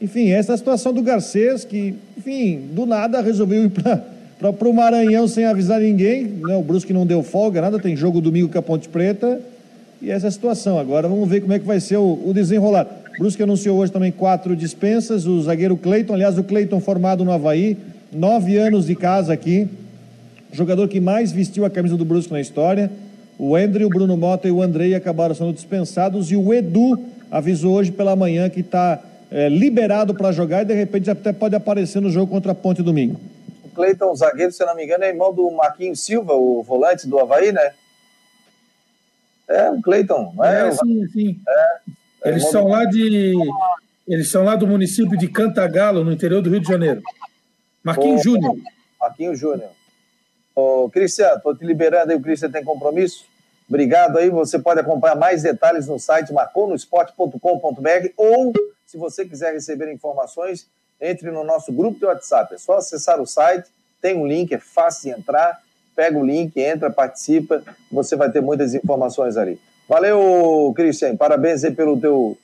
Enfim, 0.01 0.32
essa 0.32 0.53
é 0.53 0.55
a 0.55 0.57
situação 0.57 0.91
do 0.91 1.01
Garcês, 1.03 1.63
que, 1.63 1.93
enfim, 2.17 2.69
do 2.74 2.86
nada 2.88 3.22
resolveu 3.22 3.65
ir 3.65 3.69
para 3.69 4.67
o 4.67 4.74
Maranhão 4.74 5.28
sem 5.28 5.45
avisar 5.45 5.80
ninguém. 5.80 6.24
Né? 6.24 6.55
O 6.55 6.63
Brusque 6.63 6.91
não 6.91 7.05
deu 7.05 7.22
folga, 7.22 7.61
nada, 7.61 7.78
tem 7.80 7.95
jogo 7.95 8.19
domingo 8.19 8.49
com 8.49 8.57
a 8.57 8.61
Ponte 8.63 8.89
Preta. 8.89 9.39
E 10.01 10.09
essa 10.09 10.26
é 10.26 10.30
a 10.30 10.32
situação. 10.32 10.80
Agora 10.80 11.07
vamos 11.07 11.30
ver 11.30 11.41
como 11.41 11.53
é 11.53 11.59
que 11.59 11.65
vai 11.65 11.80
ser 11.80 11.97
o, 11.97 12.19
o 12.26 12.34
desenrolar. 12.34 12.88
Brusque 13.19 13.43
anunciou 13.43 13.78
hoje 13.78 13.91
também 13.91 14.11
quatro 14.11 14.55
dispensas. 14.55 15.28
O 15.28 15.39
zagueiro 15.43 15.78
Cleiton, 15.78 16.15
aliás, 16.15 16.36
o 16.39 16.43
Cleiton 16.43 16.80
formado 16.80 17.24
no 17.24 17.32
Havaí, 17.32 17.78
nove 18.11 18.57
anos 18.57 18.88
de 18.88 18.95
casa 18.95 19.32
aqui. 19.32 19.67
Jogador 20.51 20.88
que 20.88 20.99
mais 20.99 21.32
vestiu 21.32 21.63
a 21.63 21.69
camisa 21.69 21.95
do 21.95 22.03
Brusque 22.03 22.34
na 22.34 22.41
história. 22.41 22.91
O 23.38 23.55
André, 23.55 23.86
o 23.86 23.89
Bruno 23.89 24.17
Mota 24.17 24.47
e 24.47 24.51
o 24.51 24.61
Andrei 24.61 24.95
acabaram 24.95 25.36
sendo 25.36 25.53
dispensados. 25.53 26.32
E 26.32 26.36
o 26.36 26.51
Edu 26.51 26.99
avisou 27.32 27.75
hoje 27.75 27.91
pela 27.91 28.15
manhã 28.15 28.49
que 28.49 28.59
está 28.59 29.01
é, 29.32 29.47
liberado 29.47 30.13
para 30.13 30.34
jogar 30.34 30.63
e 30.63 30.65
de 30.65 30.73
repente 30.73 31.09
até 31.09 31.32
pode 31.32 31.55
aparecer 31.55 32.01
no 32.01 32.09
jogo 32.09 32.29
contra 32.29 32.51
a 32.51 32.55
Ponte 32.55 32.84
domingo. 32.84 33.19
O 33.63 33.69
Cleiton, 33.69 34.13
zagueiro, 34.13 34.51
se 34.51 34.61
eu 34.61 34.67
não 34.67 34.75
me 34.75 34.84
engano, 34.84 35.05
é 35.05 35.07
irmão 35.07 35.34
do 35.34 35.49
Marquinhos 35.51 36.03
Silva, 36.03 36.34
o 36.34 36.61
volante 36.61 37.07
do 37.07 37.17
Havaí, 37.17 37.53
né? 37.53 37.71
É, 39.47 39.69
o 39.71 39.82
Cleiton, 39.82 40.34
não 40.36 40.43
é? 40.43 40.67
é 40.67 40.71
sim, 40.71 41.07
sim. 41.07 41.39
É, 41.47 41.77
é 42.25 42.29
eles 42.29 42.49
são 42.49 42.65
do... 42.65 42.69
lá 42.69 42.84
de. 42.86 43.34
Eles 44.07 44.29
são 44.29 44.43
lá 44.43 44.55
do 44.55 44.67
município 44.67 45.17
de 45.17 45.27
Cantagalo, 45.29 46.03
no 46.03 46.11
interior 46.11 46.41
do 46.41 46.49
Rio 46.49 46.59
de 46.59 46.67
Janeiro. 46.67 47.01
Marquinhos 47.84 48.23
Júnior. 48.23 48.57
Marquinhos 48.99 49.39
Júnior. 49.39 49.69
Ô, 50.53 50.89
Cristian, 50.89 51.36
estou 51.36 51.55
te 51.55 51.65
liberando 51.65 52.11
aí, 52.11 52.17
o 52.17 52.21
Cristian 52.21 52.51
tem 52.51 52.63
compromisso? 52.63 53.25
Obrigado 53.72 54.17
aí. 54.17 54.30
Você 54.30 54.59
pode 54.59 54.82
acompanhar 54.82 55.15
mais 55.15 55.43
detalhes 55.43 55.88
no 55.88 55.97
site 55.97 56.34
marconosport.com.br 56.34 58.09
ou, 58.17 58.51
se 58.86 58.97
você 58.97 59.24
quiser 59.24 59.53
receber 59.53 59.89
informações, 59.93 60.67
entre 60.99 61.32
no 61.32 61.41
nosso 61.45 61.72
grupo 61.72 61.97
de 61.97 62.05
WhatsApp. 62.05 62.53
É 62.53 62.57
só 62.57 62.74
acessar 62.74 63.22
o 63.22 63.26
site, 63.26 63.69
tem 64.01 64.17
um 64.17 64.28
link, 64.28 64.53
é 64.53 64.57
fácil 64.57 65.13
de 65.13 65.22
entrar. 65.22 65.61
Pega 65.95 66.17
o 66.17 66.26
link, 66.26 66.59
entra, 66.59 66.89
participa, 66.91 67.63
você 67.89 68.17
vai 68.17 68.30
ter 68.30 68.41
muitas 68.41 68.74
informações 68.74 69.38
ali. 69.38 69.57
Valeu, 69.88 70.74
Cristian. 70.76 71.15
Parabéns 71.15 71.63
aí 71.63 71.72
pelo 71.72 71.97
teu 71.97 72.38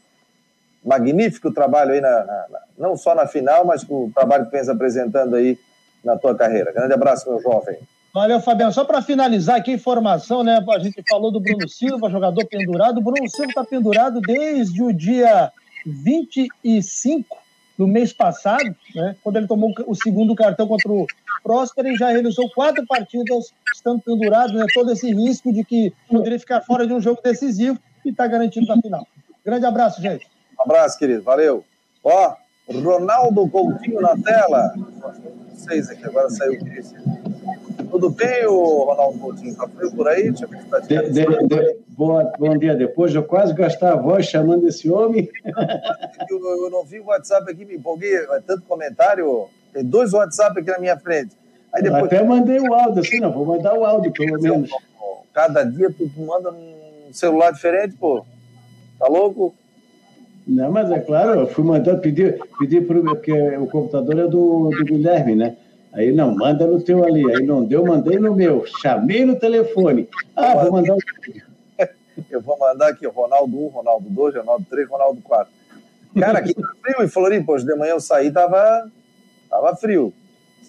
magnífico 0.82 1.52
trabalho 1.52 1.92
aí, 1.92 2.00
na, 2.00 2.24
na, 2.24 2.60
não 2.78 2.96
só 2.96 3.14
na 3.14 3.28
final, 3.28 3.66
mas 3.66 3.84
o 3.84 4.10
trabalho 4.16 4.46
que 4.46 4.52
vem 4.52 4.70
apresentando 4.70 5.36
aí 5.36 5.60
na 6.06 6.16
tua 6.18 6.34
carreira. 6.34 6.72
Grande 6.72 6.94
abraço, 6.94 7.30
meu 7.30 7.42
jovem. 7.42 7.78
Valeu, 8.14 8.40
Fabiano. 8.40 8.72
Só 8.72 8.84
para 8.84 9.02
finalizar 9.02 9.58
aqui 9.58 9.72
a 9.72 9.76
informação, 9.76 10.44
né? 10.44 10.64
A 10.70 10.80
gente 10.80 11.04
falou 11.08 11.32
do 11.32 11.40
Bruno 11.40 11.68
Silva, 11.68 12.10
jogador 12.10 12.46
pendurado. 12.46 12.98
O 12.98 13.04
Bruno 13.04 13.30
Silva 13.30 13.50
está 13.50 13.64
pendurado 13.64 14.20
desde 14.22 14.82
o 14.82 14.92
dia 14.92 15.52
25 15.86 17.38
do 17.78 17.88
mês 17.88 18.12
passado, 18.12 18.76
né? 18.96 19.16
Quando 19.24 19.38
ele 19.38 19.48
tomou 19.48 19.72
o 19.86 19.94
segundo 19.94 20.34
cartão 20.36 20.68
contra 20.68 20.92
o 20.92 21.06
Próspero 21.44 21.90
e 21.90 21.96
já 21.96 22.10
realizou 22.10 22.50
quatro 22.50 22.86
partidas 22.88 23.54
estando 23.74 24.02
pendurado, 24.02 24.54
né? 24.54 24.66
Todo 24.74 24.92
esse 24.92 25.14
risco 25.14 25.54
de 25.54 25.64
que 25.64 25.94
poderia 26.10 26.40
ficar 26.40 26.62
fora 26.62 26.88
de 26.88 26.94
um 26.94 27.00
jogo 27.00 27.22
decisivo 27.24 27.80
e 28.04 28.10
está 28.10 28.26
garantido 28.26 28.66
na 28.66 28.82
final. 28.82 29.08
Grande 29.46 29.66
abraço, 29.66 30.02
gente. 30.02 30.28
Um 30.58 30.64
abraço, 30.64 30.98
querido. 30.98 31.22
Valeu. 31.22 31.64
Ó, 32.04 32.36
Ronaldo 32.68 33.48
Coutinho 33.48 34.02
na 34.02 34.18
tela. 34.18 34.74
Vocês 35.54 35.90
aqui, 35.90 36.04
agora 36.04 36.30
saiu 36.30 36.54
o. 36.54 37.47
Tudo 37.90 38.10
bem, 38.10 38.46
o 38.46 38.84
Ronaldo 38.86 39.20
Coutinho? 39.20 39.56
Frio 39.56 39.92
por 39.92 40.08
aí? 40.08 40.32
Deixa 40.32 40.46
eu 40.46 40.50
ver 40.50 40.66
tá 40.66 40.80
de, 40.80 41.10
de, 41.10 41.48
de, 41.48 41.78
boa, 41.90 42.32
bom 42.38 42.58
dia. 42.58 42.76
Depois 42.76 43.12
de 43.12 43.18
eu 43.18 43.24
quase 43.24 43.54
gastar 43.54 43.94
a 43.94 43.96
voz 43.96 44.26
chamando 44.26 44.68
esse 44.68 44.90
homem. 44.90 45.30
eu, 46.30 46.64
eu, 46.64 46.70
não 46.70 46.84
vi 46.84 47.00
o 47.00 47.06
WhatsApp 47.06 47.52
aqui, 47.52 47.66
me 47.66 47.76
empolguei. 47.76 48.16
É 48.16 48.42
tanto 48.46 48.64
comentário. 48.64 49.48
Tem 49.74 49.84
dois 49.84 50.14
WhatsApp 50.14 50.60
aqui 50.60 50.72
na 50.72 50.80
minha 50.80 50.98
frente. 50.98 51.36
Aí 51.74 51.84
depois... 51.84 52.06
Até 52.06 52.24
mandei 52.24 52.60
o 52.60 52.74
áudio, 52.74 53.02
assim, 53.02 53.20
não. 53.20 53.32
Vou 53.32 53.46
mandar 53.46 53.78
o 53.78 53.86
áudio, 53.86 54.12
pelo 54.12 54.42
menos. 54.42 54.70
Cada 55.34 55.64
dia 55.64 55.92
tu 55.92 56.10
manda 56.18 56.52
um 56.52 57.14
celular 57.14 57.52
diferente, 57.52 57.96
pô. 57.96 58.26
Tá 58.98 59.08
louco? 59.08 59.54
Não, 60.48 60.72
mas 60.72 60.90
é 60.90 61.00
claro, 61.00 61.42
eu 61.42 61.48
fui 61.48 61.64
mandando, 61.64 62.00
pedir, 62.00 62.40
pedir 62.58 62.88
porque 62.88 63.34
o 63.58 63.68
computador 63.68 64.18
é 64.18 64.28
do, 64.28 64.70
do 64.70 64.86
Guilherme, 64.86 65.36
né? 65.36 65.58
Aí, 65.98 66.12
não, 66.12 66.36
manda 66.36 66.68
no 66.68 66.80
teu 66.80 67.04
ali. 67.04 67.24
Aí 67.34 67.44
não 67.44 67.66
deu, 67.66 67.84
mandei 67.84 68.20
no 68.20 68.36
meu. 68.36 68.64
Chamei 68.82 69.26
no 69.26 69.36
telefone. 69.36 70.08
Ah, 70.36 70.56
vou 70.56 70.72
mandar 70.74 70.94
o. 70.94 70.98
Eu 72.32 72.42
vou 72.42 72.58
mandar 72.58 72.90
aqui, 72.90 73.06
Ronaldo 73.08 73.66
1, 73.66 73.68
Ronaldo 73.68 74.10
2, 74.10 74.36
Ronaldo 74.36 74.66
3, 74.70 74.90
Ronaldo 74.90 75.22
4. 75.22 75.54
Cara, 76.20 76.40
aqui 76.40 76.54
tá 76.54 76.68
frio 76.82 77.04
em 77.04 77.08
Floripa. 77.08 77.52
Hoje 77.52 77.66
de 77.66 77.76
manhã 77.76 77.92
eu 77.92 78.00
saí, 78.00 78.32
tava, 78.32 78.90
tava 79.50 79.76
frio. 79.76 80.14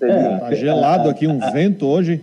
É, 0.03 0.39
tá 0.39 0.55
gelado 0.55 1.09
aqui, 1.09 1.27
um 1.27 1.39
vento 1.53 1.87
hoje. 1.87 2.23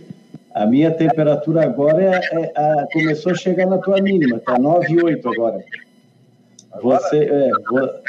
A 0.54 0.64
minha 0.64 0.90
temperatura 0.90 1.64
agora 1.64 2.02
é, 2.02 2.20
é, 2.32 2.52
é, 2.56 2.86
começou 2.92 3.32
a 3.32 3.34
chegar 3.34 3.66
na 3.66 3.78
tua 3.78 4.00
mínima, 4.00 4.38
tá 4.38 4.58
9,8 4.58 5.32
agora. 5.32 5.64
Você, 6.80 7.18
é, 7.24 7.50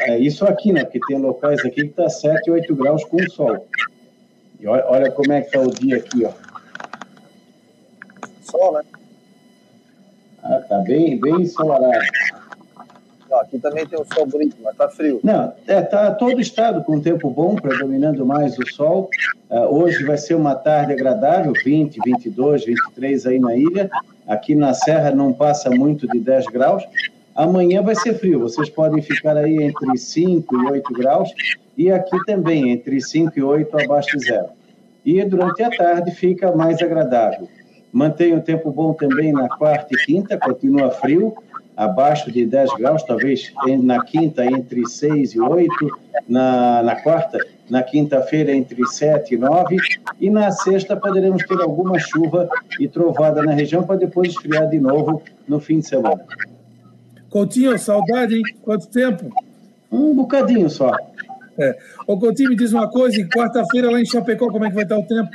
é, 0.01 0.19
isso 0.19 0.45
aqui, 0.45 0.71
né? 0.71 0.83
Porque 0.83 0.99
tem 1.07 1.17
locais 1.17 1.59
aqui 1.65 1.87
que 1.87 1.93
tá 1.93 2.09
7, 2.09 2.49
8 2.49 2.75
graus 2.75 3.03
com 3.05 3.17
sol. 3.29 3.67
E 4.59 4.67
olha, 4.67 4.85
olha 4.87 5.11
como 5.11 5.31
é 5.33 5.41
que 5.41 5.47
está 5.47 5.61
o 5.61 5.71
dia 5.71 5.97
aqui, 5.97 6.25
ó. 6.25 6.31
Sol, 8.41 8.73
né? 8.73 8.81
Ah, 10.43 10.61
tá 10.67 10.79
bem, 10.79 11.19
bem 11.19 11.41
ensolarado. 11.41 12.05
Não, 13.29 13.39
aqui 13.39 13.59
também 13.59 13.85
tem 13.85 13.99
o 13.99 14.05
sol 14.13 14.25
bonito, 14.25 14.55
mas 14.63 14.75
tá 14.75 14.87
frio. 14.87 15.19
Não, 15.23 15.53
é, 15.67 15.81
tá 15.81 16.11
todo 16.11 16.39
estado 16.39 16.83
com 16.83 16.99
tempo 17.01 17.29
bom, 17.29 17.55
predominando 17.55 18.25
mais 18.25 18.57
o 18.57 18.65
sol. 18.67 19.09
Uh, 19.49 19.75
hoje 19.75 20.03
vai 20.05 20.17
ser 20.17 20.35
uma 20.35 20.55
tarde 20.55 20.93
agradável, 20.93 21.51
20, 21.63 21.99
22, 22.03 22.65
23 22.65 23.25
aí 23.25 23.39
na 23.39 23.55
ilha. 23.55 23.89
Aqui 24.25 24.55
na 24.55 24.73
Serra 24.73 25.11
não 25.11 25.33
passa 25.33 25.69
muito 25.69 26.07
de 26.07 26.19
10 26.19 26.45
graus. 26.45 26.83
Amanhã 27.38 27.83
vai 27.83 27.93
ser 27.93 28.15
frio, 28.15 28.39
vocês 28.39 28.67
podem 28.67 28.99
ficar 28.99 29.38
aí 29.38 29.61
entre 29.61 29.95
5 29.95 30.55
e 30.55 30.71
8 30.71 30.91
graus, 30.91 31.29
e 31.77 31.91
aqui 31.91 32.17
também 32.25 32.71
entre 32.71 32.99
5 32.99 33.38
e 33.38 33.43
8 33.43 33.79
abaixo 33.79 34.17
de 34.17 34.25
zero. 34.25 34.47
E 35.05 35.23
durante 35.23 35.61
a 35.61 35.69
tarde 35.69 36.09
fica 36.09 36.51
mais 36.55 36.81
agradável. 36.81 37.47
Mantém 37.93 38.33
o 38.33 38.41
tempo 38.41 38.71
bom 38.71 38.91
também 38.91 39.31
na 39.31 39.47
quarta 39.47 39.93
e 39.93 40.03
quinta, 40.03 40.35
continua 40.35 40.89
frio, 40.89 41.31
abaixo 41.75 42.31
de 42.31 42.43
10 42.43 42.73
graus, 42.73 43.03
talvez 43.03 43.53
na 43.83 44.03
quinta 44.03 44.43
entre 44.43 44.88
6 44.88 45.35
e 45.35 45.39
8, 45.39 45.71
na, 46.27 46.81
na 46.81 46.95
quarta, 46.95 47.38
na 47.69 47.83
quinta-feira 47.83 48.51
entre 48.51 48.83
7 48.83 49.35
e 49.35 49.38
9, 49.38 49.77
e 50.19 50.31
na 50.31 50.49
sexta 50.49 50.97
poderemos 50.97 51.45
ter 51.45 51.61
alguma 51.61 51.99
chuva 51.99 52.49
e 52.79 52.88
trovada 52.88 53.43
na 53.43 53.51
região 53.51 53.83
para 53.83 53.97
depois 53.97 54.29
esfriar 54.29 54.67
de 54.67 54.79
novo 54.79 55.21
no 55.47 55.59
fim 55.59 55.77
de 55.77 55.88
semana. 55.88 56.25
Coutinho, 57.30 57.78
saudade, 57.78 58.36
hein? 58.36 58.43
Quanto 58.61 58.88
tempo? 58.88 59.30
Um 59.91 60.15
bocadinho 60.15 60.69
só. 60.69 60.95
É. 61.57 61.78
O 62.05 62.17
Coutinho 62.19 62.49
me 62.49 62.55
diz 62.55 62.71
uma 62.71 62.89
coisa, 62.89 63.17
quarta-feira 63.28 63.89
lá 63.89 63.99
em 63.99 64.05
Chapecó, 64.05 64.49
como 64.49 64.65
é 64.65 64.69
que 64.69 64.75
vai 64.75 64.84
estar 64.84 64.97
o 64.97 65.03
tempo? 65.03 65.32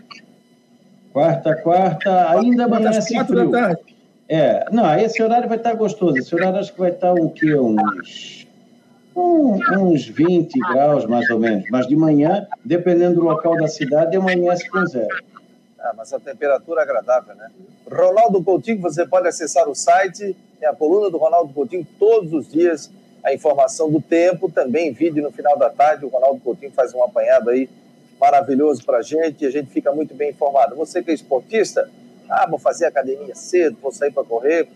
Quarta, 1.12 1.54
quarta, 1.56 2.30
ainda 2.30 2.64
amanhece 2.64 3.12
quatro 3.12 3.36
frio. 3.36 3.50
da 3.50 3.60
tarde. 3.60 3.82
É, 4.28 4.64
não, 4.72 4.94
esse 4.98 5.22
horário 5.22 5.48
vai 5.48 5.58
estar 5.58 5.74
gostoso. 5.74 6.16
Esse 6.16 6.34
horário 6.34 6.58
acho 6.58 6.72
que 6.72 6.80
vai 6.80 6.90
estar 6.90 7.12
o 7.12 7.28
quê? 7.28 7.54
Uns, 7.54 8.46
um, 9.14 9.58
uns 9.78 10.06
20 10.06 10.58
graus, 10.58 11.04
mais 11.04 11.28
ou 11.28 11.38
menos. 11.38 11.64
Mas 11.70 11.86
de 11.86 11.94
manhã, 11.96 12.46
dependendo 12.64 13.16
do 13.16 13.24
local 13.24 13.56
da 13.56 13.68
cidade, 13.68 14.16
amanhece 14.16 14.68
com 14.70 14.86
zero. 14.86 15.14
Ah, 15.82 15.92
mas 15.96 16.12
a 16.12 16.20
temperatura 16.20 16.80
é 16.80 16.84
agradável, 16.84 17.34
né? 17.34 17.50
Ronaldo 17.90 18.42
Coutinho, 18.42 18.80
você 18.80 19.04
pode 19.04 19.26
acessar 19.26 19.68
o 19.68 19.74
site, 19.74 20.36
tem 20.60 20.68
a 20.68 20.72
coluna 20.72 21.10
do 21.10 21.18
Ronaldo 21.18 21.52
Coutinho 21.52 21.84
todos 21.98 22.32
os 22.32 22.48
dias, 22.48 22.88
a 23.24 23.34
informação 23.34 23.90
do 23.90 24.00
tempo, 24.00 24.48
também 24.48 24.92
vídeo 24.92 25.22
no 25.22 25.32
final 25.32 25.58
da 25.58 25.68
tarde, 25.68 26.04
o 26.04 26.08
Ronaldo 26.08 26.40
Coutinho 26.40 26.70
faz 26.70 26.94
um 26.94 27.02
apanhado 27.02 27.50
aí 27.50 27.68
maravilhoso 28.20 28.84
para 28.84 28.98
a 28.98 29.02
gente 29.02 29.42
e 29.42 29.46
a 29.46 29.50
gente 29.50 29.72
fica 29.72 29.90
muito 29.92 30.14
bem 30.14 30.30
informado. 30.30 30.76
Você 30.76 31.02
que 31.02 31.10
é 31.10 31.14
esportista, 31.14 31.90
ah, 32.30 32.46
vou 32.48 32.60
fazer 32.60 32.86
academia 32.86 33.34
cedo, 33.34 33.76
vou 33.82 33.90
sair 33.90 34.12
para 34.12 34.22
correr, 34.22 34.68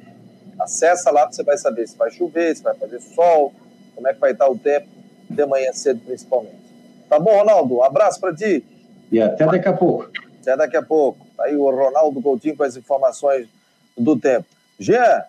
acessa 0.58 1.12
lá, 1.12 1.30
você 1.30 1.44
vai 1.44 1.56
saber 1.56 1.86
se 1.86 1.96
vai 1.96 2.10
chover, 2.10 2.56
se 2.56 2.64
vai 2.64 2.74
fazer 2.74 3.00
sol, 3.00 3.52
como 3.94 4.08
é 4.08 4.12
que 4.12 4.18
vai 4.18 4.32
estar 4.32 4.48
o 4.48 4.58
tempo 4.58 4.88
de 5.30 5.46
manhã 5.46 5.72
cedo 5.72 6.00
principalmente. 6.04 6.66
Tá 7.08 7.20
bom, 7.20 7.36
Ronaldo? 7.36 7.76
Um 7.76 7.82
abraço 7.84 8.20
para 8.20 8.34
ti. 8.34 8.64
E 9.12 9.20
até 9.20 9.46
daqui 9.46 9.68
a 9.68 9.72
pouco. 9.72 10.10
Até 10.46 10.56
daqui 10.56 10.76
a 10.76 10.82
pouco. 10.82 11.26
Aí 11.40 11.56
o 11.56 11.68
Ronaldo 11.68 12.22
Coutinho 12.22 12.56
com 12.56 12.62
as 12.62 12.76
informações 12.76 13.48
do 13.98 14.16
tempo. 14.16 14.46
Jean, 14.78 15.24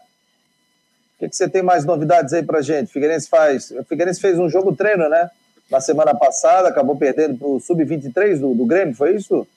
o 1.15 1.19
que, 1.19 1.29
que, 1.29 1.35
você 1.35 1.49
tem 1.49 1.63
mais 1.63 1.83
novidades 1.83 2.33
aí 2.33 2.43
pra 2.43 2.61
gente? 2.61 2.91
Figueirense 2.91 3.27
faz. 3.27 3.73
Figueirense 3.89 4.21
fez 4.21 4.37
um 4.37 4.47
jogo 4.47 4.75
treino, 4.75 5.09
né? 5.09 5.31
Na 5.71 5.81
semana 5.81 6.13
passada, 6.13 6.69
acabou 6.69 6.95
perdendo 6.95 7.35
pro 7.35 7.59
Sub-23 7.59 8.39
do, 8.39 8.53
do 8.53 8.65
Grêmio, 8.65 8.93
foi 8.93 9.15
isso? 9.15 9.47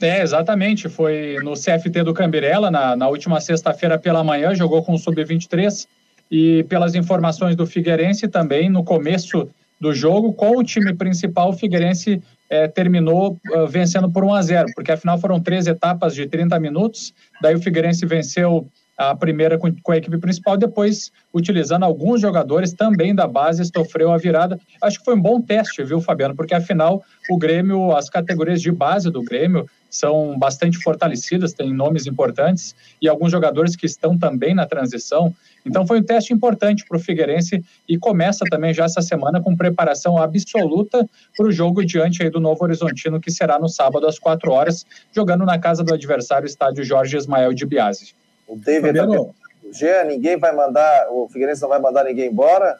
É, 0.00 0.20
exatamente. 0.20 0.90
Foi 0.90 1.38
no 1.42 1.54
CFT 1.54 2.02
do 2.04 2.12
Cambirela, 2.12 2.70
na, 2.70 2.94
na 2.94 3.08
última 3.08 3.40
sexta-feira 3.40 3.98
pela 3.98 4.22
manhã, 4.22 4.54
jogou 4.54 4.84
com 4.84 4.92
o 4.92 4.98
Sub-23. 4.98 5.86
E 6.30 6.64
pelas 6.64 6.94
informações 6.94 7.56
do 7.56 7.66
Figueirense 7.66 8.28
também, 8.28 8.68
no 8.68 8.84
começo 8.84 9.48
do 9.80 9.94
jogo, 9.94 10.32
com 10.34 10.58
o 10.58 10.64
time 10.64 10.92
principal, 10.94 11.50
o 11.50 11.52
Figueirense 11.52 12.22
é, 12.48 12.68
terminou 12.68 13.38
uh, 13.54 13.66
vencendo 13.66 14.10
por 14.10 14.24
1 14.24 14.34
a 14.34 14.42
0 14.42 14.68
porque 14.74 14.92
afinal 14.92 15.18
foram 15.18 15.40
três 15.40 15.66
etapas 15.66 16.14
de 16.14 16.26
30 16.26 16.58
minutos, 16.60 17.12
daí 17.42 17.54
o 17.54 17.60
Figueirense 17.60 18.06
venceu 18.06 18.66
a 18.96 19.14
primeira 19.14 19.58
com, 19.58 19.70
com, 19.82 19.92
a 19.92 19.96
equipe 19.98 20.16
principal, 20.16 20.56
depois, 20.56 21.12
utilizando 21.32 21.84
alguns 21.84 22.20
jogadores 22.20 22.72
também 22.72 23.14
da 23.14 23.26
base, 23.26 23.62
sofreu 23.66 24.10
a 24.10 24.16
virada. 24.16 24.58
Acho 24.82 24.98
que 24.98 25.04
foi 25.04 25.14
um 25.14 25.20
bom 25.20 25.40
teste, 25.40 25.84
viu, 25.84 26.00
Fabiano? 26.00 26.34
Porque 26.34 26.54
afinal, 26.54 27.02
o 27.28 27.36
Grêmio, 27.36 27.94
as 27.94 28.08
categorias 28.08 28.62
de 28.62 28.72
base 28.72 29.10
do 29.10 29.22
Grêmio 29.22 29.68
são 29.90 30.38
bastante 30.38 30.78
fortalecidas, 30.78 31.52
tem 31.52 31.72
nomes 31.72 32.06
importantes 32.06 32.74
e 33.00 33.08
alguns 33.08 33.30
jogadores 33.30 33.76
que 33.76 33.86
estão 33.86 34.16
também 34.18 34.54
na 34.54 34.66
transição. 34.66 35.34
Então, 35.66 35.86
foi 35.86 35.98
um 35.98 36.02
teste 36.02 36.32
importante 36.32 36.84
para 36.86 36.96
o 36.96 37.00
Figueirense 37.00 37.62
e 37.88 37.98
começa 37.98 38.44
também 38.48 38.72
já 38.72 38.84
essa 38.84 39.02
semana 39.02 39.42
com 39.42 39.56
preparação 39.56 40.16
absoluta 40.16 41.08
para 41.36 41.46
o 41.46 41.50
jogo 41.52 41.84
diante 41.84 42.22
aí 42.22 42.30
do 42.30 42.38
Novo 42.38 42.62
Horizontino, 42.62 43.20
que 43.20 43.30
será 43.30 43.58
no 43.58 43.68
sábado 43.68 44.06
às 44.06 44.18
quatro 44.18 44.52
horas, 44.52 44.86
jogando 45.12 45.44
na 45.44 45.58
casa 45.58 45.82
do 45.82 45.92
adversário, 45.92 46.46
estádio 46.46 46.84
Jorge 46.84 47.16
Ismael 47.16 47.52
de 47.52 47.66
Biase. 47.66 48.14
O 48.46 48.56
David 48.56 48.96
tá 48.96 49.06
o 49.08 49.34
Jean, 49.72 50.04
ninguém 50.04 50.38
vai 50.38 50.54
mandar, 50.54 51.08
o 51.10 51.28
Figueirense 51.28 51.60
não 51.60 51.68
vai 51.68 51.80
mandar 51.80 52.04
ninguém 52.04 52.30
embora? 52.30 52.78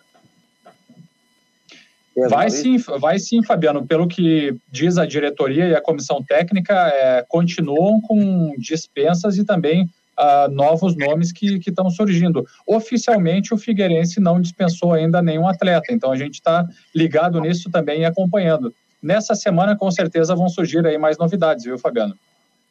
Vai 2.30 2.48
sim, 2.48 2.78
vai 2.78 3.18
sim, 3.18 3.42
Fabiano. 3.42 3.86
Pelo 3.86 4.08
que 4.08 4.56
diz 4.70 4.96
a 4.96 5.04
diretoria 5.04 5.66
e 5.66 5.74
a 5.74 5.82
comissão 5.82 6.22
técnica, 6.22 6.72
é, 6.88 7.24
continuam 7.28 8.00
com 8.00 8.54
dispensas 8.56 9.36
e 9.36 9.44
também 9.44 9.86
uh, 10.18 10.50
novos 10.50 10.96
nomes 10.96 11.32
que 11.32 11.60
estão 11.66 11.90
surgindo. 11.90 12.46
Oficialmente, 12.66 13.52
o 13.52 13.58
Figueirense 13.58 14.20
não 14.20 14.40
dispensou 14.40 14.92
ainda 14.92 15.22
nenhum 15.22 15.48
atleta, 15.48 15.92
então 15.92 16.10
a 16.12 16.16
gente 16.16 16.34
está 16.34 16.66
ligado 16.94 17.40
nisso 17.40 17.70
também 17.70 18.00
e 18.00 18.04
acompanhando. 18.04 18.74
Nessa 19.02 19.34
semana, 19.34 19.76
com 19.76 19.90
certeza, 19.90 20.34
vão 20.34 20.48
surgir 20.48 20.84
aí 20.86 20.98
mais 20.98 21.18
novidades, 21.18 21.64
viu, 21.64 21.78
Fabiano? 21.78 22.14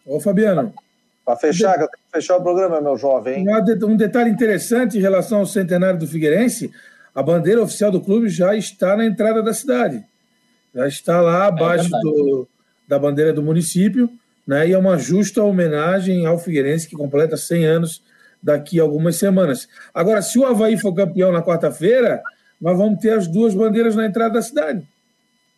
Ô, 0.06 0.20
Fabiano, 0.20 0.74
para 1.26 1.36
fechar, 1.38 1.74
eu 1.74 1.88
tenho 1.88 1.90
que 1.90 2.12
fechar 2.12 2.38
o 2.38 2.44
programa, 2.44 2.80
meu 2.80 2.98
jovem. 2.98 3.46
Um 3.84 3.98
detalhe 3.98 4.30
interessante 4.30 4.98
em 4.98 5.02
relação 5.02 5.40
ao 5.40 5.46
centenário 5.46 6.00
do 6.00 6.06
Figueirense: 6.06 6.72
a 7.14 7.24
bandeira 7.24 7.64
oficial 7.64 7.92
do 7.92 8.00
clube 8.00 8.30
já 8.30 8.56
está 8.56 8.96
na 8.96 9.06
entrada 9.06 9.42
da 9.42 9.54
cidade. 9.54 10.04
Já 10.74 10.88
está 10.88 11.22
lá 11.22 11.48
abaixo 11.48 11.88
é 11.88 12.00
do, 12.02 12.48
da 12.88 13.00
bandeira 13.00 13.34
do 13.34 13.42
município, 13.42 14.10
né? 14.46 14.68
E 14.68 14.74
é 14.74 14.78
uma 14.78 14.98
justa 14.98 15.44
homenagem 15.44 16.26
ao 16.26 16.38
Figueirense, 16.38 16.88
que 16.88 16.96
completa 16.96 17.38
100 17.38 17.66
anos 17.66 18.04
daqui 18.42 18.80
a 18.80 18.84
algumas 18.84 19.16
semanas. 19.16 19.68
Agora, 19.94 20.22
se 20.22 20.38
o 20.38 20.46
Havaí 20.46 20.78
for 20.78 20.94
campeão 20.94 21.32
na 21.32 21.42
quarta-feira, 21.42 22.22
nós 22.62 22.78
vamos 22.78 23.00
ter 23.00 23.12
as 23.12 23.28
duas 23.28 23.54
bandeiras 23.54 23.96
na 23.96 24.06
entrada 24.06 24.36
da 24.36 24.42
cidade. 24.42 24.88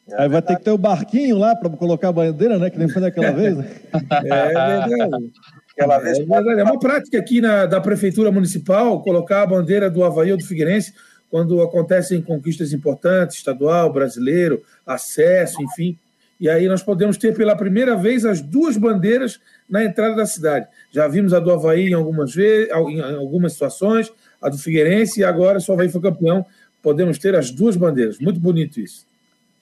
É 0.10 0.24
Aí 0.24 0.30
vai 0.30 0.42
ter 0.42 0.56
que 0.56 0.64
ter 0.64 0.72
o 0.72 0.78
barquinho 0.78 1.38
lá 1.38 1.54
para 1.54 1.70
colocar 1.70 2.10
a 2.10 2.14
bandeira, 2.14 2.58
né? 2.58 2.70
Que 2.70 2.80
nem 2.80 2.88
foi 2.88 3.02
daquela 3.02 3.32
vez. 3.36 3.58
Né? 3.58 3.70
É 4.12 4.88
verdade. 4.88 5.32
Aquela 5.72 6.00
vez... 6.00 6.20
é, 6.20 6.24
verdade. 6.24 6.62
é 6.62 6.64
uma 6.64 6.80
prática 6.80 7.20
aqui 7.20 7.42
na, 7.42 7.66
da 7.66 7.82
Prefeitura 7.82 8.32
Municipal 8.32 9.02
colocar 9.04 9.44
a 9.44 9.48
bandeira 9.48 9.92
do 9.92 10.04
Havaí 10.04 10.32
ou 10.32 10.38
do 10.38 10.46
Figueirense 10.46 10.94
quando 11.30 11.62
acontecem 11.62 12.22
conquistas 12.22 12.72
importantes, 12.72 13.38
estadual, 13.38 13.92
brasileiro, 13.92 14.64
acesso, 14.86 15.62
enfim. 15.62 16.00
E 16.40 16.50
aí 16.50 16.68
nós 16.68 16.84
podemos 16.84 17.18
ter 17.18 17.36
pela 17.36 17.56
primeira 17.56 17.96
vez 17.96 18.26
as 18.26 18.42
duas 18.42 18.78
bandeiras 18.78 19.40
na 19.68 19.84
entrada 19.84 20.16
da 20.16 20.26
cidade. 20.26 20.68
Já 20.92 21.08
vimos 21.08 21.34
a 21.34 21.40
do 21.40 21.52
Havaí 21.52 21.90
em 21.90 21.94
algumas, 21.94 22.34
vezes, 22.34 22.70
em 22.70 23.02
algumas 23.02 23.54
situações, 23.54 24.12
a 24.42 24.50
do 24.50 24.58
Figueirense, 24.58 25.22
e 25.22 25.24
agora, 25.24 25.60
se 25.60 25.70
o 25.70 25.74
Havaí 25.74 25.90
for 25.90 26.02
campeão, 26.02 26.46
podemos 26.82 27.18
ter 27.18 27.36
as 27.36 27.50
duas 27.50 27.76
bandeiras. 27.76 28.20
Muito 28.20 28.40
bonito 28.40 28.80
isso. 28.80 29.08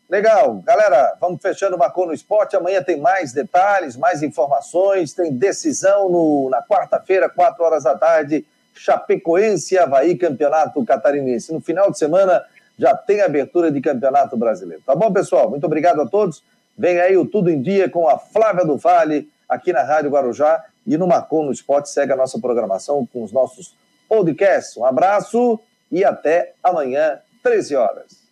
Legal. 0.09 0.61
Galera, 0.63 1.15
vamos 1.19 1.41
fechando 1.41 1.75
o 1.75 1.79
Marcou 1.79 2.05
no 2.05 2.13
Esporte. 2.13 2.55
Amanhã 2.55 2.83
tem 2.83 2.99
mais 2.99 3.33
detalhes, 3.33 3.97
mais 3.97 4.21
informações. 4.21 5.13
Tem 5.13 5.33
decisão 5.33 6.09
no, 6.09 6.49
na 6.49 6.61
quarta-feira, 6.61 7.27
quatro 7.27 7.63
horas 7.63 7.83
da 7.83 7.95
tarde. 7.95 8.45
Chapecoense 8.75 9.73
e 9.73 9.77
Havaí, 9.77 10.15
Campeonato 10.15 10.83
Catarinense. 10.85 11.51
No 11.51 11.61
final 11.61 11.89
de 11.89 11.97
semana 11.97 12.43
já 12.77 12.93
tem 12.93 13.21
abertura 13.21 13.71
de 13.71 13.81
Campeonato 13.81 14.37
Brasileiro. 14.37 14.83
Tá 14.85 14.93
bom, 14.93 15.11
pessoal? 15.11 15.49
Muito 15.49 15.65
obrigado 15.65 16.01
a 16.01 16.05
todos. 16.05 16.43
Vem 16.77 16.99
aí 16.99 17.15
o 17.15 17.25
Tudo 17.25 17.49
em 17.49 17.61
Dia 17.61 17.89
com 17.89 18.07
a 18.07 18.17
Flávia 18.17 18.65
do 18.65 18.77
Vale, 18.77 19.29
aqui 19.47 19.71
na 19.71 19.83
Rádio 19.83 20.09
Guarujá. 20.11 20.63
E 20.85 20.97
no 20.97 21.07
Marcou 21.07 21.43
no 21.43 21.51
Esporte 21.51 21.89
segue 21.89 22.13
a 22.13 22.15
nossa 22.15 22.39
programação 22.39 23.07
com 23.11 23.23
os 23.23 23.31
nossos 23.31 23.75
podcasts. 24.07 24.77
Um 24.77 24.85
abraço 24.85 25.59
e 25.91 26.03
até 26.03 26.53
amanhã, 26.63 27.19
13 27.41 27.75
horas. 27.75 28.24